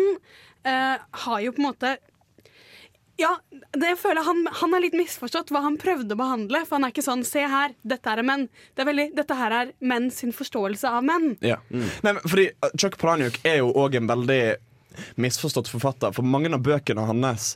eh, 0.68 0.98
har 1.26 1.40
jo 1.42 1.54
på 1.56 1.62
en 1.64 1.68
måte 1.70 1.94
ja, 3.22 3.32
jeg 3.78 3.98
føler 4.02 4.26
han, 4.26 4.44
han 4.62 4.76
er 4.76 4.84
litt 4.84 4.98
misforstått 4.98 5.54
hva 5.54 5.62
han 5.66 5.78
prøvde 5.82 6.16
å 6.18 6.20
behandle. 6.20 6.64
For 6.68 6.78
han 6.78 6.88
er 6.88 6.94
ikke 6.94 7.06
sånn 7.06 7.24
'se 7.28 7.46
her, 7.48 7.76
dette 7.88 8.12
er 8.12 8.24
menn'. 8.26 8.48
Det 8.76 8.84
er 8.84 8.90
veldig, 8.90 9.08
dette 9.16 9.38
her 9.38 9.56
er 9.62 9.74
menn 9.80 10.10
sin 10.12 10.34
forståelse 10.36 10.90
av 10.90 11.06
menn. 11.06 11.36
Ja. 11.46 11.62
Nei, 11.70 12.14
men 12.14 12.22
fordi 12.26 12.50
uh, 12.66 12.72
Chuck 12.76 12.98
Palahniuk 13.02 13.40
er 13.46 13.62
jo 13.62 13.72
òg 13.72 13.96
en 14.00 14.10
veldig 14.10 14.44
misforstått 15.22 15.72
forfatter. 15.72 16.12
For 16.16 16.28
mange 16.28 16.52
av 16.52 16.64
bøkene 16.66 17.06
hans 17.08 17.56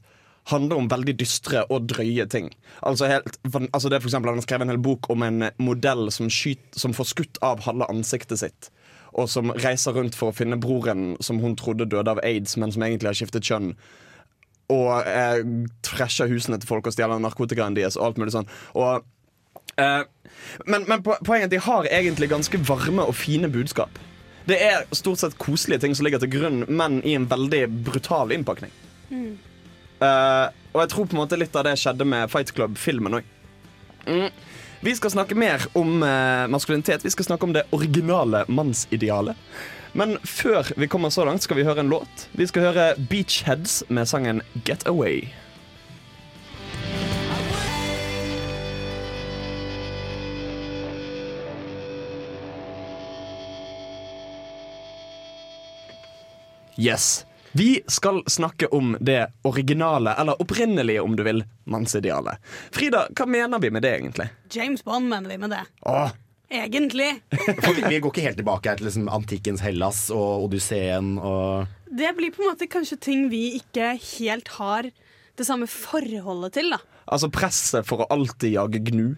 handler 0.51 0.77
om 0.77 0.87
veldig 0.91 1.15
dystre 1.17 1.65
og 1.73 1.87
drøye 1.89 2.27
ting. 2.29 2.51
Altså, 2.85 3.09
helt, 3.09 3.39
for, 3.49 3.65
altså 3.73 3.89
det 3.89 3.97
er 3.97 4.03
for 4.03 4.11
eksempel, 4.11 4.29
Han 4.29 4.41
har 4.41 4.45
skrevet 4.45 4.67
en 4.67 4.73
hel 4.75 4.83
bok 4.85 5.09
om 5.09 5.25
en 5.25 5.49
modell 5.57 6.11
som, 6.13 6.29
skyt, 6.29 6.61
som 6.77 6.93
får 6.93 7.11
skutt 7.11 7.41
av 7.41 7.65
halve 7.65 7.89
ansiktet 7.89 8.43
sitt. 8.43 8.69
Og 9.15 9.29
som 9.31 9.53
reiser 9.63 9.95
rundt 9.95 10.15
for 10.17 10.29
å 10.29 10.35
finne 10.35 10.59
broren 10.59 11.15
som 11.23 11.39
hun 11.41 11.55
trodde 11.57 11.87
døde 11.89 12.11
av 12.11 12.21
aids, 12.23 12.57
men 12.61 12.71
som 12.71 12.83
egentlig 12.83 13.09
har 13.09 13.17
skiftet 13.17 13.47
kjønn. 13.47 13.73
Og 14.73 15.05
eh, 15.05 15.41
fresher 15.85 16.31
husene 16.31 16.57
til 16.61 16.69
folk 16.69 16.87
og 16.87 16.95
stjeler 16.95 17.21
narkotikaen 17.21 17.77
deres 17.77 17.99
og 17.99 18.09
alt 18.09 18.21
mulig 18.21 18.33
sånn. 18.33 18.49
Og 18.73 19.03
Eh, 19.75 20.01
men, 20.65 20.85
men 20.87 21.03
poenget 21.03 21.41
er 21.41 21.47
at 21.49 21.53
de 21.53 21.63
har 21.65 21.87
egentlig 21.91 22.29
ganske 22.31 22.59
varme 22.67 23.03
og 23.03 23.15
fine 23.17 23.49
budskap. 23.51 23.99
Det 24.45 24.57
er 24.61 24.85
stort 24.95 25.21
sett 25.21 25.37
koselige 25.41 25.83
ting 25.83 25.95
som 25.97 26.05
ligger 26.05 26.21
til 26.21 26.31
grunn, 26.35 26.63
men 26.69 27.01
i 27.03 27.15
en 27.17 27.27
veldig 27.29 27.65
brutal 27.87 28.31
innpakning. 28.35 28.71
Eh, 29.11 30.45
og 30.73 30.81
jeg 30.83 30.91
tror 30.91 31.07
på 31.07 31.17
en 31.17 31.23
måte 31.23 31.39
litt 31.39 31.55
av 31.57 31.65
det 31.67 31.77
skjedde 31.81 32.07
med 32.07 32.29
Fight 32.31 32.53
Club-filmen 32.55 33.19
òg. 33.19 33.31
Mm. 34.05 34.29
Vi 34.85 34.93
skal 34.93 35.15
snakke 35.15 35.37
mer 35.39 35.63
om 35.73 36.03
eh, 36.05 36.45
maskulinitet. 36.51 37.05
Vi 37.05 37.13
skal 37.13 37.31
snakke 37.31 37.47
om 37.47 37.55
det 37.55 37.65
originale 37.73 38.43
mannsidealet. 38.47 39.39
Men 39.95 40.17
før 40.27 40.73
vi 40.75 40.87
kommer 40.91 41.09
så 41.09 41.23
langt, 41.23 41.45
skal 41.45 41.55
vi 41.55 41.63
høre 41.63 41.79
en 41.79 41.87
låt. 41.89 42.27
Vi 42.35 42.43
skal 42.47 42.65
høre 42.67 42.85
Beachheads 42.99 43.79
med 43.87 44.09
sangen 44.11 44.41
Get 44.67 44.83
Away. 44.91 45.29
Yes. 56.75 57.23
Vi 57.55 57.79
skal 57.87 58.19
snakke 58.27 58.67
om 58.67 58.97
det 58.99 59.29
originale, 59.47 60.11
eller 60.19 60.41
opprinnelige, 60.41 61.01
om 61.01 61.15
du 61.15 61.23
vil, 61.23 61.45
mannsidealet. 61.63 62.43
Frida, 62.75 63.07
hva 63.15 63.31
mener 63.31 63.63
vi 63.63 63.71
med 63.71 63.87
det, 63.87 63.95
egentlig? 63.95 64.27
James 64.51 64.83
Bond 64.83 65.07
mener 65.07 65.31
vi 65.31 65.39
med 65.39 65.55
det. 65.55 65.63
Åh, 65.87 66.11
Egentlig. 66.49 67.09
For 67.63 67.73
vi, 67.73 67.85
vi 67.89 67.99
går 67.99 68.11
ikke 68.11 68.25
helt 68.25 68.39
tilbake 68.39 68.69
her 68.69 68.79
til 68.79 68.87
liksom, 68.89 69.07
antikkens 69.09 69.63
Hellas 69.65 70.05
og 70.13 70.45
Odysseen 70.45 71.15
og 71.17 71.71
Det 71.89 72.11
blir 72.17 72.33
på 72.35 72.43
en 72.43 72.51
måte 72.51 72.67
kanskje 72.69 72.99
ting 73.01 73.27
vi 73.31 73.55
ikke 73.59 73.95
helt 74.19 74.51
har 74.59 74.91
det 75.35 75.47
samme 75.47 75.67
forholdet 75.67 76.53
til, 76.55 76.69
da. 76.71 76.79
altså 77.11 77.27
presset 77.33 77.87
for 77.87 78.05
å 78.05 78.09
alltid 78.13 78.53
jage 78.55 78.79
gnu. 78.87 79.15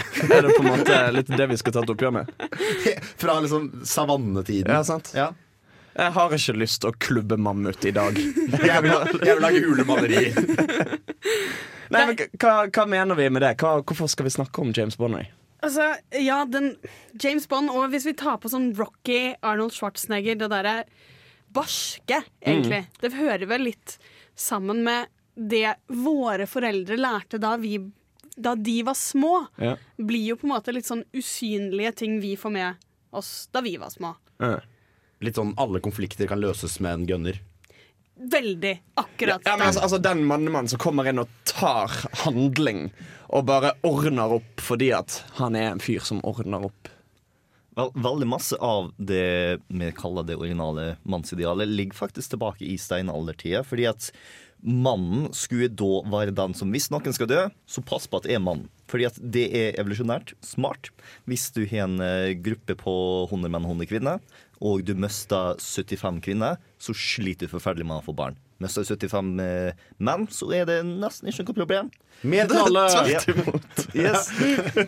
Er 0.00 0.42
det 0.42 0.56
på 0.56 0.64
en 0.64 0.70
måte 0.72 0.96
litt 1.14 1.30
det 1.30 1.46
vi 1.50 1.58
skal 1.60 1.76
ta 1.76 1.84
et 1.84 1.92
oppgjør 1.92 2.14
med? 2.16 2.32
Fra 3.20 3.36
liksom 3.44 3.68
savannetiden. 3.86 4.72
Ja, 4.72 4.80
sant? 4.86 5.12
Ja. 5.14 5.28
Jeg 5.94 6.14
har 6.16 6.34
ikke 6.34 6.54
lyst 6.56 6.80
til 6.82 6.90
å 6.92 6.96
klubbe 7.02 7.36
mammut 7.36 7.84
i 7.84 7.92
dag. 7.94 8.16
Jeg 8.70 8.82
vil, 8.86 8.94
jeg 9.20 9.34
vil 9.36 9.42
lage 9.42 9.60
hulemaleri. 9.64 10.22
Nei, 11.90 12.02
men 12.06 12.16
hva, 12.38 12.52
hva 12.70 12.84
mener 12.86 13.18
vi 13.18 13.26
med 13.34 13.42
det? 13.42 13.56
Hva, 13.60 13.80
hvorfor 13.82 14.10
skal 14.10 14.28
vi 14.28 14.32
snakke 14.32 14.62
om 14.62 14.70
James 14.76 14.96
Bond? 14.98 15.18
Altså, 15.60 15.90
ja, 16.16 16.44
den 16.48 16.74
James 17.20 17.46
Bond, 17.48 17.70
og 17.70 17.90
hvis 17.92 18.06
vi 18.08 18.14
tar 18.16 18.38
på 18.40 18.48
sånn 18.48 18.70
Rocky, 18.78 19.34
Arnold 19.44 19.74
Schwarzenegger, 19.76 20.38
det 20.40 20.48
derre 20.52 20.74
barske, 21.52 22.22
egentlig. 22.40 22.84
Det 23.02 23.12
hører 23.16 23.46
vel 23.50 23.66
litt 23.68 23.96
sammen 24.38 24.84
med 24.86 25.10
det 25.34 25.74
våre 25.86 26.46
foreldre 26.50 26.96
lærte 27.00 27.40
da 27.40 27.56
vi 27.60 27.78
da 28.40 28.54
de 28.56 28.78
var 28.86 28.96
små. 28.96 29.46
Ja. 29.60 29.74
Blir 29.96 30.30
jo 30.32 30.36
på 30.40 30.46
en 30.48 30.54
måte 30.54 30.72
litt 30.72 30.88
sånn 30.88 31.04
usynlige 31.12 31.92
ting 32.04 32.20
vi 32.22 32.36
får 32.40 32.54
med 32.54 32.86
oss 33.16 33.48
da 33.52 33.60
vi 33.64 33.74
var 33.80 33.92
små. 33.92 34.14
Litt 35.20 35.36
sånn 35.36 35.52
alle 35.60 35.82
konflikter 35.84 36.30
kan 36.30 36.40
løses 36.40 36.78
med 36.80 36.94
en 36.94 37.06
gunner. 37.10 37.40
Veldig. 38.20 38.82
Akkurat. 39.00 39.40
Ja, 39.44 39.56
men 39.56 39.66
altså, 39.66 39.80
altså 39.80 39.98
Den 39.98 40.26
mannemannen 40.28 40.68
som 40.68 40.80
kommer 40.82 41.08
inn 41.08 41.22
og 41.22 41.30
tar 41.48 41.92
handling 42.26 42.90
og 43.30 43.46
bare 43.48 43.72
ordner 43.86 44.36
opp 44.40 44.60
fordi 44.60 44.90
at 44.92 45.22
han 45.38 45.56
er 45.56 45.70
en 45.70 45.82
fyr 45.82 46.04
som 46.04 46.20
ordner 46.26 46.66
opp. 46.68 46.90
Vel, 47.78 47.92
veldig 47.94 48.28
masse 48.28 48.58
av 48.60 48.90
det 48.98 49.60
vi 49.70 49.90
kaller 49.96 50.26
det 50.26 50.36
originale 50.36 50.96
mannsidealet, 51.08 51.70
ligger 51.70 51.96
faktisk 51.96 52.34
tilbake 52.34 52.66
i 52.66 52.76
steinaldertida. 52.80 53.62
Fordi 53.64 53.86
at 53.88 54.10
mannen 54.60 55.30
skulle 55.32 55.70
da 55.72 56.02
være 56.10 56.34
den 56.36 56.54
som 56.58 56.74
hvis 56.74 56.90
noen 56.92 57.14
skal 57.16 57.30
dø, 57.30 57.44
så 57.70 57.84
pass 57.86 58.08
på 58.10 58.20
at 58.20 58.28
det 58.28 58.36
er 58.36 58.44
mannen. 58.44 58.68
Fordi 58.90 59.06
at 59.06 59.20
det 59.22 59.46
er 59.54 59.78
evolusjonært 59.80 60.34
smart. 60.44 60.90
Hvis 61.30 61.48
du 61.54 61.62
har 61.62 61.86
en 61.86 62.00
eh, 62.04 62.36
gruppe 62.42 62.76
på 62.76 62.94
100 63.30 63.52
menn 63.54 63.68
og 63.68 63.76
100 63.78 63.90
kvinner, 63.94 64.40
og 64.60 64.84
du 64.84 64.92
mister 64.98 65.56
75 65.56 66.20
kvinner, 66.24 66.60
så 66.80 66.94
sliter 66.96 67.48
du 67.48 67.54
forferdelig 67.54 67.86
med 67.88 68.00
å 68.00 68.06
få 68.10 68.14
barn. 68.16 68.36
Mister 68.60 68.84
du 68.84 68.92
75 68.92 69.40
eh, 69.40 69.84
menn, 70.04 70.26
så 70.28 70.50
er 70.52 70.66
det 70.68 70.78
nesten 70.84 71.30
ikke 71.32 71.46
noe 71.48 71.58
problem. 71.62 71.90
Mer 72.20 72.48
Tvert 72.50 72.68
alle! 72.68 72.84
Ja. 73.08 73.22
Yes. 73.96 74.28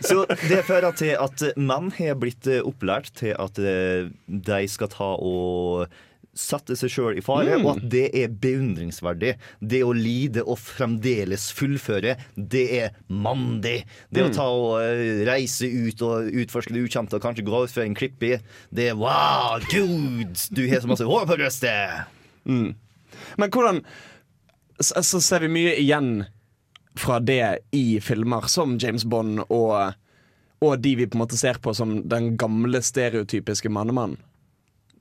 Så 0.05 0.27
det 0.45 0.61
fører 0.69 0.93
til 0.97 1.17
at 1.17 1.47
menn 1.57 1.89
har 1.97 2.19
blitt 2.21 2.49
eh, 2.51 2.61
opplært 2.61 3.15
til 3.17 3.33
at 3.41 3.61
eh, 3.61 4.13
de 4.29 4.63
skal 4.69 4.93
ta 4.93 5.15
og 5.17 5.89
sette 6.35 6.73
seg 6.81 6.89
sjøl 6.91 7.19
i 7.19 7.21
fare, 7.21 7.59
Mm. 7.59 7.67
og 7.67 7.77
at 7.77 7.89
det 7.93 8.05
er 8.17 8.29
beundringsverdig. 8.29 9.35
Det 9.61 9.83
å 9.85 9.93
lide 9.93 10.41
og 10.47 10.57
fremdeles 10.59 11.51
fullføre, 11.53 12.17
det 12.37 12.63
er 12.81 12.91
mandig. 13.11 13.85
Det 14.11 14.23
å 14.25 14.29
Mm. 14.31 14.35
ta 14.35 14.47
og 14.49 14.81
eh, 14.81 15.25
reise 15.29 15.69
ut 15.69 16.01
og 16.03 16.31
utforske 16.33 16.73
det 16.73 16.85
ukjente 16.89 17.15
og 17.15 17.23
kanskje 17.23 17.45
gå 17.45 17.65
ut 17.65 17.71
for 17.71 17.83
en 17.83 17.95
klippi, 17.95 18.41
det 18.73 18.89
er 18.91 18.95
wow, 18.97 19.61
gud, 19.71 20.39
du 20.53 20.67
har 20.69 20.81
så 20.81 20.89
masse 20.89 21.05
hår 21.05 21.27
på 21.27 21.37
brystet. 21.37 22.07
Men 22.47 23.51
hvordan 23.51 23.83
Så 24.81 25.03
så 25.05 25.21
ser 25.23 25.41
vi 25.41 25.49
mye 25.49 25.77
igjen 25.79 26.25
fra 26.97 27.21
det 27.21 27.59
i 27.73 28.01
filmer 28.01 28.49
som 28.49 28.79
James 28.79 29.05
Bond 29.05 29.45
og, 29.49 29.95
og 30.63 30.81
de 30.83 30.95
vi 30.97 31.07
på 31.07 31.15
en 31.15 31.21
måte 31.27 31.37
ser 31.39 31.55
på 31.63 31.75
som 31.77 32.03
den 32.09 32.37
gamle 32.37 32.81
stereotypiske 32.83 33.69
mannemannen. 33.71 34.17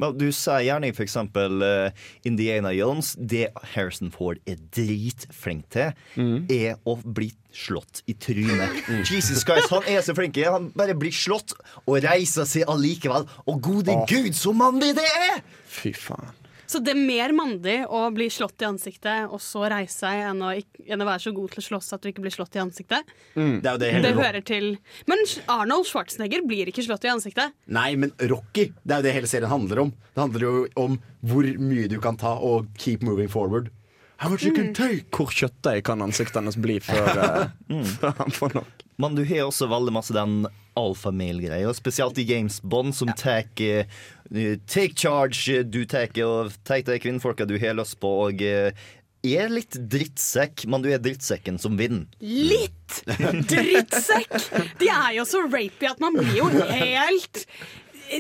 Men 0.02 0.18
du 0.18 0.28
sier 0.34 0.66
gjerne 0.66 0.92
for 0.98 1.06
eksempel 1.06 1.66
eh, 1.66 2.08
Indiana 2.28 2.74
Jones. 2.76 3.14
Det 3.18 3.50
Harrison 3.76 4.12
Ford 4.14 4.42
er 4.50 4.60
dritflink 4.76 5.70
til, 5.74 5.94
er 6.52 6.76
å 6.88 6.98
bli 7.06 7.32
slått 7.52 8.02
i 8.10 8.16
trynet. 8.16 8.82
Jesus 9.12 9.46
Christ, 9.46 9.72
Han 9.72 9.88
er 9.90 10.04
så 10.06 10.16
flink. 10.18 10.40
Han 10.48 10.72
bare 10.76 10.96
blir 10.98 11.14
slått 11.16 11.56
og 11.86 12.02
reiser 12.06 12.48
seg 12.50 12.70
allikevel. 12.72 13.28
Og 13.46 13.64
gode 13.64 13.96
oh. 13.96 14.06
gud, 14.10 14.34
så 14.38 14.56
mandig 14.56 14.96
det 14.98 15.08
er! 15.08 15.42
Fy 15.72 15.94
faen. 15.96 16.41
Så 16.72 16.80
det 16.80 16.94
er 16.94 17.00
mer 17.04 17.34
mandig 17.36 17.82
å 17.92 18.06
bli 18.16 18.30
slått 18.32 18.64
i 18.64 18.68
ansiktet 18.70 19.28
og 19.28 19.42
så 19.44 19.66
reise 19.74 20.06
seg, 20.06 20.22
enn 20.30 20.44
å, 20.46 20.54
enn 20.56 21.04
å 21.04 21.08
være 21.08 21.24
så 21.26 21.34
god 21.36 21.52
til 21.52 21.60
å 21.60 21.66
slåss 21.66 21.92
at 21.98 22.06
du 22.06 22.12
ikke 22.12 22.24
blir 22.24 22.32
slått 22.32 22.56
i 22.56 22.62
ansiktet. 22.64 23.12
Det 23.36 23.68
er 23.68 23.76
jo 23.76 23.82
det 23.82 23.90
Det 24.06 24.14
hører 24.16 24.46
til 24.48 24.70
Men 25.12 25.26
Arnold 25.52 25.90
Schwarzenegger 25.90 26.46
blir 26.48 26.72
ikke 26.72 26.86
slått 26.86 27.04
i 27.10 27.12
ansiktet. 27.12 27.52
Nei, 27.68 27.90
men 28.00 28.16
Rocky, 28.32 28.70
det 28.86 28.96
er 28.96 29.04
jo 29.04 29.08
det 29.10 29.16
hele 29.18 29.32
serien 29.34 29.52
handler 29.52 29.84
om. 29.84 29.92
Det 30.16 30.24
handler 30.24 30.48
jo 30.48 30.54
om 30.80 30.96
hvor 31.28 31.52
mye 31.60 31.92
du 31.92 32.00
kan 32.04 32.16
ta 32.20 32.38
og 32.40 32.72
keep 32.80 33.04
moving 33.04 33.28
forward. 33.32 33.68
How 34.22 34.30
much 34.30 34.46
you 34.46 34.54
can 34.56 34.72
take? 34.78 35.10
Hvor 35.12 35.34
kjøttdeig 35.34 35.84
kan 35.90 36.02
ansiktet 36.06 36.40
hennes 36.40 36.56
bli 36.62 36.78
før, 36.86 37.08
eh, 37.26 37.84
før 37.98 38.16
han 38.22 38.36
får 38.38 38.56
nok? 38.62 38.81
Men 39.00 39.16
du 39.16 39.24
har 39.26 39.48
også 39.48 39.70
veldig 39.72 39.94
masse 39.96 40.16
den 40.16 40.46
alfamale-greia, 40.80 41.72
spesielt 41.76 42.20
i 42.22 42.26
James 42.28 42.62
Bond, 42.64 42.96
som 42.96 43.12
tar 43.18 43.48
uh, 43.60 43.86
Take 44.72 44.96
charge, 44.96 45.64
du 45.68 45.84
tar 45.86 46.12
og 46.24 46.56
tar 46.64 46.84
de 46.88 47.00
kvinnfolka 47.04 47.48
du 47.48 47.58
har 47.60 47.76
lyst 47.76 48.00
på, 48.00 48.12
og 48.28 48.44
uh, 48.44 48.72
er 49.22 49.52
litt 49.54 49.76
drittsekk, 49.92 50.66
men 50.72 50.82
du 50.82 50.90
er 50.90 51.02
drittsekken 51.04 51.60
som 51.62 51.76
vinner. 51.78 52.08
Litt 52.24 53.04
drittsekk! 53.52 54.34
De 54.82 54.90
er 54.90 55.18
jo 55.20 55.28
så 55.30 55.44
rapey 55.46 55.92
at 55.92 56.02
man 56.02 56.18
blir 56.18 56.40
jo 56.40 56.50
helt 56.72 57.46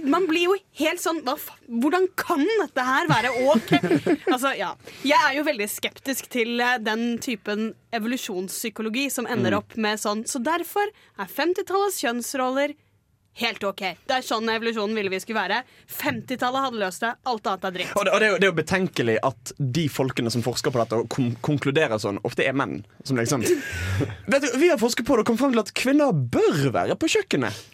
man 0.07 0.27
blir 0.29 0.47
jo 0.47 0.55
helt 0.79 1.01
sånn 1.01 1.21
Hvordan 1.25 2.07
kan 2.19 2.43
dette 2.45 2.85
her 2.85 3.09
være 3.11 3.31
OK? 3.51 3.73
Altså, 4.31 4.53
ja. 4.57 4.73
Jeg 5.05 5.17
er 5.17 5.35
jo 5.37 5.47
veldig 5.47 5.67
skeptisk 5.71 6.29
til 6.31 6.61
eh, 6.63 6.77
den 6.81 7.17
typen 7.23 7.71
evolusjonspsykologi 7.95 9.09
som 9.11 9.27
ender 9.29 9.57
opp 9.59 9.75
med 9.75 9.99
sånn. 9.99 10.23
Så 10.29 10.39
derfor 10.43 10.87
er 10.87 11.27
50-tallets 11.29 11.99
kjønnsroller 12.03 12.75
helt 13.39 13.63
OK. 13.63 13.81
Det 14.07 14.17
er 14.17 14.25
sånn 14.25 14.49
evolusjonen 14.51 14.95
ville 14.97 15.11
vi 15.11 15.19
skulle 15.23 15.39
være. 15.39 15.61
50-tallet 15.91 16.65
hadde 16.67 16.81
løst 16.81 17.05
det. 17.05 17.13
Alt 17.31 17.47
annet 17.47 17.67
er 17.67 17.75
dritt. 17.77 17.93
Og 17.95 18.05
det, 18.07 18.13
og 18.13 18.19
det, 18.19 18.27
er 18.27 18.33
jo, 18.33 18.39
det 18.39 18.47
er 18.47 18.51
jo 18.51 18.57
betenkelig 18.59 19.17
at 19.27 19.53
de 19.79 19.85
folkene 19.91 20.33
som 20.33 20.45
forsker 20.45 20.73
på 20.73 20.81
dette, 20.81 21.01
og 21.03 21.11
kon 21.11 21.33
konkluderer 21.43 22.01
sånn, 22.01 22.19
ofte 22.27 22.45
er 22.47 22.55
menn. 22.57 22.81
Som 23.07 23.19
liksom 23.19 23.45
Vet 24.31 24.47
du, 24.47 24.49
Vi 24.61 24.71
har 24.71 24.79
forsket 24.81 25.07
på 25.07 25.17
det 25.17 25.25
og 25.25 25.31
kommet 25.31 25.43
fram 25.45 25.55
til 25.55 25.63
at 25.63 25.75
kvinner 25.77 26.15
bør 26.15 26.71
være 26.75 26.99
på 26.99 27.11
kjøkkenet. 27.15 27.67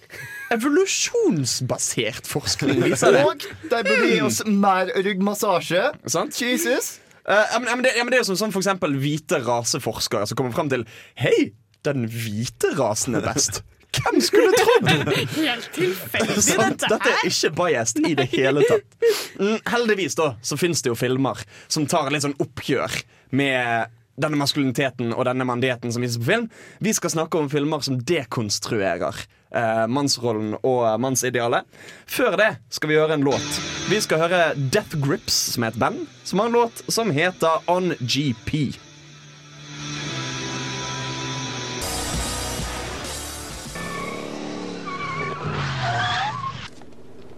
Evolusjonsbasert 0.54 2.28
forskning 2.30 2.82
viser 2.88 3.16
det. 3.16 3.24
Og 3.28 3.48
de 3.72 3.82
burde 3.84 4.10
gi 4.12 4.22
oss 4.26 4.42
mer 4.48 4.92
ryggmassasje. 4.96 5.84
Sant? 6.10 6.42
Jesus. 6.42 6.98
Uh, 7.28 7.44
ja, 7.44 7.60
men, 7.60 7.68
ja, 7.68 7.76
men 7.76 7.84
det, 7.84 7.96
ja, 7.98 8.04
men 8.06 8.14
det 8.14 8.20
er 8.20 8.24
jo 8.24 8.30
som, 8.30 8.40
sånn, 8.40 8.54
for 8.56 8.64
eksempel 8.64 8.94
hvite 9.02 9.42
raseforskere 9.44 10.30
som 10.30 10.40
kommer 10.40 10.56
frem 10.56 10.70
til 10.72 10.86
Hei, 11.20 11.50
den 11.84 12.08
hvite 12.12 12.72
rasen 12.78 13.20
er 13.20 13.26
best. 13.28 13.62
Hvem 13.98 14.22
skulle 14.24 14.54
trodd? 14.56 14.88
Helt 15.36 15.68
tilfeldig, 15.76 16.42
sånn, 16.46 16.76
dette 16.76 16.90
Dette 16.92 17.12
er 17.12 17.28
ikke 17.28 17.52
biased 17.58 18.02
i 18.08 18.14
det 18.18 18.28
hele 18.34 18.64
tatt. 18.68 18.98
Mm, 19.40 19.60
heldigvis 19.68 20.18
da, 20.20 20.34
så 20.46 20.60
finnes 20.60 20.84
det 20.84 20.92
jo 20.92 20.98
filmer 21.00 21.44
som 21.68 21.88
tar 21.90 22.12
litt 22.14 22.26
sånn 22.26 22.38
oppgjør 22.44 23.00
med 23.36 23.94
denne 24.18 24.40
maskuliniteten 24.40 25.12
og 25.14 25.28
denne 25.28 25.46
mandigheten 25.46 25.94
som 25.94 26.04
vises 26.04 26.20
på 26.22 26.30
film. 26.32 26.48
Vi 26.84 26.94
skal 26.96 27.14
snakke 27.14 27.40
om 27.40 27.52
filmer 27.52 27.84
som 27.86 28.00
dekonstruerer 28.02 29.20
eh, 29.56 29.86
mannsrollen 29.88 30.56
og 30.64 31.00
mannsidealet. 31.02 31.68
Før 32.08 32.38
det 32.40 32.50
skal 32.70 32.90
vi 32.90 33.00
høre 33.00 33.14
en 33.18 33.26
låt. 33.28 33.62
Vi 33.90 34.02
skal 34.04 34.20
høre 34.26 34.42
Death 34.56 35.00
Grips, 35.04 35.34
som 35.54 35.64
er 35.64 35.74
et 35.76 35.80
band, 35.80 36.08
som 36.24 36.40
har 36.40 36.52
en 36.52 36.58
låt 36.60 36.84
som 36.92 37.12
heter 37.12 37.64
On 37.68 37.94
GP. 38.00 38.80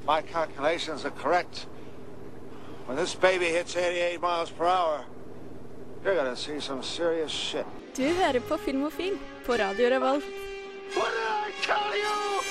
My 0.09 0.21
calculations 0.21 1.05
are 1.05 1.11
correct. 1.11 1.67
When 2.87 2.97
this 2.97 3.13
baby 3.13 3.45
hits 3.45 3.75
88 3.75 4.19
miles 4.19 4.49
per 4.49 4.65
hour, 4.65 5.05
you're 6.03 6.15
gonna 6.15 6.35
see 6.35 6.59
some 6.59 6.81
serious 6.81 7.31
shit. 7.31 7.65
Du 7.97 8.03
hører 8.03 8.39
på 8.39 8.57
Filmofil 8.57 9.17
på 9.45 9.53
Radio 9.53 9.89
Revolt. 9.89 10.48
What 10.95 11.11
did 11.13 11.21
I 11.21 11.51
tell 11.61 11.91
you, 12.03 12.41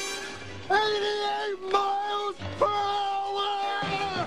88 0.68 1.58
miles 1.72 2.36
per 2.58 2.66
hour! 2.66 4.26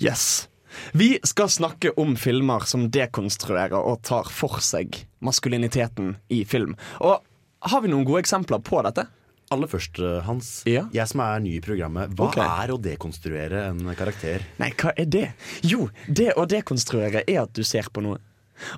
Yes. 0.00 0.48
Vi 0.92 1.18
skal 1.22 1.48
snakke 1.48 1.90
om 1.90 2.16
filmer 2.16 2.64
som 2.64 2.90
dekonstruerer 2.90 3.76
og 3.76 4.00
tar 4.06 4.30
for 4.32 4.60
seg 4.64 5.02
maskuliniteten 5.20 6.16
i 6.32 6.44
film. 6.48 6.72
Og 7.04 7.20
har 7.68 7.84
vi 7.84 7.92
noen 7.92 8.08
gode 8.08 8.24
eksempler 8.24 8.62
på 8.64 8.80
dette? 8.88 9.06
Aller 9.52 9.68
først, 9.68 10.00
Hans. 10.24 10.50
Hans. 10.64 10.88
Jeg 10.96 11.08
som 11.10 11.20
er 11.20 11.44
ny 11.44 11.58
i 11.58 11.62
programmet. 11.64 12.16
Hva 12.16 12.30
okay. 12.30 12.48
er 12.64 12.72
å 12.72 12.80
dekonstruere 12.80 13.66
en 13.68 13.92
karakter? 13.98 14.48
Nei, 14.62 14.72
hva 14.80 14.96
er 14.96 15.08
det? 15.12 15.28
Jo, 15.60 15.90
det 16.08 16.32
å 16.40 16.48
dekonstruere 16.48 17.26
er 17.26 17.44
at 17.44 17.52
du 17.52 17.60
ser 17.66 17.92
på 17.92 18.04
noe. 18.04 18.22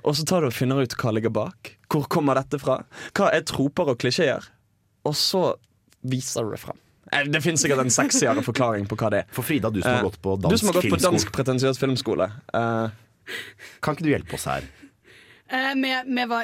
Og 0.03 0.15
så 0.17 0.27
tar 0.27 0.43
du 0.43 0.49
og 0.49 0.55
finner 0.55 0.83
ut 0.83 0.95
hva 0.99 1.15
ligger 1.15 1.31
bak. 1.33 1.74
Hvor 1.91 2.07
kommer 2.11 2.35
dette 2.39 2.59
fra? 2.61 2.79
Hva 3.15 3.29
er 3.35 3.45
troper 3.47 3.91
og 3.93 3.99
klisjeer? 4.01 4.47
Og 5.05 5.13
så 5.17 5.43
viser 6.05 6.45
du 6.47 6.55
det 6.55 6.59
frem. 6.63 6.77
Eh, 7.11 7.23
Det 7.29 7.41
finnes 7.43 7.61
sikkert 7.61 7.83
en 7.85 7.93
sexyere 7.93 8.41
forklaring 8.45 8.87
på 8.89 8.97
hva 8.97 9.11
det 9.13 9.19
er. 9.23 9.27
For 9.33 9.45
Frida, 9.45 9.69
du 9.69 9.81
som 9.81 9.91
har 9.91 9.99
Eh, 9.99 10.03
gått 10.09 10.21
på 10.21 10.35
dansk, 10.41 10.51
Du 10.51 10.57
som 10.57 10.67
har 10.71 10.81
gått 10.81 10.91
på 10.91 11.01
dansk 11.03 11.31
pretensiøs 11.31 11.79
filmskole. 11.81 12.31
Uh, 12.53 12.89
Kan 13.81 13.95
ikke 13.95 14.03
du 14.05 14.09
hjelpe 14.11 14.33
oss 14.37 14.45
her? 14.45 14.65
Uh, 15.51 15.73
med 15.77 16.07
med 16.07 16.27
hva, 16.29 16.43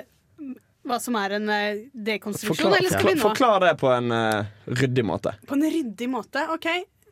hva 0.85 0.99
som 1.01 1.15
er 1.15 1.37
en 1.37 1.47
dekonstruksjon, 1.93 2.55
forklar, 2.55 2.77
eller 2.79 2.89
skal 2.89 3.07
vi 3.07 3.13
nå? 3.17 3.21
forklar 3.21 3.59
det 3.65 3.75
på 3.81 3.89
en 3.93 4.09
ryddig 4.65 5.05
måte. 5.05 5.35
På 5.45 5.53
en 5.57 5.65
ryddig 5.69 6.09
måte. 6.09 6.47
OK, 6.53 6.67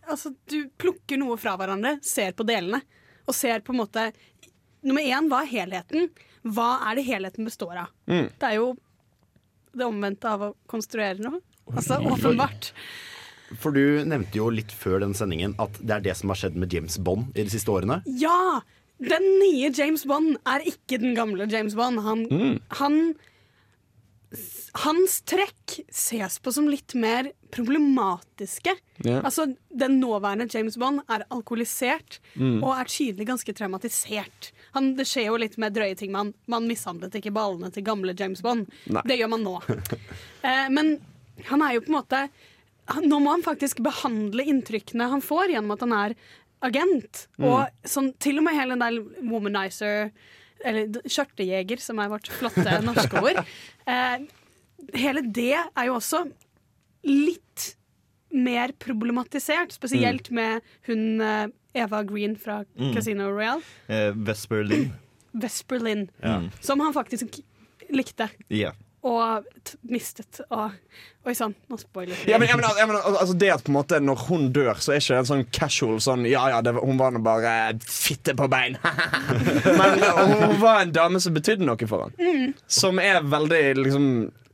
altså 0.10 0.34
du 0.50 0.70
plukker 0.78 1.18
noe 1.22 1.38
fra 1.38 1.56
hverandre, 1.58 2.00
ser 2.02 2.34
på 2.34 2.46
delene, 2.46 2.82
og 3.28 3.36
ser 3.36 3.62
på 3.62 3.74
en 3.74 3.82
måte 3.86 4.12
Nummer 4.82 5.02
én, 5.04 5.26
hva 5.28 5.42
er 5.44 5.50
helheten? 5.52 6.06
Hva 6.44 6.70
er 6.90 6.96
det 6.96 7.06
helheten 7.06 7.46
består 7.46 7.76
av? 7.86 7.88
Mm. 8.08 8.30
Det 8.40 8.48
er 8.50 8.56
jo 8.60 8.76
det 9.76 9.86
omvendte 9.86 10.26
av 10.32 10.42
å 10.42 10.56
konstruere 10.68 11.20
noe. 11.22 11.42
Altså 11.70 12.00
åpenbart. 12.02 12.72
For 13.60 13.72
du 13.74 14.04
nevnte 14.06 14.38
jo 14.38 14.50
litt 14.54 14.72
før 14.72 15.00
den 15.02 15.14
sendingen 15.18 15.56
at 15.60 15.78
det 15.82 15.96
er 15.96 16.00
det 16.10 16.16
som 16.18 16.30
har 16.30 16.38
skjedd 16.38 16.56
med 16.56 16.74
James 16.74 16.98
Bond 17.02 17.32
i 17.36 17.44
de 17.44 17.50
siste 17.50 17.70
årene. 17.74 18.02
Ja! 18.20 18.62
Den 19.00 19.24
nye 19.40 19.70
James 19.72 20.04
Bond 20.06 20.36
er 20.50 20.60
ikke 20.68 20.98
den 21.00 21.14
gamle 21.16 21.46
James 21.50 21.76
Bond. 21.78 22.02
Han, 22.04 22.26
Mm. 22.30 22.60
han 22.82 23.16
Hans 24.84 25.22
trekk 25.26 25.80
ses 25.90 26.36
på 26.46 26.52
som 26.54 26.68
litt 26.70 26.94
mer 26.94 27.32
problematiske. 27.50 28.76
Yeah. 29.04 29.24
Altså, 29.26 29.56
Den 29.76 30.00
nåværende 30.00 30.46
James 30.54 30.78
Bond 30.78 31.02
er 31.10 31.24
alkoholisert 31.32 32.20
Mm. 32.36 32.62
og 32.64 32.78
er 32.78 32.84
tydelig 32.86 33.26
ganske 33.26 33.54
traumatisert. 33.58 34.52
Han, 34.76 34.94
det 34.98 35.08
skjer 35.10 35.30
jo 35.30 35.40
litt 35.42 35.58
med 35.62 35.76
drøye 35.76 35.98
ting. 36.00 36.12
Man, 36.16 36.34
man 36.52 36.68
mishandlet 36.70 37.16
ikke 37.20 37.34
ballene 37.36 37.72
til 37.74 37.86
gamle 37.88 38.16
James 38.18 38.44
Bond. 38.46 38.70
Nei. 38.92 39.04
Det 39.10 39.20
gjør 39.20 39.34
man 39.36 39.48
nå. 39.48 39.60
Eh, 40.40 40.70
men 40.72 40.94
han 41.50 41.60
er 41.66 41.74
jo 41.76 41.82
på 41.84 41.90
en 41.92 41.96
måte 41.98 42.20
han, 42.88 43.08
Nå 43.12 43.18
må 43.20 43.34
han 43.34 43.42
faktisk 43.44 43.82
behandle 43.84 44.46
inntrykkene 44.48 45.10
han 45.12 45.24
får 45.24 45.52
gjennom 45.52 45.74
at 45.76 45.84
han 45.84 45.96
er 45.98 46.16
agent. 46.66 47.26
Mm. 47.36 47.48
Og 47.50 47.90
sånn, 47.92 48.14
til 48.24 48.40
og 48.40 48.46
med 48.48 48.56
hele 48.56 48.78
den 48.78 48.84
der 48.86 49.26
womanizer, 49.30 50.14
eller 50.66 51.02
skjørtejeger, 51.04 51.84
som 51.84 52.00
er 52.00 52.12
vårt 52.12 52.32
flotte 52.32 52.80
norske 52.88 53.24
ord. 53.24 53.42
Eh, 53.84 54.18
hele 54.96 55.26
det 55.28 55.58
er 55.60 55.90
jo 55.90 55.98
også 55.98 56.24
litt 57.08 57.74
mer 58.30 58.74
problematisert, 58.78 59.74
spesielt 59.74 60.30
med 60.36 60.66
hun 60.88 61.22
eh, 61.24 61.48
Eva 61.74 62.04
Green 62.04 62.36
fra 62.40 62.64
Mm. 62.80 62.94
Casino 62.96 63.30
Royale. 63.32 63.62
Eh, 63.88 64.12
Vesper 64.16 64.64
Lynn. 64.64 64.92
Vesper 65.44 65.80
Lynn, 65.80 66.08
Ja. 66.24 66.42
som 66.62 66.80
han 66.80 66.94
faktisk 66.94 67.40
likte. 67.94 68.30
Ja. 68.50 68.72
Og 69.02 69.46
t 69.64 69.78
mistet. 69.88 70.42
Og 70.52 70.74
Oi 71.30 71.34
sann, 71.38 71.54
nå 71.70 71.78
spoiler 71.80 72.16
jeg. 72.18 72.28
Ja, 72.34 72.38
men, 72.40 72.50
jeg, 72.50 72.58
men, 72.60 72.66
jeg 72.78 72.88
men 72.90 72.98
altså 72.98 73.36
Det 73.38 73.50
at 73.54 73.64
på 73.64 73.70
en 73.72 73.76
måte 73.78 74.00
når 74.04 74.26
hun 74.28 74.50
dør, 74.56 74.74
så 74.82 74.92
er 74.92 75.00
ikke 75.00 75.14
det 75.14 75.20
en 75.22 75.30
sånn 75.30 75.44
casual 75.56 76.00
sånn 76.04 76.26
Ja 76.28 76.50
ja, 76.52 76.60
det, 76.66 76.74
hun 76.76 76.98
var 77.00 77.12
nå 77.16 77.22
bare 77.24 77.54
fitte 77.86 78.34
på 78.36 78.48
bein. 78.52 78.76
men 79.80 80.04
hun 80.04 80.58
var 80.60 80.82
en 80.82 80.92
dame 80.96 81.22
som 81.24 81.36
betydde 81.36 81.64
noe 81.68 81.88
for 81.88 82.08
han. 82.08 82.16
Mm. 82.20 82.54
Som 82.68 83.00
er 83.04 83.22
veldig 83.24 83.64
liksom 83.84 84.08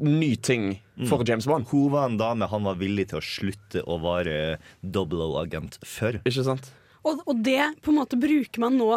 ny 0.05 0.31
ting 0.43 0.75
for 1.09 1.23
James 1.27 1.47
Bond. 1.49 1.65
Hun 1.71 1.89
var 1.95 2.09
en 2.09 2.17
dame 2.19 2.45
han 2.51 2.67
var 2.67 2.77
villig 2.77 3.09
til 3.13 3.21
å 3.21 3.25
slutte 3.25 3.81
å 3.87 3.97
være 4.03 4.57
double 4.83 5.25
O-agent 5.31 5.79
for. 5.85 6.19
Ikke 6.25 6.45
sant? 6.45 6.69
Og, 7.05 7.21
og 7.25 7.41
det 7.45 7.61
på 7.85 7.93
en 7.93 7.99
måte 7.99 8.17
bruker 8.19 8.63
man 8.63 8.79
nå 8.79 8.89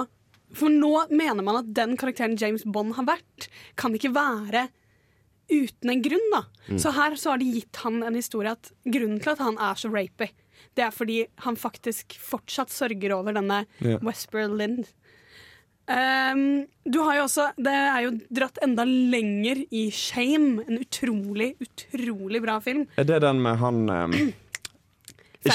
For 0.57 0.73
nå 0.73 0.93
mener 1.13 1.45
man 1.45 1.61
at 1.61 1.73
den 1.77 1.97
karakteren 2.01 2.39
James 2.41 2.65
Bond 2.65 2.95
har 2.97 3.05
vært, 3.05 3.49
kan 3.77 3.93
ikke 3.95 4.15
være 4.17 4.69
uten 5.49 5.93
en 5.93 6.05
grunn. 6.05 6.31
da 6.33 6.47
Mm. 6.69 6.79
Så 6.79 6.91
her 6.93 7.17
så 7.17 7.31
har 7.33 7.41
de 7.41 7.49
gitt 7.49 7.79
han 7.81 8.03
en 8.05 8.17
historie 8.19 8.53
at 8.53 8.71
grunnen 8.85 9.21
til 9.25 9.33
at 9.33 9.41
han 9.41 9.57
er 9.57 9.79
så 9.81 9.89
rapey, 9.89 10.29
det 10.77 10.85
er 10.85 10.95
fordi 10.95 11.23
han 11.45 11.57
faktisk 11.57 12.17
fortsatt 12.21 12.73
sørger 12.75 13.15
over 13.17 13.37
denne 13.37 13.63
yeah. 13.81 14.03
Wesper 14.05 14.51
Lind. 14.53 14.85
Um, 15.89 16.67
du 16.85 16.99
har 17.01 17.17
jo 17.17 17.23
også 17.25 17.47
Det 17.57 17.73
er 17.73 18.03
jo 18.05 18.11
dratt 18.29 18.59
enda 18.61 18.85
lenger 18.85 19.63
i 19.73 19.87
Shame. 19.89 20.67
En 20.69 20.83
utrolig, 20.83 21.55
utrolig 21.65 22.43
bra 22.45 22.59
film. 22.61 22.85
Er 23.01 23.09
det 23.09 23.23
den 23.25 23.41
med 23.41 23.57
han 23.63 23.89
um, 23.89 24.17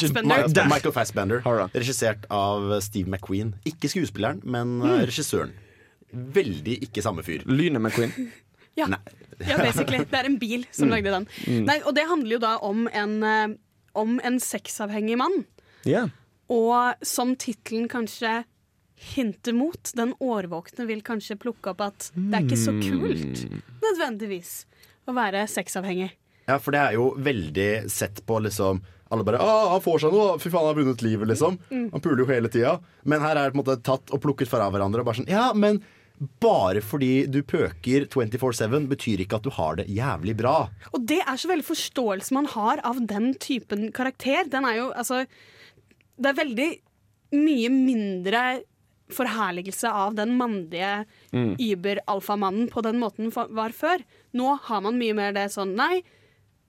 Fassbender. 0.02 0.48
Der. 0.54 0.68
Michael 0.70 0.94
Fassbender. 0.96 1.42
Regissert 1.74 2.26
av 2.32 2.80
Steve 2.82 3.08
McQueen. 3.10 3.54
Ikke 3.66 3.90
skuespilleren, 3.92 4.42
men 4.44 4.82
eh, 4.82 4.88
Mm. 5.00 5.06
regissøren. 5.10 5.52
Veldig 6.14 6.80
ikke 6.88 7.02
samme 7.02 7.24
fyr. 7.26 7.44
Lynet 7.46 7.82
McQueen. 7.82 8.12
Ja, 8.76 8.88
ja 9.38 9.58
basically. 9.62 10.00
Det 10.10 10.18
er 10.18 10.26
en 10.26 10.40
bil 10.42 10.64
som 10.74 10.88
Mm. 10.88 10.92
lagde 10.96 11.12
den. 11.14 11.28
Mm. 11.46 11.66
Nei, 11.68 11.76
og 11.86 11.94
det 11.94 12.08
handler 12.10 12.32
jo 12.32 12.40
da 12.40 12.56
om 12.58 12.88
en, 12.92 13.12
eh, 13.24 13.48
om 13.96 14.20
en 14.24 14.40
sexavhengig 14.40 15.16
mann. 15.18 15.46
Yeah. 15.86 16.08
Og 16.50 16.96
som 17.06 17.36
tittelen 17.36 17.88
kanskje 17.88 18.46
hinter 19.14 19.54
mot, 19.54 19.92
den 19.96 20.14
årvåkne 20.20 20.88
vil 20.88 21.02
kanskje 21.06 21.38
plukke 21.38 21.70
opp 21.76 21.82
at 21.82 22.10
det 22.16 22.34
er 22.34 22.48
ikke 22.48 22.58
så 22.58 22.74
kult 22.82 23.44
nødvendigvis 23.84 24.66
å 25.08 25.14
være 25.14 25.46
sexavhengig. 25.48 26.10
Ja, 26.48 26.58
for 26.58 26.72
det 26.72 26.82
er 26.82 26.94
jo 26.98 27.12
veldig 27.16 27.90
sett 27.92 28.26
på 28.26 28.40
liksom 28.42 28.82
Alle 29.14 29.26
bare 29.28 29.42
Å, 29.44 29.56
han 29.76 29.84
får 29.86 30.04
seg 30.06 30.14
noe, 30.16 30.38
fy 30.42 30.50
faen, 30.50 30.64
han 30.66 30.72
har 30.74 30.80
vunnet 30.82 31.04
livet, 31.06 31.30
liksom. 31.30 31.60
Mm. 31.70 31.90
Han 31.94 32.02
puler 32.04 32.24
jo 32.24 32.30
hele 32.32 32.50
tida. 32.54 32.78
Men 33.06 33.22
her 33.22 33.38
er 33.38 33.46
det 33.48 33.54
på 33.54 33.60
en 33.60 33.64
måte 33.64 33.80
tatt 33.86 34.14
og 34.16 34.22
plukket 34.24 34.50
fra 34.52 34.70
hverandre. 34.74 35.04
Og 35.04 35.10
bare 35.12 35.22
sånn, 35.22 35.30
ja, 35.32 35.52
men 35.54 35.84
bare 36.44 36.80
fordi 36.86 37.26
du 37.28 37.40
pøker 37.44 38.06
24-7, 38.14 38.86
betyr 38.92 39.24
ikke 39.26 39.40
at 39.40 39.48
du 39.48 39.52
har 39.56 39.80
det 39.80 39.88
jævlig 39.92 40.36
bra. 40.40 40.56
Og 40.94 41.08
det 41.10 41.20
er 41.26 41.40
så 41.42 41.50
veldig 41.52 41.66
forståelse 41.68 42.36
man 42.38 42.48
har 42.54 42.82
av 42.86 43.02
den 43.10 43.34
typen 43.44 43.90
karakter. 43.96 44.48
Den 44.52 44.66
er 44.70 44.78
jo 44.78 44.92
altså 44.94 45.24
Det 46.14 46.30
er 46.30 46.38
veldig 46.38 46.70
mye 47.34 47.70
mindre 47.74 48.44
forherligelse 49.14 49.90
av 49.90 50.16
den 50.16 50.36
mandige 50.38 51.06
Mm. 51.34 51.56
Uber-alfamannen 51.58 52.70
på 52.70 52.82
den 52.86 53.00
måten 53.02 53.32
var 53.34 53.74
før. 53.74 54.04
Nå 54.38 54.54
har 54.70 54.82
man 54.86 55.00
mye 55.02 55.16
mer 55.18 55.34
det 55.34 55.48
sånn 55.52 55.74
Nei, 55.76 56.04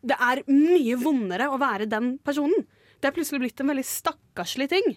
det 0.05 0.17
er 0.21 0.43
mye 0.51 0.97
vondere 1.01 1.49
å 1.53 1.59
være 1.61 1.89
den 1.91 2.15
personen. 2.25 2.67
Det 3.01 3.11
er 3.11 3.17
plutselig 3.17 3.43
blitt 3.43 3.61
en 3.61 3.73
veldig 3.73 3.87
stakkarslig 3.89 4.69
ting. 4.73 4.95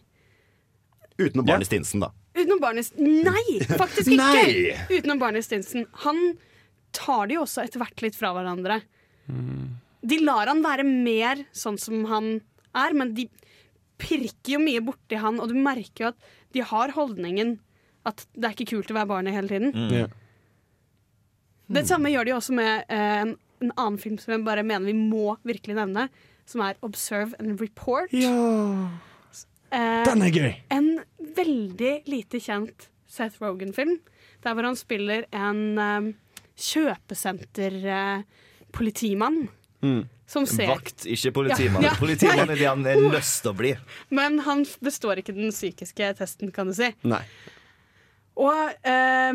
Utenom 1.17 1.47
Barney 1.47 1.67
Stinsen, 1.67 2.03
da. 2.03 2.11
Utenom 2.37 2.59
Barney 2.61 2.85
Stinsen, 2.85 3.25
Nei, 3.25 3.57
faktisk 3.65 4.11
ikke! 4.13 4.19
Nei! 4.21 4.75
Utenom 4.91 5.21
Barney 5.21 5.45
Stinsen. 5.45 5.87
Han 6.03 6.21
tar 6.95 7.27
de 7.27 7.37
jo 7.37 7.45
også 7.45 7.63
etter 7.65 7.81
hvert 7.81 8.03
litt 8.05 8.17
fra 8.17 8.31
hverandre. 8.35 8.81
De 10.07 10.19
lar 10.23 10.51
han 10.51 10.61
være 10.63 10.85
mer 10.87 11.41
sånn 11.55 11.79
som 11.81 12.05
han 12.11 12.37
er, 12.77 12.93
men 12.95 13.15
de 13.17 13.27
pirker 13.97 14.55
jo 14.55 14.61
mye 14.61 14.83
borti 14.85 15.17
han, 15.19 15.41
og 15.41 15.49
du 15.49 15.57
merker 15.57 16.05
jo 16.05 16.11
at 16.11 16.29
de 16.55 16.63
har 16.69 16.93
holdningen 16.95 17.57
at 18.07 18.23
det 18.37 18.45
er 18.47 18.55
ikke 18.55 18.71
kult 18.75 18.93
å 18.93 18.97
være 18.99 19.09
barnet 19.09 19.35
hele 19.35 19.51
tiden. 19.51 19.73
Mm. 19.73 19.89
Ja. 19.95 20.07
Det 21.75 21.83
samme 21.89 22.11
gjør 22.13 22.29
de 22.29 22.35
også 22.37 22.55
med 22.55 22.85
eh, 22.93 23.17
en, 23.25 23.33
en 23.61 23.71
annen 23.75 23.97
film 24.01 24.17
som 24.21 24.33
jeg 24.35 24.45
bare 24.45 24.63
mener 24.65 24.85
vi 24.89 24.93
må 24.97 25.37
virkelig 25.47 25.75
nevne, 25.79 26.03
som 26.47 26.61
er 26.63 26.75
Observe 26.85 27.33
and 27.39 27.59
Report. 27.61 28.09
Eh, 28.13 30.03
Den 30.07 30.21
er 30.23 30.31
gøy. 30.31 30.53
En 30.71 30.99
veldig 31.37 31.93
lite 32.07 32.39
kjent 32.43 32.89
Seth 33.07 33.41
Rogan-film, 33.41 33.97
der 34.43 34.53
hvor 34.55 34.63
han 34.67 34.75
spiller 34.79 35.25
en 35.35 35.79
um, 35.79 36.13
kjøpesenterpolitimann. 36.57 39.47
Mm. 39.81 40.03
Som 40.27 40.45
ser 40.49 40.67
Vakt, 40.73 41.05
ikke 41.07 41.31
politimann. 41.31 41.83
Ja, 41.85 41.89
ja. 41.93 41.99
Politimann 41.99 42.49
er 42.51 42.55
det 42.59 42.67
han 42.67 42.85
er 42.89 42.95
lyst 43.15 43.41
til 43.45 43.51
å 43.53 43.57
bli. 43.57 43.71
Men 44.11 44.39
han 44.47 44.65
består 44.83 45.15
ikke 45.21 45.35
den 45.37 45.51
psykiske 45.55 46.09
testen, 46.19 46.51
kan 46.55 46.67
du 46.67 46.73
si. 46.75 46.89
Nei. 47.07 47.21
Og 48.37 48.73
eh, 48.85 49.33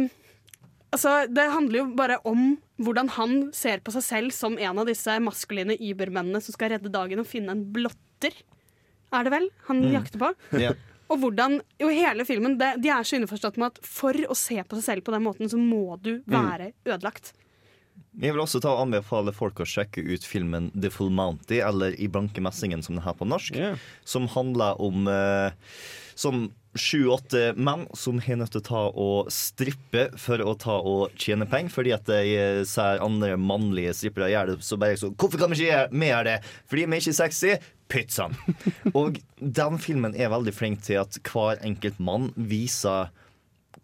altså, 0.93 1.27
det 1.33 1.49
handler 1.53 1.79
jo 1.83 1.87
bare 1.99 2.21
om 2.29 2.55
hvordan 2.83 3.09
han 3.17 3.35
ser 3.57 3.83
på 3.85 3.93
seg 3.95 4.05
selv 4.07 4.35
som 4.37 4.57
en 4.59 4.79
av 4.83 4.89
disse 4.89 5.19
maskuline 5.23 5.77
übermennene 5.79 6.41
som 6.43 6.55
skal 6.55 6.75
redde 6.77 6.93
dagen 6.93 7.23
og 7.23 7.29
finne 7.29 7.55
en 7.55 7.65
blotter, 7.75 8.35
er 9.13 9.27
det 9.27 9.33
vel, 9.35 9.51
han 9.69 9.83
Mm. 9.83 9.93
jakter 9.93 10.19
på. 10.23 10.33
Ja. 10.61 10.73
Og 11.13 11.19
hvordan, 11.21 11.59
jo 11.79 11.91
hele 11.93 12.25
filmen, 12.25 12.55
det, 12.57 12.81
De 12.81 12.89
er 12.89 13.03
så 13.05 13.19
innforstått 13.19 13.59
med 13.61 13.67
at 13.75 13.79
for 13.85 14.13
å 14.15 14.35
se 14.39 14.57
på 14.65 14.79
seg 14.79 14.85
selv 14.87 15.05
på 15.05 15.13
den 15.13 15.25
måten, 15.27 15.51
så 15.51 15.59
må 15.61 16.01
du 16.01 16.23
være 16.27 16.73
ødelagt. 16.87 17.35
Jeg 18.19 18.33
vil 18.33 18.41
også 18.41 18.61
ta 18.61 18.71
og 18.73 18.87
anbefale 18.87 19.33
folk 19.37 19.61
å 19.61 19.67
sjekke 19.69 20.01
ut 20.01 20.25
filmen 20.25 20.71
The 20.73 20.89
Full 20.91 21.11
Mounty, 21.13 21.61
eller 21.61 21.93
I 22.01 22.09
blanke 22.09 22.41
messingen, 22.41 22.83
som 22.83 22.97
det 22.97 23.05
er 23.07 23.13
på 23.17 23.29
norsk, 23.29 23.57
som 24.05 24.27
handler 24.29 24.81
om 24.81 25.07
eh, 25.09 25.53
som 26.15 26.47
sju-åtte 26.79 27.53
menn 27.61 27.85
som 27.97 28.21
har 28.23 28.39
nødt 28.41 28.55
til 28.55 28.63
å 28.63 28.67
ta 28.67 28.83
og 28.89 29.31
strippe 29.33 30.07
for 30.21 30.41
å 30.41 30.55
ta 30.59 30.79
og 30.79 31.15
tjene 31.21 31.47
penger, 31.49 31.73
fordi 31.75 31.95
at 31.97 32.09
de 32.09 32.65
ser 32.69 33.03
andre 33.05 33.37
mannlige 33.41 33.95
strippere 33.99 34.31
gjøre 34.33 34.55
det, 34.55 34.67
så 34.67 34.79
bare 34.81 34.99
så 35.01 35.13
Hvorfor 35.13 35.43
kan 35.43 35.53
vi 35.53 35.67
ikke 35.67 35.87
vi 35.93 36.09
gjøre 36.09 36.29
det? 36.31 36.39
Fordi 36.71 36.87
vi 36.87 36.97
er 36.97 37.05
ikke 37.05 37.19
sexy? 37.21 37.57
Pizzaen. 37.93 38.37
Og 38.99 39.19
den 39.37 39.81
filmen 39.83 40.17
er 40.17 40.33
veldig 40.33 40.55
flink 40.57 40.85
til 40.87 41.03
at 41.03 41.19
hver 41.29 41.61
enkelt 41.67 42.01
mann 42.01 42.31
viser 42.37 43.13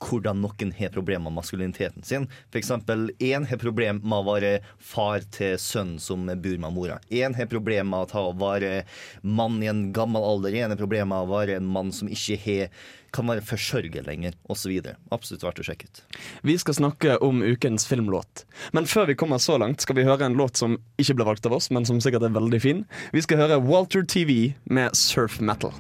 hvordan 0.03 0.43
noen 0.43 0.73
har 0.79 0.93
problemer 0.95 1.29
med 1.29 1.39
maskuliniteten 1.39 2.03
sin. 2.03 2.29
Eksempel, 2.57 3.11
én 3.19 3.47
har 3.49 3.61
problem 3.61 4.01
med 4.03 4.19
å 4.21 4.27
være 4.29 4.53
far 4.79 5.25
til 5.35 5.59
sønnen 5.61 5.99
som 6.03 6.27
bor 6.29 6.61
med 6.63 6.75
mora. 6.75 7.01
Én 7.11 7.37
har 7.37 7.51
problem 7.51 7.91
med 7.95 8.15
å 8.15 8.29
være 8.39 8.85
mann 9.23 9.63
i 9.63 9.71
en 9.71 9.89
gammel 9.97 10.25
alder. 10.25 10.55
Én 10.55 10.75
har 10.75 10.81
problem 10.81 11.13
med 11.13 11.27
å 11.27 11.33
være 11.33 11.59
en 11.59 11.69
mann 11.69 11.93
som 11.95 12.11
ikke 12.11 12.39
har, 12.45 12.71
kan 13.15 13.29
være 13.31 13.45
forsørger 13.49 14.05
lenger, 14.05 14.37
osv. 14.53 14.75
Absolutt 15.15 15.47
verdt 15.47 15.63
å 15.63 15.67
sjekke 15.71 15.89
ut. 15.89 16.03
Vi 16.45 16.59
skal 16.61 16.77
snakke 16.77 17.19
om 17.25 17.43
ukens 17.43 17.89
filmlåt. 17.89 18.45
Men 18.77 18.87
før 18.87 19.09
vi 19.09 19.19
kommer 19.19 19.41
så 19.43 19.57
langt, 19.61 19.81
skal 19.85 19.97
vi 19.99 20.07
høre 20.09 20.29
en 20.29 20.39
låt 20.39 20.61
som 20.61 20.77
ikke 21.01 21.19
ble 21.19 21.31
valgt 21.33 21.49
av 21.49 21.57
oss, 21.57 21.71
men 21.73 21.89
som 21.89 22.03
sikkert 22.05 22.29
er 22.29 22.37
veldig 22.37 22.63
fin. 22.63 22.87
Vi 23.17 23.25
skal 23.25 23.47
høre 23.47 23.63
Walter 23.65 24.05
TV 24.05 24.53
med 24.69 24.97
Surf 24.97 25.41
Metal. 25.41 25.73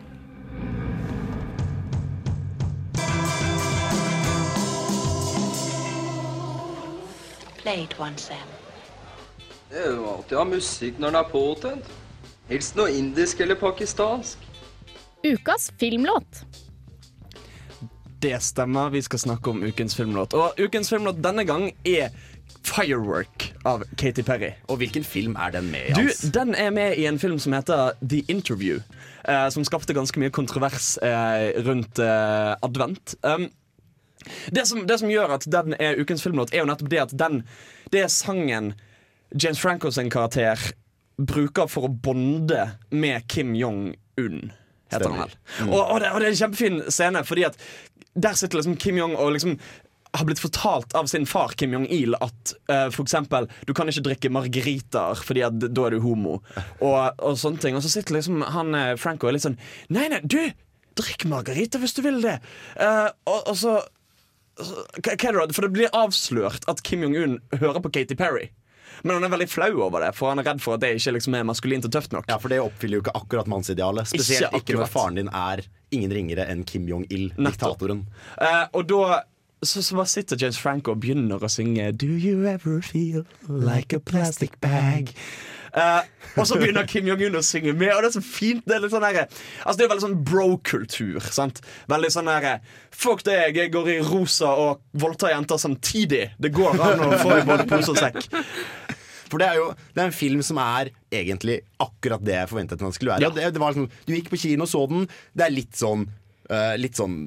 Play 7.68 7.86
one, 7.98 8.16
Sam. 8.16 8.36
Det 9.68 9.76
er 9.76 9.90
jo 9.92 10.06
alltid 10.08 10.38
å 10.38 10.40
ha 10.40 10.44
musikk 10.48 11.00
når 11.02 11.10
den 11.10 11.16
er 11.18 11.26
påtent. 11.28 11.90
Helst 12.48 12.78
noe 12.78 12.94
indisk 12.96 13.42
eller 13.44 13.58
pakistansk. 13.60 14.46
Ukas 15.20 15.66
filmlåt. 15.76 16.40
Det 18.24 18.32
stemmer, 18.40 18.88
vi 18.94 19.02
skal 19.04 19.20
snakke 19.20 19.52
om 19.52 19.60
ukens 19.68 19.98
filmlåt. 19.98 20.32
Og 20.32 20.56
ukens 20.56 20.88
filmlåt 20.88 21.20
denne 21.20 21.44
gang 21.44 21.68
er 21.84 22.08
Firework 22.64 23.50
av 23.68 23.84
Katy 24.00 24.24
Perry. 24.24 24.54
Og 24.72 24.80
hvilken 24.80 25.04
film 25.04 25.36
er 25.36 25.52
den 25.58 25.68
med 25.68 25.92
i? 25.92 26.00
Du, 26.00 26.08
Den 26.32 26.56
er 26.56 26.72
med 26.72 26.96
i 26.96 27.04
en 27.04 27.20
film 27.20 27.36
som 27.36 27.52
heter 27.52 27.92
The 28.00 28.24
Interview. 28.32 28.80
Eh, 29.28 29.50
som 29.52 29.68
skapte 29.68 29.92
ganske 29.92 30.16
mye 30.16 30.32
kontrovers 30.32 30.94
eh, 31.04 31.52
rundt 31.68 32.00
eh, 32.00 32.56
advent. 32.64 33.18
Um, 33.20 33.50
det, 34.54 34.66
som, 34.68 34.84
det 34.88 34.98
som 35.00 35.10
gjør 35.12 35.36
at 35.38 35.46
den 35.50 35.76
er 35.78 35.98
ukens 36.00 36.24
filmlåt, 36.24 36.52
er 36.54 36.62
jo 36.62 36.68
nettopp 36.70 36.92
det 36.92 37.02
at 37.06 37.16
den 37.18 37.42
Det 37.92 38.04
er 38.04 38.12
sangen 38.12 38.74
James 39.34 39.60
Franco 39.60 39.90
sin 39.90 40.10
karakter 40.10 40.60
bruker 41.18 41.68
for 41.68 41.88
å 41.88 41.92
bonde 41.92 42.70
med 42.94 43.26
Kim 43.28 43.54
Jong-un. 43.58 44.52
Heter 44.92 45.10
han 45.10 45.24
vel. 45.26 45.34
Mm. 45.58 45.72
Og, 45.72 45.82
og, 45.82 45.98
det, 46.00 46.12
og 46.12 46.20
det 46.20 46.28
er 46.28 46.32
en 46.32 46.40
kjempefin 46.42 46.80
scene, 46.88 47.24
fordi 47.26 47.44
at 47.48 47.58
der 48.18 48.38
sitter 48.38 48.60
liksom 48.60 48.78
Kim 48.80 48.98
Jong 49.00 49.16
og 49.18 49.34
liksom 49.34 49.58
har 50.16 50.24
blitt 50.24 50.40
fortalt 50.40 50.94
av 50.96 51.06
sin 51.10 51.26
far 51.28 51.52
Kim 51.58 51.74
Jong-il 51.76 52.16
at 52.16 52.54
uh, 52.72 52.86
for 52.88 53.04
eksempel 53.04 53.48
du 53.68 53.74
kan 53.76 53.90
ikke 53.90 54.06
drikke 54.06 54.30
margaritaer 54.32 55.20
fordi 55.20 55.44
at 55.46 55.58
da 55.60 55.84
er 55.84 55.96
du 55.96 56.00
homo. 56.04 56.38
Og, 56.80 56.96
og 57.18 57.36
sånne 57.38 57.60
ting. 57.62 57.76
Og 57.76 57.84
så 57.84 57.92
sitter 57.92 58.16
liksom 58.16 58.40
han 58.54 58.72
eh, 58.78 58.94
Franco 59.00 59.26
og 59.28 59.32
er 59.32 59.38
litt 59.38 59.46
sånn 59.46 59.60
Nei, 59.92 60.08
nei, 60.12 60.22
du! 60.24 60.40
Drikk 60.98 61.28
margarita 61.30 61.78
hvis 61.78 61.94
du 61.94 62.00
vil 62.02 62.22
det. 62.24 62.38
Uh, 62.74 63.06
og, 63.28 63.52
og 63.52 63.54
så, 63.60 63.76
For 64.58 65.66
det 65.66 65.72
blir 65.74 65.92
avslørt 65.94 66.66
at 66.70 66.82
Kim 66.86 67.04
Jong-un 67.06 67.38
hører 67.60 67.82
på 67.84 67.92
Katy 67.94 68.18
Perry. 68.18 68.48
Men 69.06 69.18
han 69.18 69.28
er 69.28 69.30
veldig 69.30 69.46
flau 69.50 69.70
over 69.84 70.02
det, 70.02 70.12
for 70.18 70.32
han 70.32 70.42
er 70.42 70.48
redd 70.48 70.62
for 70.62 70.74
at 70.74 70.82
det 70.82 70.96
ikke 70.98 71.14
liksom 71.18 71.36
er 71.38 71.46
maskulint 71.46 71.86
og 71.86 71.94
tøft 71.94 72.14
nok. 72.14 72.26
Ja, 72.30 72.38
for 72.42 72.50
det 72.50 72.60
oppfyller 72.64 72.98
jo 72.98 73.04
ikke 73.04 73.14
akkurat 73.18 73.50
mannsidealet. 73.50 74.10
Spesielt 74.10 74.50
ikke, 74.50 74.62
Ikke 74.64 74.78
når 74.80 74.90
faren 74.90 75.20
din 75.20 75.30
er 75.30 75.62
ingen 75.94 76.14
ringere 76.14 76.48
enn 76.50 76.64
Kim 76.68 76.88
Jong-il, 76.90 77.30
diktatoren. 77.38 78.06
Uh, 78.40 78.64
og 78.72 78.88
da 78.90 79.20
så, 79.62 79.82
så 79.82 79.96
bare 79.98 80.06
sitter 80.06 80.38
James 80.40 80.58
Franco 80.58 80.94
og 80.94 81.00
begynner 81.02 81.42
å 81.42 81.50
synge 81.50 81.90
Do 81.98 82.10
you 82.10 82.46
ever 82.46 82.80
feel 82.82 83.24
like 83.48 83.94
a 83.96 84.00
plastic 84.00 84.58
bag? 84.62 85.14
Eh, 85.74 86.02
og 86.38 86.46
så 86.48 86.58
begynner 86.58 86.86
Kim 86.88 87.08
Jong-un 87.08 87.38
å 87.38 87.44
synge 87.44 87.74
med, 87.76 87.92
og 87.94 88.02
det 88.04 88.10
er 88.10 88.16
så 88.18 88.24
fint. 88.24 88.64
Det 88.66 88.76
er 88.76 88.84
litt 88.84 88.94
sånn 88.94 89.04
der, 89.04 89.26
altså 89.64 89.76
det 89.78 89.86
er 89.86 89.92
veldig 89.92 90.06
sånn 90.06 90.18
bro-kultur. 90.28 91.18
sant? 91.34 91.62
Veldig 91.90 92.12
sånn 92.14 92.30
der 92.30 92.48
Fuck 92.98 93.24
deg, 93.26 93.56
jeg 93.56 93.72
går 93.74 93.90
i 93.92 93.98
rosa 94.02 94.50
og 94.58 94.82
voldtar 94.98 95.34
jenter 95.34 95.60
samtidig. 95.60 96.24
Det 96.38 96.50
går 96.54 96.80
an 96.82 97.04
å 97.06 97.10
få 97.20 97.36
i 97.38 97.44
både 97.46 97.66
pose 97.70 97.94
og 97.94 98.00
sekk. 98.00 98.24
For 99.28 99.40
det 99.42 99.50
er 99.50 99.58
jo 99.60 99.68
det 99.92 100.02
er 100.02 100.08
en 100.08 100.16
film 100.16 100.42
som 100.46 100.58
er 100.62 100.90
egentlig 101.12 101.60
akkurat 101.82 102.22
det 102.24 102.36
jeg 102.36 102.50
forventet 102.50 102.80
den 102.80 102.94
skulle 102.96 103.14
være. 103.14 103.28
Ja. 103.28 103.34
Det, 103.34 103.52
det 103.54 103.62
var 103.62 103.76
sånn, 103.76 103.90
du 104.08 104.14
gikk 104.16 104.30
på 104.32 104.40
kino 104.40 104.64
og 104.64 104.72
så 104.72 104.84
den. 104.90 105.04
Det 105.36 105.46
er 105.46 105.54
litt 105.54 105.76
sånn 105.78 106.06
uh, 106.08 106.74
Litt 106.80 106.96
sånn 106.98 107.18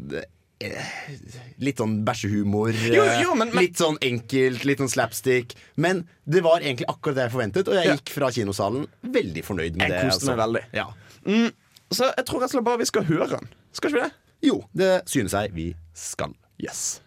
Litt 1.60 1.78
sånn 1.82 2.04
bæsjehumor. 2.06 2.70
eh, 2.74 2.94
Jo, 2.96 3.04
jo, 3.22 3.36
men- 3.36 3.50
men- 3.54 3.64
Litt 3.64 3.78
sånn 3.78 3.98
enkelt, 4.02 4.64
litt 4.66 4.80
sånn 4.80 4.90
slapstick. 4.92 5.56
Men 5.76 6.08
det 6.30 6.42
var 6.44 6.60
egentlig 6.60 6.86
akkurat 6.88 7.16
det 7.16 7.30
jeg 7.30 7.32
forventet, 7.32 7.68
og 7.68 7.74
jeg 7.74 7.98
gikk 7.98 8.10
fra 8.10 8.30
kinosalen 8.32 8.88
veldig 9.04 9.44
fornøyd 9.44 9.76
med 9.76 9.90
Jeg 9.90 9.90
det. 9.90 10.02
koste 10.12 10.26
meg 10.26 10.38
altså. 10.38 10.46
veldig. 10.46 10.64
Ja. 10.74 10.88
Mm, 11.26 11.52
så 11.92 12.16
jeg 12.16 12.26
tror 12.26 12.40
rett 12.42 12.44
og 12.44 12.50
slett 12.56 12.64
bare 12.64 12.78
vi 12.78 12.86
skal 12.86 13.04
høre 13.04 13.30
den. 13.30 13.48
Skal 13.74 13.90
ikke 13.92 14.02
vi 14.02 14.08
det? 14.08 14.14
Jo, 14.44 14.66
det 14.76 15.06
synes 15.06 15.32
jeg 15.32 15.54
vi 15.54 15.76
skal. 15.94 16.34
Yes. 16.60 17.02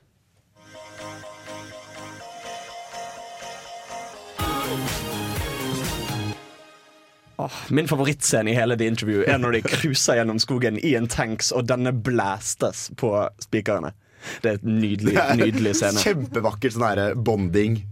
Åh, 7.42 7.58
min 7.74 7.88
favorittscene 7.90 8.52
i 8.52 8.56
hele 8.56 8.76
The 8.78 8.86
Interview 8.90 9.24
er 9.26 9.40
når 9.42 9.56
de 9.56 9.62
cruiser 9.66 10.20
gjennom 10.20 10.38
skogen 10.42 10.78
i 10.78 10.94
en 10.98 11.08
tanks, 11.10 11.50
og 11.54 11.66
denne 11.70 11.92
blastes 11.94 12.88
på 13.00 13.10
spikerne. 13.42 13.94
Det 14.42 14.52
er 14.52 14.60
et 14.60 14.68
nydelig, 14.68 15.16
nydelig 15.42 15.74
scene. 15.80 16.00
Kjempevakkert 16.00 16.76
sånn 16.76 16.86
her 16.86 17.18
bonding. 17.18 17.82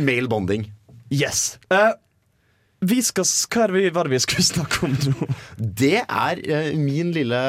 Male 0.00 0.30
bonding. 0.30 0.68
Yes. 1.12 1.58
Uh, 1.72 1.92
vi 2.82 2.98
skal, 3.04 3.26
hva 3.52 3.62
er 3.62 3.70
det 3.70 3.76
vi, 3.76 3.90
det 3.94 4.10
vi 4.10 4.18
skulle 4.24 4.44
snakke 4.46 4.80
om 4.88 4.94
nå? 4.96 5.26
Det 5.82 6.00
er 6.02 6.40
eh, 6.42 6.72
min 6.74 7.12
lille, 7.14 7.42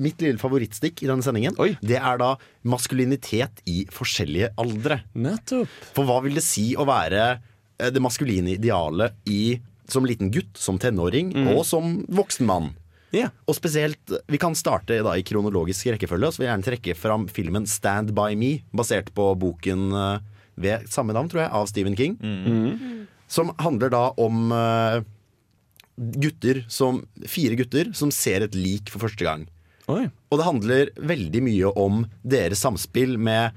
mitt 0.00 0.22
lille 0.24 0.40
favorittstikk 0.40 1.02
i 1.04 1.10
denne 1.10 1.24
sendingen. 1.24 1.58
Det 1.84 1.98
er 1.98 2.22
da 2.22 2.30
maskulinitet 2.64 3.60
i 3.68 3.82
forskjellige 3.92 4.54
aldre. 4.62 5.02
Nettopp. 5.12 5.68
For 5.92 6.08
hva 6.08 6.22
vil 6.24 6.40
det 6.40 6.44
si 6.46 6.70
å 6.72 6.88
være 6.88 7.26
eh, 7.34 7.90
det 7.92 8.00
maskuline 8.00 8.54
idealet 8.56 9.18
i, 9.28 9.58
som 9.88 10.06
liten 10.06 10.30
gutt, 10.34 10.56
som 10.58 10.78
tenåring 10.78 11.32
Mm. 11.34 11.48
og 11.56 11.64
som 11.66 12.04
voksen 12.08 12.46
mann? 12.46 12.74
Og 13.48 13.54
spesielt, 13.54 13.98
Vi 14.28 14.36
kan 14.38 14.54
starte 14.54 15.02
da 15.02 15.12
i 15.14 15.22
kronologisk 15.22 15.86
rekkefølge. 15.86 16.32
Så 16.32 16.38
vil 16.38 16.48
jeg 16.48 16.54
gjerne 16.58 16.68
trekke 16.68 16.96
fram 16.96 17.26
filmen 17.28 17.64
'Stand 17.66 18.12
by 18.14 18.34
Me', 18.34 18.62
basert 18.74 19.12
på 19.14 19.38
boken 19.38 19.92
eh, 19.92 20.18
ved 20.58 20.88
samme 20.88 21.12
navn, 21.14 21.28
tror 21.28 21.42
jeg, 21.44 21.50
av 21.52 21.66
Stephen 21.66 21.96
King. 21.96 23.06
Som 23.28 23.50
handler 23.58 23.90
da 23.90 24.10
om 24.18 24.52
eh, 24.52 25.02
gutter 25.96 26.64
som, 26.68 27.06
fire 27.26 27.56
gutter 27.56 27.92
som 27.94 28.10
ser 28.10 28.42
et 28.42 28.54
lik 28.54 28.90
for 28.90 29.06
første 29.06 29.24
gang. 29.24 29.46
Og 30.30 30.38
det 30.38 30.46
handler 30.46 30.90
veldig 30.98 31.42
mye 31.42 31.72
om 31.76 32.06
deres 32.26 32.60
samspill 32.60 33.16
med 33.18 33.52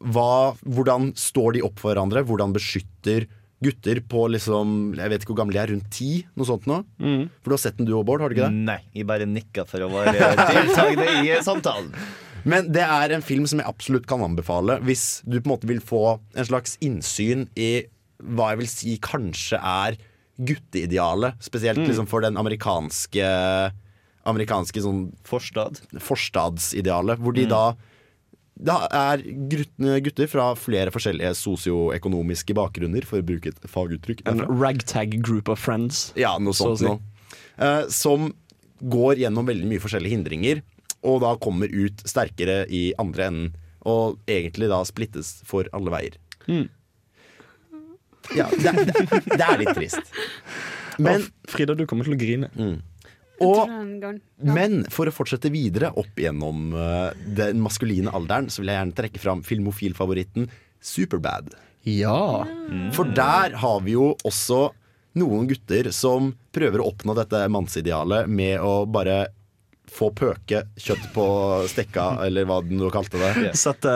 hva, 0.00 0.54
hvordan 0.64 1.12
står 1.16 1.54
de 1.54 1.62
opp 1.62 1.78
for 1.80 1.92
hverandre, 1.94 2.22
hvordan 2.24 2.52
beskytter 2.52 3.26
gutter 3.60 3.98
på 4.08 4.22
liksom 4.32 4.94
Jeg 4.96 5.10
vet 5.12 5.22
ikke 5.24 5.34
hvor 5.34 5.40
gamle 5.42 5.56
de 5.56 5.60
er, 5.62 5.70
rundt 5.74 5.90
ti? 5.92 6.10
Noe 6.38 6.48
sånt 6.48 6.64
nå? 6.70 6.78
For 6.96 7.52
du 7.52 7.56
har 7.56 7.60
sett 7.60 7.76
den 7.80 7.88
du 7.88 7.92
òg, 7.98 8.06
Bård? 8.08 8.22
har 8.24 8.32
du 8.32 8.36
ikke 8.38 8.48
det? 8.48 8.64
Nei, 8.70 8.78
jeg 8.96 9.08
bare 9.10 9.26
nikka 9.28 9.66
for 9.68 9.84
å 9.84 9.90
være 9.92 10.14
deltakende 10.16 11.08
i 11.26 11.34
samtalen. 11.44 11.90
Men 12.48 12.70
det 12.72 12.86
er 12.86 13.12
en 13.12 13.20
film 13.24 13.44
som 13.50 13.60
jeg 13.60 13.68
absolutt 13.68 14.06
kan 14.08 14.22
anbefale 14.24 14.78
hvis 14.88 15.20
du 15.28 15.36
på 15.36 15.44
en 15.44 15.52
måte 15.52 15.68
vil 15.68 15.82
få 15.84 16.04
en 16.32 16.48
slags 16.48 16.78
innsyn 16.80 17.44
i 17.60 17.84
hva 18.20 18.52
jeg 18.54 18.60
vil 18.62 18.70
si 18.72 18.94
kanskje 19.04 19.60
er 19.60 19.98
gutteidealet. 20.40 21.36
Spesielt 21.44 21.82
liksom 21.84 22.08
for 22.08 22.24
den 22.24 22.40
amerikanske 22.40 23.28
Amerikanske 24.30 24.82
sånn 24.84 25.06
Forstad. 25.24 25.78
Forstadsidealet. 26.04 27.20
Hvor 27.20 27.36
de 27.36 27.46
da 27.48 27.62
det 28.60 28.76
er 28.92 29.22
gutter 30.04 30.28
fra 30.28 30.50
flere 30.58 30.92
forskjellige 30.92 31.32
sosioøkonomiske 31.38 32.56
bakgrunner, 32.56 33.06
for 33.08 33.22
å 33.22 33.26
bruke 33.26 33.52
et 33.52 33.70
faguttrykk. 33.70 34.24
En 34.28 34.44
ragtag 34.60 35.16
group 35.24 35.48
of 35.52 35.62
friends. 35.62 36.10
Ja, 36.18 36.34
noe 36.42 36.56
så 36.56 36.74
sånt 36.74 36.82
si. 36.82 36.90
noe. 36.90 37.00
Eh, 37.60 37.86
som 37.92 38.30
går 38.80 39.22
gjennom 39.22 39.48
veldig 39.48 39.68
mye 39.70 39.82
forskjellige 39.82 40.16
hindringer, 40.16 40.62
og 41.00 41.22
da 41.24 41.32
kommer 41.40 41.72
ut 41.72 42.04
sterkere 42.08 42.66
i 42.68 42.90
andre 43.00 43.30
enden. 43.30 43.50
Og 43.88 44.18
egentlig 44.28 44.68
da 44.68 44.82
splittes 44.84 45.38
for 45.48 45.68
alle 45.76 45.92
veier. 45.94 46.18
Mm. 46.44 46.66
Ja, 48.36 48.46
det, 48.52 48.74
det, 48.90 49.22
det 49.24 49.46
er 49.46 49.62
litt 49.62 49.72
trist. 49.78 50.12
Men 51.00 51.24
Frida, 51.48 51.72
du 51.72 51.86
kommer 51.88 52.04
til 52.04 52.14
å 52.14 52.20
grine. 52.20 52.50
Og, 53.40 53.70
men 54.44 54.82
for 54.92 55.08
å 55.08 55.14
fortsette 55.14 55.52
videre 55.52 55.92
opp 55.96 56.20
gjennom 56.20 56.74
uh, 56.76 57.08
den 57.24 57.62
maskuline 57.64 58.12
alderen, 58.12 58.50
så 58.52 58.60
vil 58.60 58.72
jeg 58.72 58.80
gjerne 58.80 58.98
trekke 58.98 59.22
fram 59.22 59.44
filmofilfavoritten 59.46 60.50
Superbad. 60.80 61.54
Ja. 61.88 62.44
For 62.96 63.08
der 63.16 63.56
har 63.60 63.82
vi 63.84 63.96
jo 63.96 64.12
også 64.28 64.70
noen 65.20 65.48
gutter 65.50 65.90
som 65.94 66.34
prøver 66.54 66.82
å 66.82 66.90
oppnå 66.92 67.16
dette 67.18 67.42
mannsidealet 67.52 68.28
med 68.30 68.60
å 68.62 68.84
bare 68.88 69.30
få 69.90 70.10
pøke 70.14 70.62
kjøtt 70.78 71.08
på 71.14 71.24
stekka, 71.70 72.20
eller 72.26 72.46
hva 72.46 72.60
du 72.62 72.76
nå 72.78 72.90
kalte 72.94 73.18
det. 73.18 73.50
Sette 73.64 73.92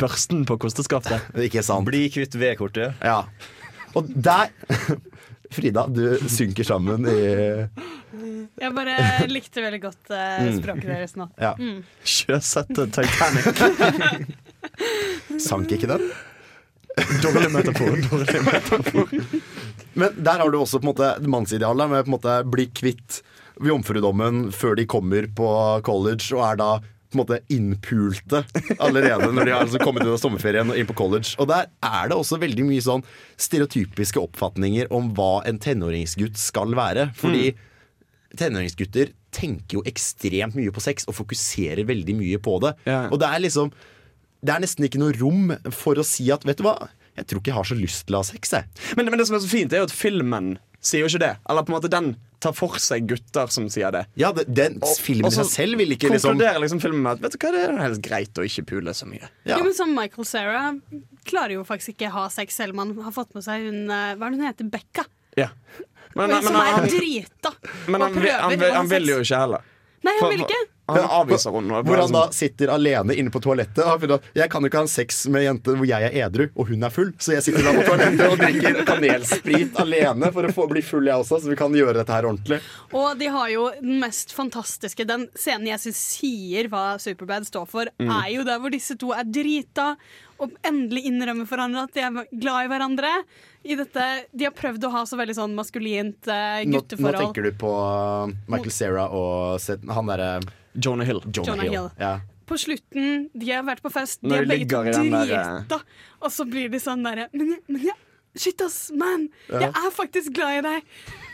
børsten 0.00 0.44
på 0.48 0.58
kosteskaftet. 0.60 1.30
Ikke 1.48 1.64
sant? 1.64 1.88
Bli 1.88 2.06
kvitt 2.12 2.36
V-kortet. 2.38 2.98
Ja. 3.00 3.22
Og 3.96 4.10
der 4.12 4.52
Frida, 5.50 5.86
du 5.88 6.18
synker 6.28 6.66
sammen 6.68 7.06
i 7.08 7.18
Jeg 8.58 8.72
bare 8.76 8.96
likte 9.30 9.62
veldig 9.64 9.80
godt 9.82 10.10
Mm. 10.12 10.58
språket 10.60 10.88
deres 10.90 11.14
nå. 11.18 11.28
Ja. 11.40 11.54
Mm. 11.58 11.80
Sjøsette 12.04 12.86
Titanic. 12.92 13.46
Sank 15.42 15.70
ikke 15.74 15.88
den? 15.90 16.04
Dårlig 17.22 17.50
metafor. 17.54 17.94
Dårlig 18.10 18.42
metafor. 18.46 19.12
Men 19.98 20.14
der 20.24 20.38
har 20.42 20.50
du 20.52 20.58
også 20.60 20.80
på 20.80 20.86
en 20.86 20.92
måte 20.92 21.10
mannsidealet 21.30 21.90
med 21.90 22.04
på 22.04 22.10
en 22.10 22.16
måte 22.16 22.36
bli 22.50 22.66
kvitt 22.74 23.20
jomfrudommen 23.64 24.48
før 24.54 24.76
de 24.78 24.86
kommer 24.90 25.26
på 25.34 25.48
college 25.86 26.30
og 26.36 26.44
er 26.52 26.58
da 26.60 26.70
på 27.08 27.16
en 27.16 27.22
måte 27.22 27.38
innpulte 27.52 28.42
allerede 28.84 29.30
når 29.32 29.48
de 29.48 29.52
har 29.54 29.62
altså 29.64 29.80
kommet 29.80 30.04
ut 30.04 30.12
av 30.12 30.20
sommerferien 30.20 30.68
og 30.68 30.76
inn 30.76 30.88
på 30.88 30.96
college. 30.98 31.32
Og 31.40 31.48
der 31.48 31.70
er 31.84 32.10
det 32.10 32.18
også 32.18 32.36
veldig 32.42 32.66
mye 32.68 32.84
sånn 32.84 33.04
stereotypiske 33.40 34.20
oppfatninger 34.20 34.90
om 34.94 35.08
hva 35.16 35.38
en 35.48 35.60
tenåringsgutt 35.62 36.36
skal 36.40 36.76
være. 36.76 37.08
Fordi 37.16 37.54
tenåringsgutter 38.38 39.14
tenker 39.34 39.78
jo 39.78 39.84
ekstremt 39.88 40.56
mye 40.56 40.72
på 40.74 40.82
sex 40.84 41.08
og 41.08 41.16
fokuserer 41.16 41.86
veldig 41.88 42.16
mye 42.18 42.40
på 42.44 42.58
det. 42.64 42.74
Og 43.08 43.18
det 43.20 43.28
er 43.28 43.44
liksom 43.44 43.72
Det 44.38 44.52
er 44.54 44.60
nesten 44.62 44.84
ikke 44.86 45.00
noe 45.02 45.16
rom 45.18 45.48
for 45.74 45.98
å 45.98 46.04
si 46.06 46.28
at 46.30 46.44
vet 46.46 46.60
du 46.60 46.62
hva, 46.62 46.76
jeg 47.18 47.26
tror 47.26 47.40
ikke 47.40 47.50
jeg 47.50 47.56
har 47.56 47.66
så 47.66 47.74
lyst 47.74 48.04
til 48.06 48.14
å 48.14 48.20
ha 48.20 48.26
sex, 48.28 48.52
jeg. 48.54 48.68
Men, 48.94 49.08
men 49.10 49.18
det 49.18 49.24
som 49.26 49.34
er 49.34 49.42
så 49.42 49.50
fint, 49.50 49.72
er 49.74 49.82
jo 49.82 49.88
at 49.88 49.94
filmen 49.94 50.52
sier 50.78 51.02
jo 51.02 51.08
ikke 51.10 51.24
det. 51.24 51.30
Eller 51.50 51.64
på 51.66 51.72
en 51.72 51.74
måte 51.74 51.90
den 51.90 52.12
tar 52.42 52.54
for 52.56 52.78
seg 52.82 53.06
gutter 53.10 53.50
som 53.52 53.66
sier 53.72 53.92
det. 53.94 54.04
Ja, 54.20 54.30
det, 54.34 54.46
den 54.54 54.78
og 54.82 54.90
så 54.94 55.42
seg 55.42 55.50
selv 55.50 55.80
vil 55.80 55.94
ikke 55.96 56.10
liksom 56.12 56.36
Konkluderer 56.36 56.62
liksom 56.62 56.80
filmen 56.82 57.02
med 57.04 57.16
at 57.16 57.24
Vet 57.24 57.34
du 57.34 57.38
hva, 57.42 57.52
det 57.54 57.64
er 57.66 57.76
helt 57.82 58.02
greit 58.04 58.38
å 58.40 58.46
ikke 58.46 58.64
pule 58.72 58.94
så 58.94 59.08
mye. 59.10 59.30
Jo, 59.48 59.58
men 59.64 59.74
som 59.76 59.92
Michael 59.96 60.28
Cera 60.28 60.64
klarer 61.28 61.58
jo 61.58 61.66
faktisk 61.68 61.96
ikke 61.96 62.12
ha 62.14 62.28
sex 62.32 62.58
selv 62.62 62.76
om 62.76 62.84
han 62.84 62.96
har 63.08 63.14
fått 63.16 63.34
med 63.36 63.46
seg 63.46 63.66
hun 63.68 63.84
eh, 63.90 64.14
Hva 64.14 64.28
er 64.28 64.34
det 64.34 64.38
hun 64.38 64.46
heter? 64.48 64.70
Becca. 64.72 65.06
Ja. 65.38 65.50
Men, 66.14 66.30
men, 66.30 66.42
som 66.42 66.54
men, 66.54 66.62
er 66.62 66.74
han, 66.78 66.88
drita. 66.88 67.52
men 67.86 68.02
han, 68.02 68.16
han, 68.16 68.42
han, 68.48 68.66
han 68.80 68.90
vil 68.90 69.12
jo 69.12 69.20
ikke 69.22 69.42
heller. 69.44 69.66
Nei, 70.06 70.14
han 70.14 70.24
For- 70.24 70.34
vil 70.34 70.46
ikke. 70.46 70.60
Han 70.88 71.08
avviser 71.20 71.52
henne. 71.52 71.82
Hvor 71.84 72.00
han 72.00 72.12
da 72.14 72.22
sitter 72.32 72.70
alene 72.72 73.14
inne 73.18 73.30
på 73.34 73.40
toalettet. 73.44 73.84
og 73.84 74.00
finner 74.00 74.20
Jeg 74.34 74.50
kan 74.50 74.62
jo 74.64 74.70
ikke 74.70 74.82
ha 74.84 74.86
sex 74.90 75.26
med 75.28 75.44
jente 75.44 75.74
hvor 75.76 75.86
jeg 75.88 76.08
er 76.08 76.16
edru 76.26 76.46
og 76.56 76.68
hun 76.72 76.82
er 76.88 76.90
full. 76.94 77.12
Så 77.20 77.34
jeg 77.36 77.42
sitter 77.48 77.66
da 77.68 77.74
på 77.76 77.84
toalettet 77.88 78.24
og 78.28 78.38
drikker 78.40 78.80
kanelsprit 78.88 79.76
alene 79.82 80.30
for 80.32 80.48
å 80.48 80.52
få 80.54 80.68
bli 80.70 80.82
full, 80.82 81.06
jeg 81.10 81.20
også. 81.24 81.40
Så 81.44 81.52
vi 81.52 81.58
kan 81.60 81.74
gjøre 81.76 81.98
dette 82.00 82.14
her 82.16 82.28
ordentlig. 82.30 82.60
Og 82.96 83.18
de 83.20 83.28
har 83.34 83.48
jo 83.52 83.68
den 83.80 83.98
mest 84.00 84.32
fantastiske 84.36 85.04
Den 85.08 85.28
scenen 85.38 85.68
jeg 85.72 85.82
syns 85.86 86.00
sier 86.18 86.68
hva 86.72 86.86
Superbad 87.02 87.46
står 87.48 87.66
for, 87.68 87.92
Mm. 87.98 88.10
er 88.14 88.30
jo 88.32 88.42
der 88.44 88.58
hvor 88.62 88.70
disse 88.70 88.94
to 88.98 89.12
er 89.12 89.24
drita 89.24 89.96
og 90.38 90.52
endelig 90.64 91.04
innrømmer 91.08 91.46
for 91.48 91.56
hverandre 91.58 91.82
at 91.88 91.94
de 91.94 92.00
er 92.00 92.26
glad 92.38 92.64
i 92.64 92.68
hverandre. 92.70 93.10
I 93.64 93.74
dette, 93.74 94.04
de 94.32 94.44
har 94.46 94.52
prøvd 94.54 94.84
å 94.86 94.90
ha 94.92 95.02
så 95.04 95.16
veldig 95.18 95.34
sånn 95.34 95.54
maskulint 95.58 96.20
gutteforhold 96.22 97.00
Nå, 97.00 97.10
nå 97.18 97.24
tenker 97.24 97.42
du 97.48 97.50
på 97.58 97.72
uh, 97.74 98.30
Michael 98.46 98.70
Cera 98.70 99.08
og 99.10 99.58
Seth- 99.60 99.88
han 99.92 100.06
derre 100.06 100.30
Jonah 100.74 101.04
Hill. 101.08 101.22
Jonah, 101.32 101.46
Jonah 101.52 101.62
Hill. 101.64 101.72
Hill. 101.72 101.90
Ja. 101.98 102.20
På 102.48 102.56
slutten, 102.56 103.28
de 103.36 103.50
har 103.52 103.62
vært 103.68 103.82
på 103.84 103.90
fest, 103.92 104.20
de 104.22 104.28
Når 104.30 104.36
er 104.36 104.44
de 104.44 104.48
begge 104.54 104.64
ligger 104.64 104.88
i 104.88 104.92
den 104.96 105.10
der, 105.12 105.32
eh, 105.36 105.62
drita. 105.68 105.80
Og 106.22 106.30
så 106.32 106.44
blir 106.48 106.70
de 106.72 106.78
sånn 106.80 107.02
derre 107.04 107.28
Men, 107.32 107.50
jeg- 107.52 107.62
men 107.68 107.82
jeg, 107.84 107.94
shit 108.38 108.60
ass, 108.62 108.90
man! 108.94 109.28
Ja. 109.50 109.58
Jeg 109.66 109.68
er 109.74 109.90
faktisk 109.90 110.32
glad 110.32 110.58
i 110.58 110.62
deg! 110.62 110.82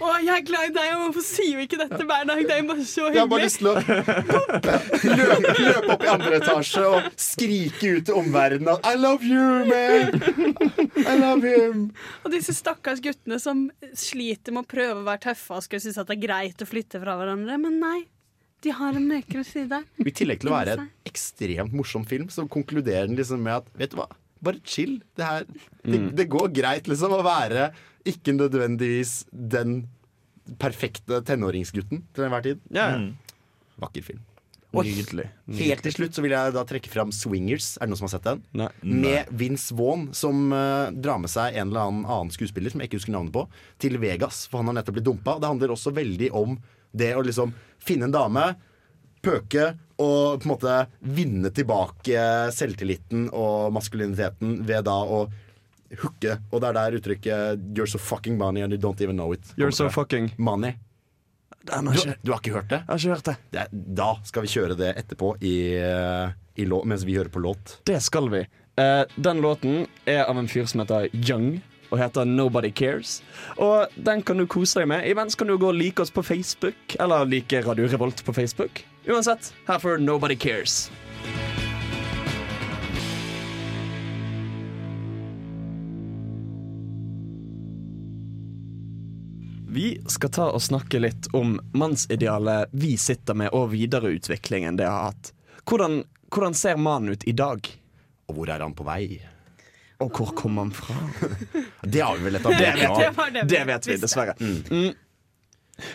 Og 0.01 0.24
jeg 0.24 0.35
er 0.35 0.43
glad 0.49 0.70
i 0.70 0.72
deg, 0.74 0.95
og 0.97 1.03
hvorfor 1.12 1.22
sier 1.22 1.57
vi 1.57 1.66
ikke 1.68 1.78
dette 1.78 2.03
hver 2.09 2.24
dag? 2.26 2.41
Det 2.49 2.51
er 2.57 2.62
bare 2.66 2.82
så 2.89 3.12
Jeg 3.12 3.20
har 3.20 3.28
bare 3.28 3.47
hyggelig. 3.47 3.47
lyst 3.47 3.59
til 3.61 3.68
å 3.68 3.74
løpe, 5.14 5.55
løpe 5.55 5.93
opp 5.95 6.03
i 6.03 6.09
andre 6.09 6.39
etasje 6.41 6.82
og 6.89 7.09
skrike 7.20 7.93
ut 7.99 8.07
til 8.09 8.14
omverdenen 8.18 8.72
at 8.74 8.87
I 8.91 8.95
love 8.99 9.22
you, 9.22 9.64
man! 9.70 10.18
I 11.07 11.14
love 11.20 11.43
him! 11.47 11.93
Og 12.24 12.32
disse 12.35 12.55
stakkars 12.57 13.01
guttene 13.05 13.39
som 13.43 13.68
sliter 13.95 14.51
med 14.57 14.64
å 14.64 14.70
prøve 14.74 14.99
å 15.03 15.07
være 15.07 15.20
tøffe 15.28 15.55
og 15.61 15.62
skulle 15.62 15.85
synes 15.85 15.99
at 16.03 16.09
det 16.11 16.18
er 16.18 16.26
greit 16.26 16.59
å 16.59 16.66
flytte 16.66 16.99
fra 17.03 17.14
hverandre, 17.20 17.61
men 17.61 17.78
nei. 17.78 18.01
De 18.64 18.72
har 18.72 18.96
en 18.96 19.06
mørkere 19.10 19.44
side. 19.46 19.80
I 20.08 20.14
tillegg 20.16 20.40
til 20.42 20.50
å 20.52 20.56
være 20.56 20.76
en 20.78 20.86
ekstremt 21.08 21.74
morsom 21.76 22.06
film, 22.08 22.30
så 22.32 22.46
konkluderer 22.50 23.10
den 23.10 23.18
liksom 23.20 23.42
med 23.44 23.60
at 23.62 23.68
vet 23.78 23.92
du 23.92 23.98
hva, 24.00 24.08
bare 24.44 24.60
chill. 24.64 24.98
Det, 25.16 25.24
her, 25.24 25.44
det, 25.84 25.98
Mm. 26.00 26.10
det 26.16 26.28
går 26.32 26.48
greit 26.56 26.88
liksom 26.90 27.12
å 27.16 27.22
være 27.24 27.70
ikke 28.08 28.34
nødvendigvis 28.36 29.24
den 29.32 29.82
perfekte 30.60 31.22
tenåringsgutten 31.24 32.02
til 32.14 32.26
enhver 32.26 32.44
tid. 32.44 32.60
Ja. 32.74 32.90
Mm. 33.00 33.12
Vakker 33.80 34.04
film. 34.04 34.22
Og 34.74 34.88
Nydelig. 34.88 35.28
Helt 35.54 35.84
til 35.86 35.94
slutt 35.94 36.16
så 36.16 36.22
vil 36.24 36.32
jeg 36.34 36.52
da 36.56 36.64
trekke 36.66 36.90
fram 36.90 37.12
Swingers. 37.14 37.76
Er 37.78 37.86
det 37.86 37.92
noen 37.92 38.00
som 38.00 38.08
har 38.08 38.14
sett 38.16 38.26
den? 38.26 38.40
Nei. 38.58 38.66
Med 38.82 39.28
Vince 39.30 39.70
Vaughn, 39.78 40.08
som 40.18 40.48
uh, 40.50 40.90
drar 40.90 41.20
med 41.22 41.30
seg 41.30 41.54
en 41.54 41.70
eller 41.70 41.84
annen 41.86 42.08
annen 42.10 42.32
skuespiller 42.34 42.74
som 42.74 42.82
jeg 42.82 42.90
ikke 42.90 42.98
husker 42.98 43.14
navnet 43.14 43.34
på, 43.36 43.44
til 43.78 44.00
Vegas. 44.02 44.48
For 44.50 44.58
han 44.60 44.72
har 44.72 44.80
nettopp 44.80 44.98
blitt 44.98 45.06
dumpa. 45.06 45.36
Det 45.38 45.52
handler 45.52 45.76
også 45.76 45.94
veldig 45.94 46.32
om 46.34 46.56
det 46.95 47.12
å 47.16 47.24
liksom 47.26 47.53
finne 47.82 48.09
en 48.09 48.14
dame, 48.14 48.47
pøke 49.24 49.72
og 50.01 50.40
på 50.40 50.47
en 50.47 50.51
måte 50.51 50.78
vinne 51.16 51.51
tilbake 51.55 52.24
selvtilliten 52.55 53.28
og 53.30 53.72
maskuliniteten 53.74 54.59
ved 54.66 54.86
da 54.88 54.97
å 55.03 55.24
hooke. 56.01 56.38
Og 56.51 56.62
det 56.62 56.70
er 56.70 56.78
der 56.78 56.99
uttrykket 56.99 57.68
'you're 57.74 57.90
so 57.90 57.99
fucking 57.99 58.38
money 58.38 58.62
and 58.62 58.72
you 58.72 58.80
don't 58.80 59.01
even 59.01 59.16
know 59.16 59.32
it' 59.32 59.55
You're 59.57 59.70
so 59.70 59.88
fucking 59.88 60.32
Money. 60.36 60.74
Du, 61.64 62.12
du 62.22 62.32
har 62.32 62.40
ikke 62.40 62.53
hørt 62.53 62.68
det? 62.68 62.82
Jeg 62.82 62.88
har 62.88 62.99
ikke 62.99 63.14
hørt 63.14 63.24
det. 63.24 63.36
det 63.51 63.61
er, 63.61 63.68
da 63.72 64.11
skal 64.24 64.45
vi 64.45 64.49
kjøre 64.53 64.76
det 64.76 64.90
etterpå 65.01 65.30
i, 65.40 65.55
eh, 65.80 66.34
i 66.61 66.66
lå, 66.68 66.82
mens 66.84 67.07
vi 67.09 67.16
hører 67.16 67.32
på 67.32 67.40
låt. 67.40 67.78
Det 67.88 68.03
skal 68.05 68.28
vi. 68.28 68.42
Uh, 68.76 69.07
den 69.16 69.40
låten 69.40 69.86
er 70.05 70.26
av 70.26 70.36
en 70.36 70.49
fyr 70.51 70.66
som 70.66 70.82
heter 70.82 71.09
Young. 71.14 71.62
Og 71.91 71.99
heter 72.01 72.24
Nobody 72.24 72.72
Cares. 72.74 73.18
Og 73.57 73.93
den 73.95 74.22
kan 74.22 74.41
du 74.41 74.47
kose 74.51 74.80
deg 74.80 74.91
med. 74.91 75.07
Imens 75.09 75.37
kan 75.39 75.51
du 75.51 75.57
gå 75.59 75.70
og 75.72 75.78
like 75.78 76.03
oss 76.03 76.14
på 76.14 76.24
Facebook, 76.24 76.97
eller 77.01 77.28
like 77.28 77.62
Radio 77.66 77.89
Revolt 77.89 78.24
på 78.24 78.32
Facebook. 78.32 78.85
Uansett, 79.09 79.53
her 79.68 79.78
får 79.78 79.99
Nobody 79.99 80.37
Cares. 80.37 80.91
Vi 89.74 90.01
skal 90.07 90.30
ta 90.30 90.45
og 90.55 90.62
snakke 90.62 91.01
litt 91.03 91.26
om 91.35 91.57
mannsidealet 91.74 92.70
vi 92.70 92.93
sitter 92.97 93.35
med, 93.35 93.51
og 93.51 93.72
videreutviklingen 93.72 94.78
det 94.78 94.87
har 94.87 95.09
hatt. 95.09 95.32
Hvordan, 95.66 96.05
hvordan 96.30 96.55
ser 96.55 96.78
mannen 96.78 97.16
ut 97.16 97.26
i 97.26 97.35
dag? 97.35 97.66
Og 98.30 98.39
hvor 98.39 98.53
er 98.55 98.62
han 98.62 98.76
på 98.78 98.87
vei? 98.87 99.18
Og 100.03 100.11
hvor 100.18 100.32
kom 100.36 100.59
han 100.59 100.72
fra? 100.74 100.97
Det 101.95 102.03
har 102.03 102.18
vi 102.18 102.26
vel 102.26 102.36
Det 102.38 102.42
etablert. 102.42 102.78
vet 102.82 102.99
Det 102.99 103.32
vi, 103.34 103.49
det 103.55 103.64
vet 103.70 103.88
vi 103.88 103.97
dessverre. 104.03 104.34
Mm. 104.40 104.92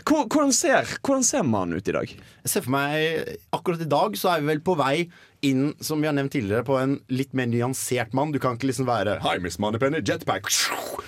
Hvordan 0.04 0.52
ser, 0.52 0.88
hvordan 1.00 1.24
ser 1.24 1.46
mannen 1.48 1.80
ut 1.80 1.88
i 1.88 1.94
dag? 1.96 2.10
Jeg 2.44 2.52
ser 2.52 2.64
for 2.66 2.74
meg 2.74 3.30
Akkurat 3.56 3.80
i 3.80 3.88
dag 3.88 4.18
så 4.20 4.34
er 4.34 4.42
vi 4.44 4.50
vel 4.52 4.60
på 4.66 4.76
vei 4.80 5.06
inn, 5.48 5.70
som 5.80 6.02
vi 6.04 6.10
har 6.10 6.16
nevnt 6.18 6.34
tidligere, 6.36 6.66
på 6.68 6.76
en 6.76 6.98
litt 7.16 7.32
mer 7.38 7.48
nyansert 7.48 8.12
mann. 8.18 8.34
Du 8.36 8.42
kan 8.44 8.58
ikke 8.58 8.68
liksom 8.68 8.90
være 8.90 9.14
Hi, 9.24 9.38
Miss 9.40 9.56
Moneypenny, 9.64 10.02
jetpack 10.04 10.50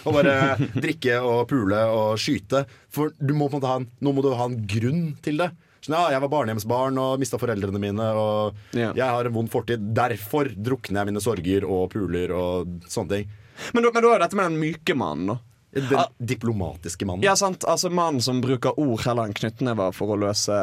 Og 0.05 0.15
bare 0.15 0.55
drikke 0.85 1.17
og 1.19 1.49
pule 1.51 1.81
og 1.91 2.15
skyte. 2.21 2.63
For 2.91 3.11
du 3.19 3.35
må 3.35 3.49
på 3.51 3.59
en 3.59 3.59
måte 3.59 3.73
ha 3.73 3.81
en, 3.81 3.89
nå 3.99 4.15
må 4.15 4.23
du 4.23 4.31
ha 4.39 4.47
en 4.47 4.55
grunn 4.71 5.03
til 5.25 5.43
det. 5.43 5.51
Sånn, 5.81 5.95
ja, 5.97 6.11
jeg 6.13 6.21
var 6.21 6.29
barnehjemsbarn 6.29 6.97
og 7.01 7.21
mista 7.21 7.39
foreldrene 7.41 7.79
mine, 7.81 8.07
og 8.13 8.57
yeah. 8.77 8.91
jeg 8.93 9.07
har 9.09 9.25
en 9.25 9.33
vond 9.33 9.49
fortid. 9.49 9.81
Derfor 9.97 10.51
drukner 10.53 11.01
jeg 11.01 11.09
mine 11.09 11.23
sorger 11.23 11.65
og 11.65 11.87
puler 11.93 12.33
og 12.37 12.75
sånne 12.91 13.15
ting. 13.15 13.31
Men, 13.73 13.83
du 13.83 13.89
men 13.89 14.05
da 14.05 14.11
er 14.13 14.21
dette 14.25 14.37
med 14.37 14.51
den 14.51 14.59
myke 14.61 14.95
mannen, 14.97 15.33
da. 15.33 15.39
Den 15.71 15.95
Ah. 15.97 16.07
diplomatiske 16.19 17.05
mannen. 17.07 17.23
Ja, 17.23 17.33
sant? 17.39 17.63
Altså 17.63 17.89
Mannen 17.89 18.21
som 18.21 18.41
bruker 18.43 18.75
ord 18.77 19.05
heller 19.05 19.29
enn 19.29 19.33
knyttnever 19.37 19.93
for 19.95 20.11
å 20.11 20.17
løse 20.19 20.57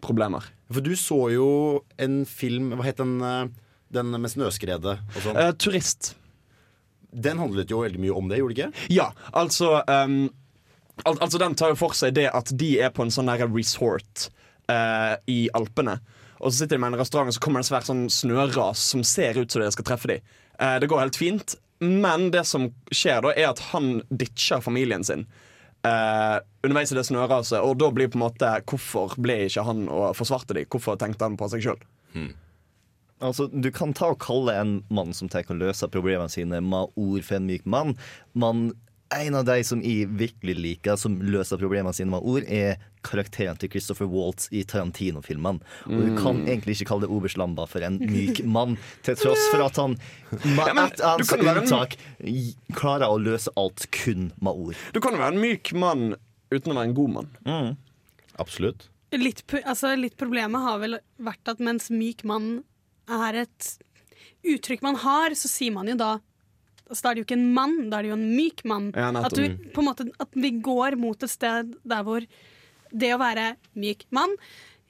problemer. 0.00 0.46
For 0.72 0.80
du 0.80 0.94
så 0.96 1.18
jo 1.34 1.48
en 2.00 2.24
film 2.24 2.72
Hva 2.72 2.86
het 2.88 2.96
den? 2.96 3.20
eh, 3.22 3.48
Den 3.92 4.10
med 4.10 4.30
snøskredet 4.32 4.96
og 4.98 5.20
sånn. 5.22 5.36
Eh, 5.36 5.52
turist. 5.52 6.14
Den 7.12 7.38
handlet 7.38 7.70
jo 7.70 7.82
veldig 7.84 8.00
mye 8.02 8.16
om 8.16 8.28
det, 8.28 8.38
gjorde 8.40 8.54
det 8.54 8.64
ikke? 8.64 8.86
Ja, 8.96 9.12
altså 9.32 9.82
um, 9.86 10.30
al 11.04 11.18
Altså 11.20 11.38
Den 11.38 11.54
tar 11.54 11.68
jo 11.74 11.78
for 11.78 11.94
seg 11.94 12.14
det 12.16 12.26
at 12.34 12.50
de 12.56 12.80
er 12.80 12.90
på 12.90 13.04
en 13.04 13.12
sånn 13.14 13.28
resort 13.30 14.30
eh, 14.72 15.14
i 15.32 15.40
Alpene. 15.56 15.98
Og 16.38 16.50
så 16.50 16.58
sitter 16.58 16.76
de 16.76 16.82
med 16.84 16.94
en 16.94 17.00
restaurant, 17.00 17.30
og 17.30 17.36
så 17.36 17.42
kommer 17.42 17.62
det 17.62 17.66
en 17.66 17.70
svær 17.70 17.86
sånn 17.88 18.06
snøras 18.12 18.82
som 18.92 19.04
ser 19.06 19.38
ut 19.40 19.52
som 19.52 19.64
det 19.64 19.72
skal 19.74 19.88
treffe 19.88 20.10
dem. 20.10 20.32
Eh, 20.60 20.76
det 20.82 20.90
går 20.90 21.04
helt 21.04 21.20
fint, 21.20 21.56
men 21.84 22.30
det 22.34 22.44
som 22.48 22.70
skjer 22.92 23.24
da, 23.24 23.34
er 23.36 23.50
at 23.50 23.62
han 23.72 24.00
ditcher 24.08 24.64
familien 24.64 25.04
sin. 25.04 25.26
Uh, 25.86 26.40
underveis 26.66 26.90
i 26.90 26.96
det 26.96 27.04
snøraset, 27.06 27.60
og 27.62 27.76
da 27.78 27.92
blir 27.94 28.08
på 28.10 28.18
en 28.18 28.24
måte 28.24 28.48
Hvorfor 28.66 29.12
ble 29.22 29.36
ikke 29.46 29.62
han 29.68 29.84
og 29.92 30.16
forsvarte 30.18 30.56
de? 30.56 30.64
Hvorfor 30.72 30.96
tenkte 30.98 31.28
han 31.28 31.36
på 31.38 31.46
seg 31.52 31.62
sjøl? 31.62 31.84
Altså, 33.22 33.46
Du 33.46 33.68
kan 33.70 33.94
ta 33.94 34.10
og 34.14 34.18
kalle 34.24 34.56
en 34.58 34.72
mann 34.90 35.14
som 35.14 35.30
tenker 35.30 35.54
å 35.54 35.60
løse 35.60 35.86
problemene 35.92 36.32
sine, 36.32 36.58
Maor 36.64 37.22
for 37.22 37.38
en 37.38 37.46
myk 37.46 37.68
mann. 37.68 37.94
Men 38.34 38.72
en 39.14 39.34
av 39.38 39.44
de 39.46 39.62
som 39.64 39.80
jeg 39.82 40.08
virkelig 40.18 40.54
liker, 40.58 40.96
som 40.98 41.18
løser 41.22 41.58
problemene 41.60 41.92
sine 41.94 42.10
med 42.10 42.24
ord, 42.26 42.42
er 42.48 42.76
karakteren 43.06 43.56
til 43.60 43.70
Christopher 43.70 44.08
Waltz 44.10 44.48
i 44.50 44.64
Tarantino-filmene. 44.66 45.60
Og 45.86 46.00
du 46.02 46.16
kan 46.18 46.40
Mm. 46.42 46.46
egentlig 46.48 46.74
ikke 46.80 46.88
kalle 46.90 47.06
det 47.06 47.10
Oberst 47.14 47.36
Lamba 47.38 47.66
for 47.70 47.80
en 47.86 47.98
myk 48.16 48.44
mann, 48.44 48.76
til 49.06 49.14
tross 49.14 49.44
for 49.52 49.62
at 49.62 49.76
han 49.76 49.94
med 50.42 50.66
Ja, 50.66 50.74
eneste 50.74 51.38
en- 51.38 51.62
unntak 51.62 51.96
klarer 52.74 53.06
å 53.06 53.20
løse 53.22 53.48
alt 53.56 53.86
kun 53.92 54.32
med 54.40 54.52
ord. 54.52 54.74
Du 54.92 55.00
kan 55.00 55.12
jo 55.12 55.18
være 55.22 55.34
en 55.34 55.40
myk 55.40 55.72
mann 55.72 56.16
uten 56.50 56.72
å 56.72 56.74
være 56.74 56.88
en 56.90 56.94
god 56.94 57.10
mann. 57.10 57.76
Absolutt. 58.38 58.88
Litt, 59.12 59.44
altså, 59.64 59.94
litt 59.96 60.16
problemet 60.18 60.60
har 60.60 60.78
vel 60.82 60.98
vært 61.22 61.46
at 61.48 61.58
mens 61.62 61.88
myk 61.90 62.24
mann 62.24 62.64
er 63.08 63.34
et 63.46 63.78
uttrykk 64.44 64.82
man 64.82 64.96
har, 64.96 65.30
så 65.30 65.46
sier 65.48 65.72
man 65.72 65.86
jo 65.86 65.94
da 65.96 66.18
altså, 66.88 67.02
Da 67.02 67.10
er 67.10 67.14
det 67.14 67.22
jo 67.22 67.26
ikke 67.28 67.38
en 67.40 67.52
mann, 67.54 67.76
da 67.90 67.98
er 67.98 68.02
det 68.06 68.10
jo 68.12 68.18
en 68.18 68.28
myk 68.36 68.64
mann. 68.64 68.90
Ja, 68.96 69.10
at, 69.24 69.34
du, 69.34 69.70
på 69.74 69.82
en 69.84 69.88
måte, 69.90 70.08
at 70.22 70.28
vi 70.34 70.50
går 70.60 70.96
mot 71.00 71.22
et 71.22 71.30
sted 71.32 71.74
der 71.84 72.02
hvor 72.06 72.26
det 72.96 73.12
å 73.14 73.18
være 73.20 73.56
myk 73.74 74.04
mann 74.14 74.34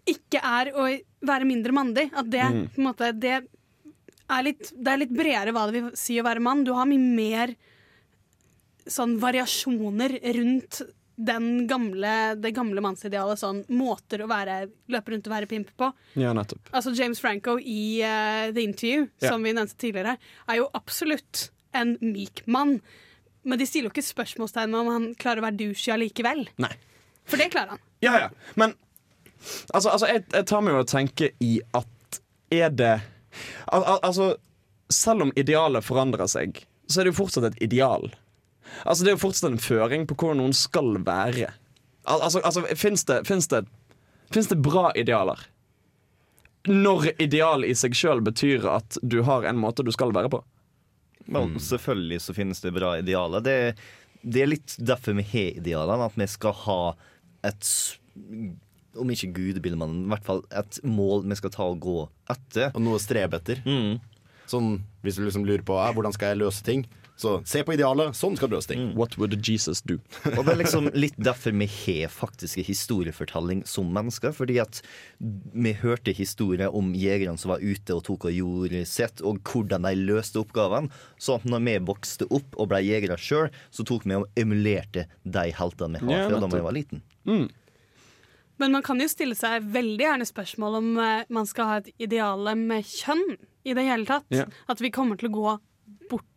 ikke 0.07 0.39
er 0.39 0.69
å 0.79 0.85
være 1.27 1.47
mindre 1.49 1.73
mandig. 1.75 2.11
At 2.15 2.29
det, 2.31 2.43
Mm. 2.47 2.69
på 2.75 2.79
en 2.79 2.87
måte, 2.87 3.09
det, 3.19 3.39
er 4.31 4.43
litt, 4.47 4.69
det 4.77 4.93
er 4.93 5.01
litt 5.03 5.11
bredere 5.17 5.53
hva 5.57 5.65
det 5.71 5.81
vil 5.81 5.91
si 5.99 6.21
å 6.21 6.25
være 6.27 6.41
mann. 6.41 6.63
Du 6.65 6.73
har 6.77 6.87
mye 6.87 6.99
mer 7.17 7.57
sånn 8.87 9.17
variasjoner 9.19 10.15
rundt 10.37 10.83
den 11.17 11.67
gamle, 11.67 12.37
det 12.39 12.53
gamle 12.55 12.83
mannsidealet. 12.85 13.41
Sånn 13.41 13.63
måter 13.73 14.23
å 14.23 14.29
være, 14.31 14.67
løpe 14.93 15.15
rundt 15.15 15.27
og 15.27 15.33
være 15.33 15.49
pimp 15.51 15.71
på. 15.81 15.89
Ja, 16.21 16.35
nettopp. 16.37 16.69
Altså 16.77 16.93
James 16.95 17.19
Franco 17.25 17.57
i 17.59 18.03
uh, 18.05 18.53
The 18.53 18.63
Interview, 18.63 19.09
Ja. 19.23 19.31
som 19.33 19.43
vi 19.43 19.55
nevnte 19.57 19.79
tidligere, 19.81 20.19
er 20.47 20.61
jo 20.61 20.69
absolutt 20.77 21.49
en 21.79 21.97
myk 22.03 22.43
mann. 22.51 22.79
Men 23.47 23.61
de 23.61 23.67
stiller 23.69 23.91
jo 23.91 23.95
ikke 23.95 24.07
spørsmålstegn 24.09 24.73
ved 24.75 24.81
om 24.81 24.93
han 24.93 25.11
klarer 25.21 25.43
å 25.43 25.47
være 25.47 25.61
douche 25.61 25.93
allikevel. 25.95 26.47
Nei. 26.63 26.73
For 27.27 27.41
det 27.41 27.53
klarer 27.55 27.77
han. 27.77 27.83
Ja, 28.05 28.17
ja. 28.25 28.31
Men 28.59 28.75
altså, 29.75 29.93
altså 29.93 30.11
jeg, 30.11 30.25
jeg 30.33 30.49
tar 30.51 30.65
meg 30.65 30.75
jo 30.75 30.83
å 30.83 30.89
tenke 30.91 31.31
i 31.43 31.53
at 31.77 32.21
er 32.55 32.73
det 32.75 32.95
al 33.73 33.85
al 33.85 33.99
Altså, 34.07 34.37
selv 34.93 35.27
om 35.27 35.33
idealet 35.37 35.85
forandrer 35.85 36.31
seg, 36.31 36.63
så 36.87 37.01
er 37.01 37.07
det 37.07 37.15
jo 37.15 37.21
fortsatt 37.25 37.49
et 37.51 37.63
ideal. 37.67 38.09
Altså, 38.85 39.03
det 39.03 39.13
er 39.13 39.17
jo 39.17 39.25
fortsatt 39.25 39.51
en 39.51 39.63
føring 39.63 40.07
på 40.07 40.15
hvordan 40.19 40.41
noen 40.43 40.55
skal 40.57 40.95
være. 41.07 41.51
Al 42.07 42.23
altså, 42.23 42.43
altså 42.47 42.63
fins 42.79 43.05
det, 43.09 43.25
finnes 43.27 43.51
det, 43.51 43.65
finnes 44.31 44.51
det 44.53 44.61
bra 44.63 44.93
idealer? 44.95 45.43
Når 46.67 47.13
ideal 47.23 47.67
i 47.67 47.75
seg 47.79 47.95
sjøl 47.99 48.23
betyr 48.27 48.67
at 48.71 48.99
du 49.03 49.21
har 49.27 49.47
en 49.47 49.59
måte 49.59 49.87
du 49.87 49.93
skal 49.95 50.15
være 50.15 50.31
på. 50.31 50.43
Men 51.27 51.57
selvfølgelig 51.63 52.21
så 52.23 52.35
finnes 52.37 52.61
det 52.63 52.75
bra 52.77 52.97
idealer. 53.01 53.43
Det, 53.45 53.57
det 54.23 54.43
er 54.43 54.51
litt 54.51 54.77
derfor 54.79 55.17
vi 55.19 55.27
har 55.33 55.61
idealene. 55.63 56.07
At 56.07 56.19
vi 56.19 56.29
skal 56.31 56.55
ha 56.67 56.81
et 57.47 57.71
Om 58.97 59.11
ikke 59.13 59.33
gudebilde, 59.37 59.77
men 59.77 60.07
i 60.07 60.11
hvert 60.15 60.25
fall 60.25 60.39
et 60.57 60.79
mål 60.89 61.27
vi 61.29 61.37
skal 61.37 61.53
ta 61.53 61.67
og 61.69 61.83
gå 61.85 61.97
etter. 62.33 62.71
Og 62.73 62.81
noe 62.81 62.97
å 62.97 63.03
strebe 63.03 63.37
etter. 63.37 63.61
Sånn, 64.49 64.79
hvis 65.05 65.19
du 65.19 65.25
liksom 65.27 65.45
lurer 65.45 65.65
på 65.67 65.77
hvordan 65.77 66.15
skal 66.15 66.33
jeg 66.33 66.41
løse 66.41 66.65
ting, 66.65 66.87
så 67.17 67.39
se 67.49 67.63
på 67.65 67.73
idealet. 67.73 68.17
Sånn 68.17 68.37
skal 68.37 68.51
du 68.51 68.57
løse 68.59 68.69
ting. 68.69 68.91
What 68.97 69.17
would 69.17 69.35
Jesus 69.41 69.81
do? 69.89 69.97
Og 70.35 70.43
det 70.45 70.53
er 70.53 70.61
liksom 70.61 70.91
litt 70.97 71.17
derfor 71.17 71.55
vi 71.57 71.69
har 71.73 72.13
faktisk 72.13 72.61
en 72.61 72.69
historiefortelling 72.69 73.63
som 73.69 73.89
mennesker. 73.95 74.35
Fordi 74.37 74.59
at 74.61 74.83
vi 75.19 75.73
hørte 75.81 76.13
historier 76.17 76.73
om 76.77 76.93
jegerne 76.97 77.41
som 77.41 77.55
var 77.55 77.65
ute 77.65 77.97
og 77.97 78.05
tok 78.07 78.29
og 78.29 78.37
gjorde 78.37 78.85
sitt, 78.89 79.25
og 79.25 79.41
hvordan 79.49 79.89
de 79.89 79.95
løste 79.97 80.43
oppgavene. 80.43 80.93
Så 81.17 81.39
når 81.49 81.65
vi 81.65 81.79
vokste 81.89 82.29
opp 82.29 82.59
og 82.61 82.69
ble 82.73 82.83
jegere 82.85 83.17
sjøl, 83.21 83.49
så 83.73 83.87
tok 83.87 84.05
vi 84.05 84.19
og 84.19 84.29
emulerte 84.37 85.07
de 85.25 85.47
heltene 85.57 86.03
vi 86.03 86.13
har 86.13 86.29
fra 86.29 86.43
da 86.43 86.51
vi 86.53 86.67
var 86.69 86.77
liten. 86.77 87.01
Men 88.57 88.73
man 88.73 88.85
kan 88.85 89.01
jo 89.01 89.09
stille 89.09 89.37
seg 89.37 89.65
veldig 89.73 90.05
gjerne 90.05 90.27
spørsmål 90.29 90.79
om 90.79 90.87
eh, 91.03 91.25
man 91.33 91.49
skal 91.49 91.69
ha 91.69 91.81
et 91.83 91.91
ideale 92.01 92.55
med 92.57 92.87
kjønn 92.89 93.37
i 93.67 93.75
det 93.77 93.85
hele 93.85 94.09
tatt. 94.09 94.29
Yeah. 94.33 94.53
At 94.71 94.81
vi 94.81 94.93
kommer 94.95 95.21
til 95.21 95.29
å 95.29 95.35
gå 95.35 95.57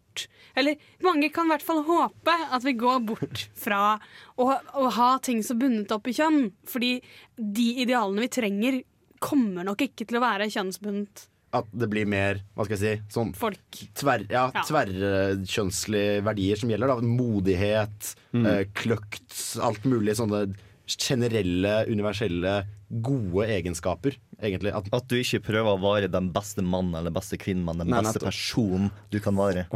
bort 0.10 0.28
Eller 0.56 0.76
mange 1.04 1.30
kan 1.32 1.48
i 1.48 1.54
hvert 1.54 1.66
fall 1.66 1.84
håpe 1.86 2.36
at 2.52 2.64
vi 2.66 2.74
går 2.74 3.00
bort 3.06 3.48
fra 3.56 4.00
å, 4.36 4.50
å 4.74 4.90
ha 4.90 5.18
ting 5.20 5.42
så 5.44 5.56
bundet 5.56 5.92
opp 5.92 6.08
i 6.08 6.14
kjønn. 6.14 6.52
Fordi 6.68 7.00
de 7.38 7.68
idealene 7.84 8.26
vi 8.26 8.30
trenger, 8.30 8.80
kommer 9.20 9.64
nok 9.68 9.82
ikke 9.82 10.08
til 10.08 10.20
å 10.20 10.24
være 10.24 10.50
kjønnsbundet. 10.50 11.28
At 11.56 11.66
det 11.74 11.88
blir 11.90 12.06
mer, 12.06 12.44
hva 12.54 12.66
skal 12.66 12.78
jeg 12.78 13.00
si, 13.00 13.14
sånn 13.14 13.32
Folk. 13.34 13.80
Tver, 13.98 14.28
ja, 14.30 14.50
Ja. 14.54 14.64
tverrkjønnslige 14.68 16.24
verdier 16.24 16.60
som 16.60 16.70
gjelder. 16.70 16.88
da 16.88 17.02
Modighet, 17.02 18.16
mm. 18.34 18.50
kløkt, 18.78 19.34
alt 19.66 19.88
mulig 19.90 20.16
sånne 20.20 20.44
generelle, 20.98 21.86
universelle, 21.92 22.54
gode 22.90 23.46
egenskaper, 23.54 24.16
egentlig. 24.42 24.72
At, 24.74 24.88
At 24.96 25.06
du 25.12 25.16
ikke 25.20 25.40
prøver 25.46 25.70
å 25.76 25.82
være 25.84 26.08
den 26.10 26.32
beste 26.34 26.64
mannen 26.66 26.96
eller 26.98 27.14
beste 27.14 27.38
kvinnen, 27.38 27.66
men 27.68 27.84
den 27.84 27.92
Nei, 27.94 28.00
beste 28.02 28.18
nettopp. 28.18 28.32
personen 28.32 28.88
du 29.14 29.20
kan 29.22 29.38
være. 29.38 29.68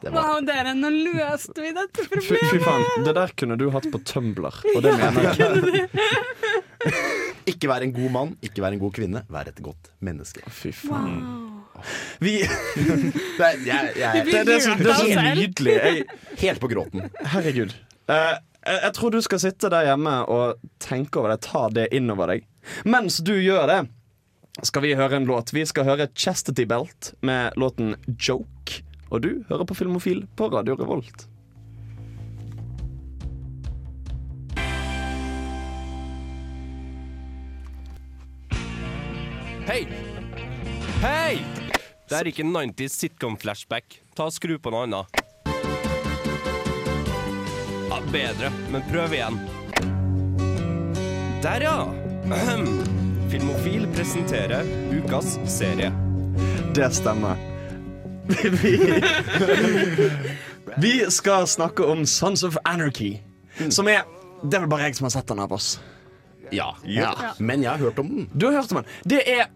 Det 0.00 0.12
var 0.14 0.30
Wow, 0.30 0.40
dere, 0.48 0.72
nå 0.78 0.88
løste 0.94 1.60
vi 1.60 1.74
dette 1.76 2.06
Fy, 2.08 2.38
fy 2.40 2.60
faen, 2.64 2.86
Det 3.04 3.14
der 3.18 3.34
kunne 3.36 3.58
du 3.60 3.66
hatt 3.74 3.90
på 3.92 4.00
Tumblr, 4.08 4.48
og 4.48 4.80
det 4.86 4.94
mener 4.96 5.28
jeg. 5.36 5.88
ikke 7.52 7.68
være 7.70 7.86
en 7.88 7.92
god 7.96 8.10
mann, 8.14 8.32
ikke 8.44 8.64
være 8.64 8.76
en 8.78 8.82
god 8.82 8.94
kvinne, 8.96 9.22
være 9.32 9.52
et 9.52 9.60
godt 9.64 9.92
menneske. 10.04 10.42
Fy 10.50 10.72
faen. 10.74 11.20
Wow. 11.20 11.52
Vi 12.24 12.38
Det, 12.46 13.44
er- 13.44 13.60
jeg, 13.66 13.90
jeg, 14.00 14.24
Det, 14.24 14.32
det, 14.48 14.54
er 14.56 14.60
så, 14.64 14.74
det 14.80 14.88
er 14.88 15.00
så 15.02 15.24
nydelig. 15.36 15.74
Jeg, 15.76 16.04
Helt 16.40 16.60
på 16.62 16.70
gråten. 16.72 17.10
herregud. 17.34 17.74
Eh, 18.08 18.36
jeg, 18.66 18.80
jeg 18.82 18.94
tror 18.96 19.14
du 19.14 19.20
skal 19.24 19.42
sitte 19.42 19.70
der 19.72 19.90
hjemme 19.90 20.16
og 20.32 20.66
tenke 20.82 21.20
over 21.20 21.34
det, 21.34 21.44
ta 21.46 21.66
det 21.72 21.86
innover 21.96 22.34
deg. 22.34 22.48
Mens 22.88 23.20
du 23.22 23.34
gjør 23.38 23.68
det, 23.70 23.80
skal 24.66 24.86
vi 24.86 24.96
høre 24.98 25.20
en 25.20 25.28
låt. 25.28 25.52
Vi 25.54 25.64
skal 25.68 25.86
høre 25.88 26.08
Chastity 26.14 26.66
Belt 26.68 27.12
med 27.26 27.56
låten 27.60 27.94
Joke. 28.18 28.82
Og 29.10 29.22
du 29.22 29.30
hører 29.50 29.66
på 29.68 29.76
Filmofil 29.78 30.24
på 30.36 30.50
Radio 30.50 30.74
Revolt. 30.80 31.28
Hei! 39.66 39.82
Hei! 41.02 41.42
Det 42.06 42.14
er 42.14 42.28
ikke 42.30 42.46
90s 42.46 43.00
sitcom-flashback. 43.02 44.00
Ta 44.14 44.28
Skru 44.30 44.60
på 44.62 44.70
noe 44.70 44.86
annet. 44.86 45.25
Ja, 47.96 48.02
bedre, 48.12 48.52
men 48.70 48.82
prøv 48.90 49.12
igjen. 49.14 49.38
Der, 51.42 51.60
ja! 51.60 51.92
Ahem. 52.32 52.66
Filmofil 53.30 53.86
presenterer 53.94 54.64
ukas 54.92 55.38
serie. 55.48 55.92
Det 56.74 56.90
stemmer. 56.94 57.36
Vi, 58.26 59.00
vi 60.76 61.10
skal 61.10 61.46
snakke 61.46 61.84
om 61.84 62.06
Sons 62.06 62.42
of 62.42 62.56
Anarchy. 62.64 63.16
Som 63.68 63.88
er 63.88 64.04
Det 64.42 64.58
er 64.58 64.66
vel 64.66 64.68
bare 64.68 64.90
jeg 64.90 64.98
som 64.98 65.08
har 65.08 65.14
sett 65.16 65.32
den 65.32 65.40
av 65.40 65.56
oss. 65.56 65.78
Ja. 66.52 66.74
Ja. 66.84 67.14
Men 67.38 67.64
jeg 67.64 67.70
har 67.70 67.78
hørt 67.78 67.98
om 67.98 68.12
den. 68.12 68.28
Du 68.34 68.46
har 68.50 68.58
hørt 68.60 68.76
om 68.76 68.82
den. 68.82 68.92
Det 69.04 69.22
er 69.24 69.46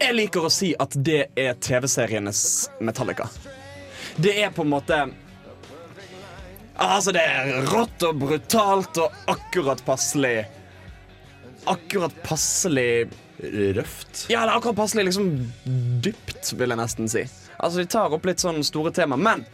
Jeg 0.00 0.18
liker 0.18 0.50
å 0.50 0.50
si 0.50 0.74
at 0.74 0.98
det 0.98 1.28
er 1.38 1.54
TV-serienes 1.54 2.42
Metallica. 2.82 3.30
Det 4.16 4.34
er 4.42 4.50
på 4.50 4.66
en 4.66 4.74
måte 4.74 5.02
Altså, 6.78 7.12
det 7.14 7.22
er 7.26 7.64
rått 7.72 8.04
og 8.06 8.20
brutalt 8.20 9.00
og 9.02 9.14
akkurat 9.30 9.80
passelig. 9.86 10.44
Akkurat 11.66 12.14
passelig 12.22 13.08
Røft. 13.38 14.24
Ja, 14.26 14.40
det 14.42 14.50
er 14.50 14.56
akkurat 14.56 14.76
passelig 14.80 15.04
liksom 15.06 15.28
dypt, 16.02 16.48
vil 16.58 16.74
jeg 16.74 16.78
nesten 16.80 17.10
si. 17.10 17.22
Altså, 17.58 17.78
De 17.78 17.86
tar 17.86 18.14
opp 18.14 18.26
litt 18.26 18.42
sånn 18.42 18.64
store 18.66 18.90
tema, 18.94 19.14
men 19.14 19.44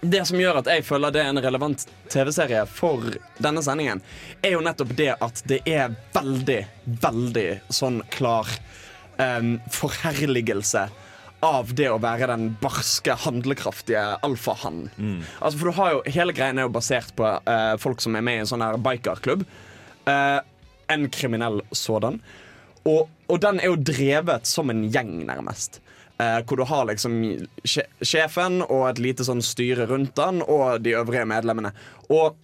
det 0.00 0.24
som 0.26 0.40
gjør 0.40 0.62
at 0.62 0.70
jeg 0.72 0.84
føler 0.86 1.12
det 1.14 1.20
er 1.20 1.28
en 1.30 1.42
relevant 1.44 1.84
TV-serie 2.10 2.64
for 2.66 3.12
denne 3.36 3.62
sendingen, 3.62 4.00
er 4.42 4.56
jo 4.56 4.64
nettopp 4.64 4.96
det 4.98 5.12
at 5.12 5.42
det 5.48 5.60
er 5.68 5.92
veldig, 6.16 6.58
veldig 7.04 7.46
sånn 7.68 8.00
klar 8.10 8.48
um, 9.20 9.58
forherligelse 9.70 10.88
av 11.42 11.72
det 11.74 11.88
å 11.90 11.98
være 12.02 12.28
den 12.30 12.52
barske, 12.62 13.16
handlekraftige 13.24 14.02
alfahannen. 14.22 14.90
Altså, 15.40 15.58
for 15.58 15.68
du 15.68 15.76
har 15.78 15.94
jo, 15.96 16.02
Hele 16.14 16.34
greien 16.36 16.58
er 16.58 16.68
jo 16.68 16.74
basert 16.74 17.14
på 17.18 17.26
uh, 17.26 17.74
folk 17.82 18.02
som 18.04 18.16
er 18.16 18.24
med 18.24 18.38
i 18.38 18.42
en 18.44 18.50
sånn 18.50 18.62
her 18.62 18.78
bikerklubb. 18.82 19.42
Uh, 20.06 20.38
en 20.92 21.08
kriminell 21.10 21.62
sådan. 21.74 22.20
Og, 22.86 23.10
og 23.26 23.42
den 23.42 23.58
er 23.62 23.72
jo 23.72 23.80
drevet 23.80 24.46
som 24.46 24.70
en 24.70 24.84
gjeng, 24.92 25.24
nærmest. 25.26 25.80
Uh, 26.20 26.38
hvor 26.46 26.60
du 26.60 26.64
har 26.68 26.86
liksom 26.92 27.18
sjefen 27.66 28.62
og 28.68 28.86
et 28.92 29.02
lite 29.02 29.26
sånn 29.26 29.42
styre 29.42 29.88
rundt 29.90 30.14
den, 30.18 30.42
og 30.46 30.82
de 30.84 30.94
øvrige 31.00 31.26
medlemmene. 31.26 31.74
Og 32.12 32.38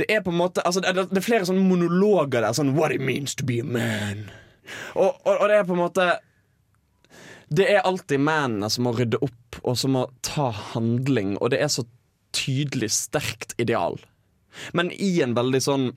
det 0.00 0.06
er 0.08 0.22
på 0.24 0.32
en 0.32 0.40
måte 0.40 0.62
altså, 0.64 0.80
det, 0.80 1.10
det 1.10 1.18
er 1.18 1.26
flere 1.26 1.46
sånne 1.48 1.66
monologer 1.66 2.40
der. 2.40 2.54
Sånn 2.56 2.76
What 2.78 2.94
it 2.94 3.02
means 3.04 3.34
to 3.36 3.46
be 3.46 3.60
a 3.60 3.66
man. 3.66 4.28
Og, 4.94 5.16
og, 5.26 5.34
og 5.34 5.48
det 5.50 5.58
er 5.58 5.66
på 5.66 5.74
en 5.74 5.82
måte 5.82 6.12
det 7.50 7.66
er 7.66 7.86
alltid 7.86 8.22
mennene 8.22 8.70
som 8.70 8.86
må 8.86 8.94
rydde 8.94 9.18
opp, 9.26 9.58
og 9.64 9.74
som 9.78 9.96
må 9.96 10.04
ta 10.26 10.50
handling, 10.72 11.34
og 11.40 11.50
det 11.50 11.58
er 11.64 11.72
så 11.72 11.84
tydelig 12.36 12.92
sterkt 12.94 13.56
ideal. 13.58 13.98
Men 14.76 14.92
i 14.94 15.16
en 15.24 15.36
veldig 15.38 15.62
sånn 15.62 15.90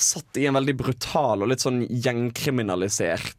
Satt 0.00 0.38
i 0.40 0.46
en 0.48 0.56
veldig 0.56 0.72
brutal 0.80 1.42
og 1.44 1.50
litt 1.50 1.60
sånn 1.60 1.82
gjengkriminalisert 1.84 3.36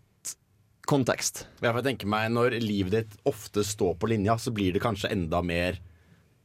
kontekst. 0.86 1.48
Ja, 1.58 1.72
for 1.72 1.80
jeg 1.80 1.88
tenker 1.88 2.12
meg 2.12 2.28
Når 2.36 2.60
livet 2.62 2.94
ditt 2.94 3.16
ofte 3.26 3.64
står 3.66 3.96
på 3.98 4.12
linja, 4.12 4.36
så 4.38 4.54
blir 4.54 4.76
det 4.76 4.84
kanskje 4.84 5.10
enda 5.16 5.42
mer 5.42 5.80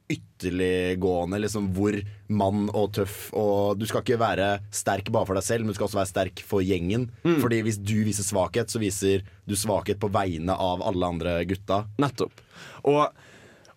ytterliggående. 0.09 1.39
Liksom 1.43 1.69
hvor 1.75 1.97
mann 2.27 2.67
og 2.75 2.93
tøff 2.95 3.29
og 3.35 3.79
Du 3.79 3.85
skal 3.87 4.03
ikke 4.03 4.19
være 4.21 4.49
sterk 4.71 5.11
bare 5.13 5.27
for 5.27 5.39
deg 5.39 5.45
selv, 5.47 5.65
men 5.65 5.73
du 5.73 5.77
skal 5.77 5.89
også 5.89 6.01
være 6.01 6.13
sterk 6.13 6.43
for 6.47 6.65
gjengen. 6.65 7.09
Mm. 7.23 7.39
Fordi 7.43 7.61
hvis 7.67 7.79
du 7.81 7.97
viser 8.07 8.27
svakhet, 8.27 8.71
så 8.71 8.81
viser 8.83 9.25
du 9.47 9.55
svakhet 9.55 9.99
på 10.01 10.11
vegne 10.13 10.55
av 10.55 10.83
alle 10.85 11.13
andre 11.15 11.39
gutta. 11.49 11.85
Nettopp. 12.01 12.43
Og, 12.87 13.25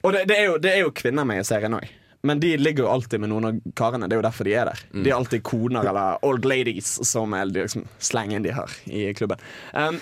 og 0.00 0.12
det, 0.14 0.26
det, 0.30 0.38
er 0.38 0.52
jo, 0.52 0.60
det 0.62 0.74
er 0.74 0.84
jo 0.84 0.94
kvinner 0.94 1.26
med 1.28 1.42
i 1.42 1.48
serien 1.48 1.78
òg. 1.78 1.88
Men 2.22 2.40
de 2.40 2.52
ligger 2.60 2.84
jo 2.84 2.92
alltid 2.92 3.22
med 3.22 3.30
noen 3.32 3.46
av 3.48 3.60
karene. 3.76 4.04
Det 4.04 4.12
er 4.12 4.20
jo 4.20 4.26
derfor 4.26 4.44
de 4.44 4.52
er 4.52 4.68
der. 4.68 4.80
Mm. 4.92 5.02
De 5.02 5.10
er 5.10 5.16
alltid 5.16 5.42
koner 5.46 5.86
eller 5.88 6.24
old 6.26 6.44
ladies, 6.44 6.98
som 7.08 7.32
er 7.32 7.48
liksom 7.48 7.86
slangen 7.98 8.44
de 8.44 8.52
har 8.52 8.74
i 8.92 9.06
klubben. 9.16 9.40
Um, 9.72 9.96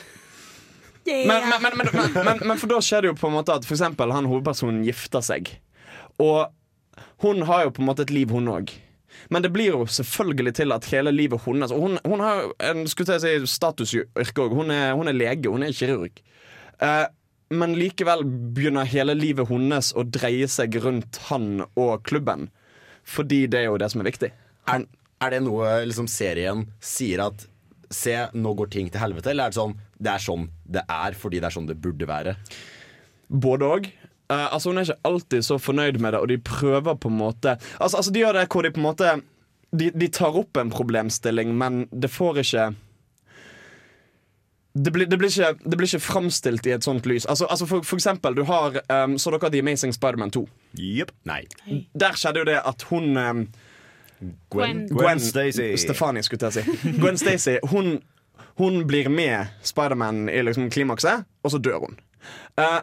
men, 1.06 1.28
men, 1.48 1.62
men, 1.62 1.88
men, 1.92 2.24
men, 2.24 2.42
men 2.50 2.58
for 2.60 2.68
da 2.68 2.82
skjer 2.84 3.04
det 3.04 3.12
jo 3.12 3.16
på 3.16 3.30
en 3.30 3.38
måte 3.38 3.54
at 3.54 3.64
for 3.64 3.78
eksempel 3.78 4.12
han 4.12 4.28
hovedpersonen 4.28 4.82
gifter 4.84 5.22
seg. 5.24 5.54
Og 6.22 7.02
hun 7.22 7.42
har 7.48 7.66
jo 7.66 7.74
på 7.74 7.82
en 7.82 7.90
måte 7.90 8.06
et 8.06 8.14
liv, 8.14 8.30
hun 8.30 8.50
òg. 8.52 8.72
Men 9.32 9.42
det 9.42 9.50
blir 9.54 9.72
jo 9.72 9.86
selvfølgelig 9.90 10.54
til 10.60 10.72
at 10.74 10.86
hele 10.92 11.10
livet 11.10 11.40
hennes 11.42 11.72
Og 11.74 11.80
hun, 11.80 11.98
hun 12.06 12.20
har 12.22 12.42
jo 12.42 12.50
en 12.68 12.84
skulle 12.90 13.18
si, 13.20 13.34
statusyrke 13.50 14.44
òg. 14.44 14.54
Hun, 14.54 14.70
hun 14.70 15.10
er 15.10 15.16
lege, 15.16 15.50
hun 15.50 15.66
er 15.66 15.74
kirurg. 15.74 16.22
Eh, 16.84 17.06
men 17.50 17.74
likevel 17.78 18.24
begynner 18.54 18.88
hele 18.88 19.16
livet 19.16 19.48
hennes 19.48 19.90
å 19.96 20.04
dreie 20.04 20.48
seg 20.50 20.76
rundt 20.84 21.20
han 21.30 21.64
og 21.64 22.04
klubben. 22.08 22.48
Fordi 23.08 23.46
det 23.50 23.62
er 23.62 23.70
jo 23.70 23.78
det 23.80 23.88
som 23.92 24.02
er 24.02 24.10
viktig. 24.10 24.32
Er, 24.68 24.84
er 25.24 25.32
det 25.34 25.44
noe 25.46 25.78
liksom, 25.88 26.10
serien 26.10 26.66
sier 26.80 27.28
at 27.30 27.48
Se, 27.88 28.12
nå 28.36 28.50
går 28.52 28.68
ting 28.68 28.90
til 28.92 29.00
helvete, 29.00 29.30
eller 29.32 29.48
er 29.48 29.52
det 29.54 29.56
sånn 29.56 29.70
det 29.96 30.10
er 30.12 30.20
sånn 30.20 30.42
det 30.68 30.82
er 30.92 31.14
fordi 31.16 31.38
det 31.40 31.46
er 31.48 31.54
sånn 31.54 31.70
det 31.70 31.78
burde 31.80 32.04
være? 32.04 32.34
Både 33.32 33.70
òg. 33.78 33.88
Altså 34.28 34.70
Hun 34.70 34.78
er 34.78 34.88
ikke 34.88 35.08
alltid 35.08 35.44
så 35.46 35.56
fornøyd 35.58 36.00
med 36.04 36.12
det, 36.12 36.20
og 36.20 36.28
de 36.28 36.38
prøver 36.38 36.94
på 37.00 37.08
en 37.08 37.16
måte 37.16 37.56
Altså, 37.80 37.96
altså 37.96 38.12
De 38.12 38.20
gjør 38.20 38.36
det 38.36 38.48
hvor 38.52 38.62
de 38.62 38.72
på 38.74 38.80
en 38.80 38.88
måte 38.90 39.14
de, 39.70 39.90
de 39.92 40.08
tar 40.08 40.36
opp 40.36 40.56
en 40.56 40.70
problemstilling, 40.72 41.50
men 41.58 41.82
det 41.92 42.08
får 42.08 42.38
ikke 42.40 42.68
det 44.84 44.90
blir, 44.94 45.06
det, 45.06 45.18
blir 45.18 45.28
ikke, 45.28 45.70
det 45.70 45.76
blir 45.76 45.88
ikke 45.88 46.00
framstilt 46.00 46.66
i 46.68 46.72
et 46.72 46.84
sånt 46.86 47.06
lys. 47.08 47.26
Altså, 47.26 47.48
altså 47.50 47.66
for, 47.66 47.82
for 47.84 47.98
eksempel, 47.98 48.36
du 48.36 48.44
har 48.48 48.78
um, 49.04 49.18
Så 49.18 49.32
dere 49.34 49.50
The 49.50 49.60
Amazing 49.64 49.92
Spiderman 49.92 50.30
2? 50.30 50.44
Yep. 50.78 51.12
Nei. 51.28 51.42
Der 51.98 52.16
skjedde 52.16 52.44
jo 52.44 52.46
det 52.48 52.60
at 52.64 52.84
hun 52.90 53.16
um, 53.16 53.42
Gwen. 54.50 54.86
Gwen, 54.86 54.86
Gwen 54.88 55.20
Stacy. 55.20 55.74
Stefani, 55.76 56.22
skulle 56.22 56.50
jeg 56.50 56.52
si. 56.62 56.78
Gwen 57.02 57.18
Stacy 57.18 57.58
hun, 57.70 57.98
hun 58.58 58.84
blir 58.86 59.08
med 59.08 59.52
Spiderman 59.62 60.28
i 60.28 60.42
liksom 60.42 60.70
klimakset, 60.70 61.26
og 61.42 61.50
så 61.54 61.58
dør 61.58 61.84
hun. 61.86 61.98
Eh, 62.58 62.80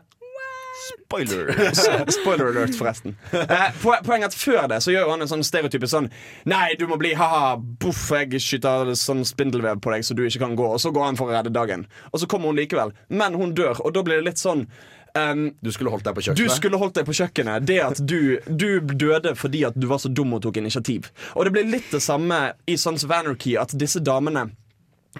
Spoiler. 0.85 1.51
Spoiler 2.17 2.49
alert, 2.51 2.75
forresten. 2.77 3.15
Eh, 3.33 3.69
poenget 4.05 4.31
at 4.31 4.37
Før 4.37 4.67
det 4.71 4.81
så 4.85 4.93
gjør 4.93 5.11
han 5.13 5.23
en 5.25 5.31
sånn 5.31 5.45
stereotype 5.45 5.87
sånn 5.89 6.09
Nei, 6.49 6.75
du 6.79 6.85
må 6.89 6.97
bli 7.01 7.13
ha-ha, 7.17 7.55
boff, 7.57 8.07
jeg 8.13 8.41
skyter 8.43 8.91
sånn 8.99 9.23
spindelvev 9.27 9.79
på 9.83 9.93
deg 9.93 10.05
så 10.05 10.17
du 10.17 10.25
ikke 10.25 10.43
kan 10.45 10.57
gå. 10.59 10.67
Og 10.75 10.81
så 10.83 10.91
går 10.95 11.09
han 11.09 11.19
for 11.19 11.31
å 11.31 11.37
redde 11.37 11.53
dagen. 11.55 11.87
Og 12.11 12.21
så 12.21 12.29
kommer 12.31 12.51
hun 12.51 12.59
likevel. 12.59 12.93
Men 13.09 13.37
hun 13.39 13.55
dør, 13.57 13.79
og 13.85 13.95
da 13.95 14.03
blir 14.05 14.21
det 14.21 14.29
litt 14.33 14.41
sånn 14.43 14.67
Um, 15.15 15.53
Du 15.63 15.71
skulle 15.71 15.87
holdt 15.93 16.03
deg 16.03 16.11
på 16.11 16.19
du 16.19 16.25
kjøkkenet. 16.25 16.51
skulle 16.57 16.77
holdt 16.81 16.97
deg 16.97 17.05
på 17.07 17.13
kjøkkenet. 17.15 17.63
Det 17.63 17.77
at 17.79 18.01
du, 18.03 18.35
du 18.51 18.81
døde 18.83 19.31
fordi 19.39 19.61
at 19.63 19.77
du 19.79 19.87
var 19.87 20.01
så 20.03 20.09
dum 20.11 20.33
og 20.35 20.41
tok 20.43 20.57
initiativ. 20.59 21.07
Og 21.39 21.47
det 21.47 21.53
blir 21.55 21.69
litt 21.71 21.87
det 21.93 22.01
samme 22.03 22.39
i 22.67 22.75
Sons 22.75 23.05
of 23.07 23.13
Anarchy, 23.15 23.53
at 23.55 23.71
disse 23.79 24.01
damene 24.03 24.49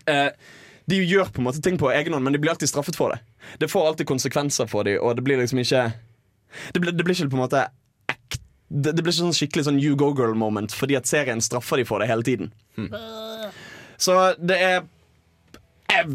eh, 0.03 0.34
De 0.88 0.99
gjør 1.01 1.31
på 1.33 1.41
en 1.41 1.47
måte 1.47 1.61
ting 1.65 1.77
på 1.81 1.89
egen 1.91 2.13
hånd, 2.13 2.23
men 2.27 2.33
de 2.36 2.39
blir 2.43 2.51
alltid 2.53 2.69
straffet 2.69 2.95
for 2.99 3.09
det. 3.15 3.19
Det 3.61 3.69
får 3.71 3.88
alltid 3.89 4.07
konsekvenser 4.09 4.67
for 4.69 4.86
dem, 4.86 4.99
og 5.01 5.15
det 5.17 5.23
blir 5.25 5.39
liksom 5.41 5.59
ikke 5.63 5.86
Det 6.73 6.79
blir, 6.79 6.91
det 6.95 7.03
blir 7.03 7.15
ikke 7.17 7.29
på 7.33 7.36
en 7.39 7.41
måte 7.43 7.63
ek- 8.11 8.38
det, 8.69 8.93
det 8.95 9.03
blir 9.03 9.11
ikke 9.13 9.23
sånn 9.25 9.36
skikkelig 9.36 9.65
sånn 9.67 9.79
you 9.81 9.95
go 9.99 10.11
girl-moment, 10.15 10.71
fordi 10.73 10.95
at 10.95 11.05
serien 11.09 11.41
straffer 11.41 11.77
dem 11.81 11.86
for 11.89 11.99
det 11.99 12.07
hele 12.09 12.23
tiden. 12.23 12.51
Så 13.97 14.15
det 14.39 14.55
er 14.61 14.77
eh, 15.89 16.05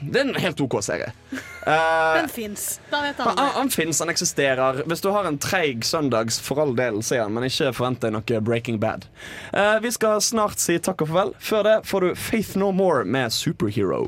Det 0.00 0.20
er 0.20 0.28
en 0.28 0.34
helt 0.34 0.60
OK 0.60 0.80
serie. 0.84 1.12
Eh, 1.68 2.14
Den 2.16 2.28
fins. 2.32 2.80
Da 2.88 3.02
vet 3.02 3.18
han, 3.20 3.34
han, 3.36 3.48
han 3.52 3.70
finnes, 3.70 3.98
han 4.00 4.08
eksisterer. 4.08 4.78
Hvis 4.88 5.02
du 5.04 5.10
har 5.12 5.26
en 5.28 5.36
treig 5.36 5.82
søndags, 5.84 6.38
for 6.40 6.62
all 6.62 6.72
del, 6.78 7.02
se 7.04 7.18
han, 7.20 7.34
men 7.36 7.44
ikke 7.44 7.74
forvent 7.76 8.00
deg 8.06 8.14
noe 8.14 8.40
Breaking 8.40 8.78
Bad. 8.80 9.04
Uh, 9.52 9.76
vi 9.84 9.92
skal 9.92 10.22
snart 10.24 10.62
si 10.64 10.78
takk 10.80 11.04
og 11.04 11.10
farvel. 11.10 11.34
Før 11.44 11.68
det 11.68 11.76
får 11.90 12.06
du 12.06 12.14
Faith 12.16 12.56
No 12.56 12.70
More 12.72 13.04
med 13.04 13.36
Superhero. 13.36 14.06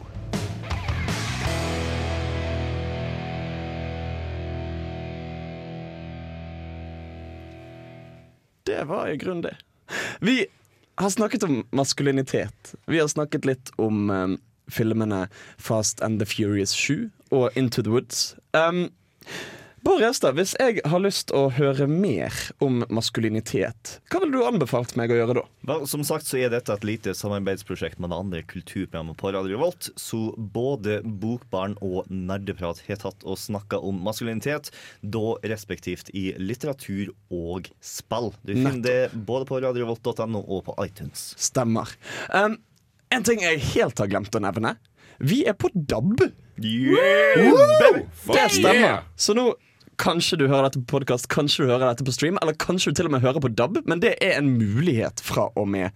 Det 8.64 8.84
var 8.88 9.12
i 9.12 9.20
grunnen 9.20 9.42
det. 9.42 9.56
Vi 10.24 10.46
har 10.94 11.10
snakket 11.10 11.42
om 11.42 11.66
maskulinitet. 11.76 12.74
Vi 12.86 13.00
har 13.00 13.08
snakket 13.08 13.44
litt 13.44 13.70
om 13.76 14.10
um, 14.10 14.38
filmene 14.70 15.26
Fast 15.58 16.02
and 16.02 16.20
the 16.22 16.28
Furious 16.28 16.74
7 16.74 17.10
og 17.30 17.56
Into 17.56 17.82
the 17.82 17.90
Woods. 17.90 18.36
Um, 18.54 18.90
Bård 19.80 20.02
Restad, 20.02 20.34
hvis 20.36 20.50
jeg 20.60 20.82
har 20.84 21.00
lyst 21.00 21.30
å 21.32 21.46
høre 21.56 21.86
mer 21.88 22.34
om 22.60 22.82
maskulinitet, 22.92 23.94
hva 24.12 24.20
ville 24.20 24.36
du 24.36 24.44
anbefalt 24.44 24.92
meg 25.00 25.08
å 25.08 25.16
gjøre 25.16 25.38
da? 25.38 25.44
Vel, 25.70 25.86
som 25.88 26.02
sagt 26.04 26.28
så 26.28 26.36
er 26.36 26.52
dette 26.52 26.74
et 26.74 26.84
lite 26.84 27.14
samarbeidsprosjekt 27.16 27.96
med 27.96 28.12
det 28.12 28.18
andre 28.20 28.42
kulturprogrammet 28.44 29.16
på 29.16 29.32
Radio 29.32 29.56
Revolt. 29.56 29.88
Så 29.96 30.34
både 30.36 30.98
Bokbarn 31.00 31.78
og 31.80 32.10
Nerdeprat 32.12 32.82
har 32.90 33.00
tatt 33.00 33.24
og 33.24 33.40
snakka 33.40 33.80
om 33.80 34.02
maskulinitet, 34.04 34.68
da 35.00 35.38
respektivt 35.48 36.12
i 36.12 36.26
litteratur 36.36 37.14
og 37.32 37.72
spill. 37.80 38.34
Du 38.44 38.52
finner 38.52 38.84
det 38.84 38.98
både 39.16 39.48
på 39.48 39.62
radiorevolt.no 39.64 40.44
og 40.44 40.66
på 40.68 40.76
iTunes. 40.84 41.30
Stemmer. 41.40 41.88
Um, 42.28 42.60
en 43.14 43.26
ting 43.26 43.42
jeg 43.42 43.62
helt 43.72 43.98
har 43.98 44.10
glemt 44.10 44.36
å 44.36 44.42
nevne. 44.42 44.76
Vi 45.20 45.42
er 45.48 45.56
på 45.58 45.70
DAB. 45.74 46.22
Yeah! 46.60 47.50
Woo! 47.50 48.04
Det 48.30 48.46
stemmer. 48.54 49.02
Så 49.16 49.36
nå 49.36 49.52
Kanskje 50.00 50.38
du 50.40 50.46
hører 50.48 50.70
dette 50.70 50.80
på 50.80 50.94
podkast, 50.94 51.26
kanskje 51.28 51.66
du 51.66 51.74
hører 51.74 51.90
dette 51.90 52.06
på 52.06 52.12
stream, 52.16 52.38
eller 52.40 52.56
kanskje 52.56 52.88
du 52.88 52.96
til 52.96 53.10
og 53.10 53.12
med 53.12 53.20
hører 53.20 53.42
på 53.44 53.50
DAB, 53.52 53.82
men 53.84 54.00
det 54.00 54.14
er 54.24 54.38
en 54.38 54.48
mulighet 54.56 55.20
fra 55.20 55.50
og 55.60 55.68
med 55.68 55.92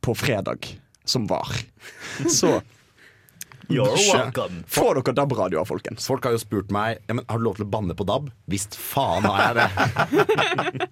på 0.00 0.14
fredag 0.16 0.70
som 1.04 1.26
var. 1.28 1.52
Så. 2.38 2.54
Få 3.68 4.86
dere 4.96 5.12
DAB-radioer, 5.18 5.68
folkens. 5.68 6.06
Folk 6.08 6.24
har 6.24 6.32
jo 6.32 6.40
spurt 6.40 6.72
meg 6.72 7.02
ja, 7.10 7.18
men 7.18 7.26
har 7.28 7.36
du 7.36 7.44
lov 7.44 7.58
til 7.58 7.66
å 7.66 7.70
banne 7.76 7.98
på 7.98 8.06
DAB. 8.08 8.30
Visst 8.48 8.78
faen 8.78 9.28
har 9.28 9.50
jeg 9.50 9.54
det. 9.60 10.88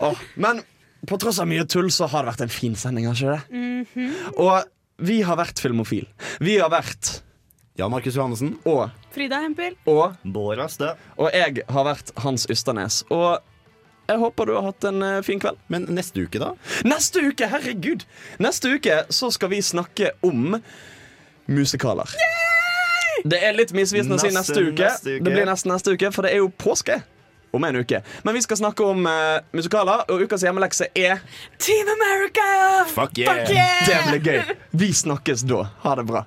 oh, 0.08 0.18
men 0.34 0.64
på 1.08 1.18
tross 1.18 1.38
av 1.42 1.48
mye 1.50 1.64
tull, 1.66 1.90
så 1.90 2.06
har 2.08 2.22
det 2.24 2.32
vært 2.34 2.44
en 2.46 2.52
fin 2.54 2.74
sending, 2.78 3.06
har 3.06 3.14
ikke 3.14 3.36
det? 3.36 3.58
Mhm. 3.58 4.34
Og 4.38 4.64
vi 5.02 5.20
har 5.26 5.36
vært 5.36 5.58
Filmofil. 5.60 6.06
Vi 6.40 6.58
har 6.58 6.70
vært 6.70 7.22
Jan 7.78 7.90
Markus 7.90 8.14
Johannessen. 8.14 8.58
Og 8.68 8.90
Frida 9.14 9.40
Hempel. 9.42 9.74
Og 9.88 10.14
Bård 10.24 10.60
Aste. 10.60 10.92
Og 11.18 11.30
jeg 11.32 11.64
har 11.68 11.84
vært 11.88 12.12
Hans 12.22 12.46
Ysternes. 12.52 13.02
Og 13.10 13.40
jeg 14.08 14.18
håper 14.18 14.46
du 14.46 14.52
har 14.54 14.62
hatt 14.68 14.84
en 14.84 15.02
eh, 15.02 15.22
fin 15.22 15.40
kveld. 15.40 15.56
Men 15.72 15.86
neste 15.88 16.22
uke, 16.26 16.38
da? 16.42 16.52
Neste 16.84 17.22
uke, 17.24 17.48
herregud! 17.48 18.04
Neste 18.38 18.74
uke 18.76 19.00
så 19.14 19.30
skal 19.32 19.48
vi 19.54 19.60
snakke 19.64 20.10
om 20.22 20.58
musikaler. 21.48 22.10
Det 23.24 23.38
er 23.42 23.54
litt 23.54 23.72
misvisende 23.76 24.16
å 24.18 24.20
si 24.20 24.28
Neste- 24.34 24.62
uke. 24.68 24.82
neste 24.82 25.16
uke. 25.18 25.24
Det 25.24 25.32
blir 25.32 25.46
nesten 25.46 25.70
neste 25.72 25.92
uke, 25.94 26.10
for 26.12 26.22
det 26.26 26.32
er 26.32 26.38
jo 26.42 26.48
påske. 26.50 27.02
Om 27.52 27.64
en 27.68 27.76
uke. 27.76 28.00
Men 28.24 28.34
vi 28.34 28.42
skal 28.42 28.56
snakke 28.56 28.84
om 28.84 29.06
uh, 29.06 29.42
musikaler, 29.52 30.06
og 30.08 30.22
ukas 30.24 30.40
hjemmelekse 30.46 30.88
er 30.96 31.20
Team 31.60 31.90
America! 31.98 32.46
Fuck 32.88 33.18
yeah! 33.20 33.42
Fuck 33.42 33.52
yeah! 33.52 33.82
Det 33.88 33.98
blir 34.08 34.22
gøy. 34.24 34.54
Vi 34.70 34.92
snakkes 34.96 35.44
da. 35.44 35.66
Ha 35.84 35.96
det 36.00 36.06
bra. 36.08 36.24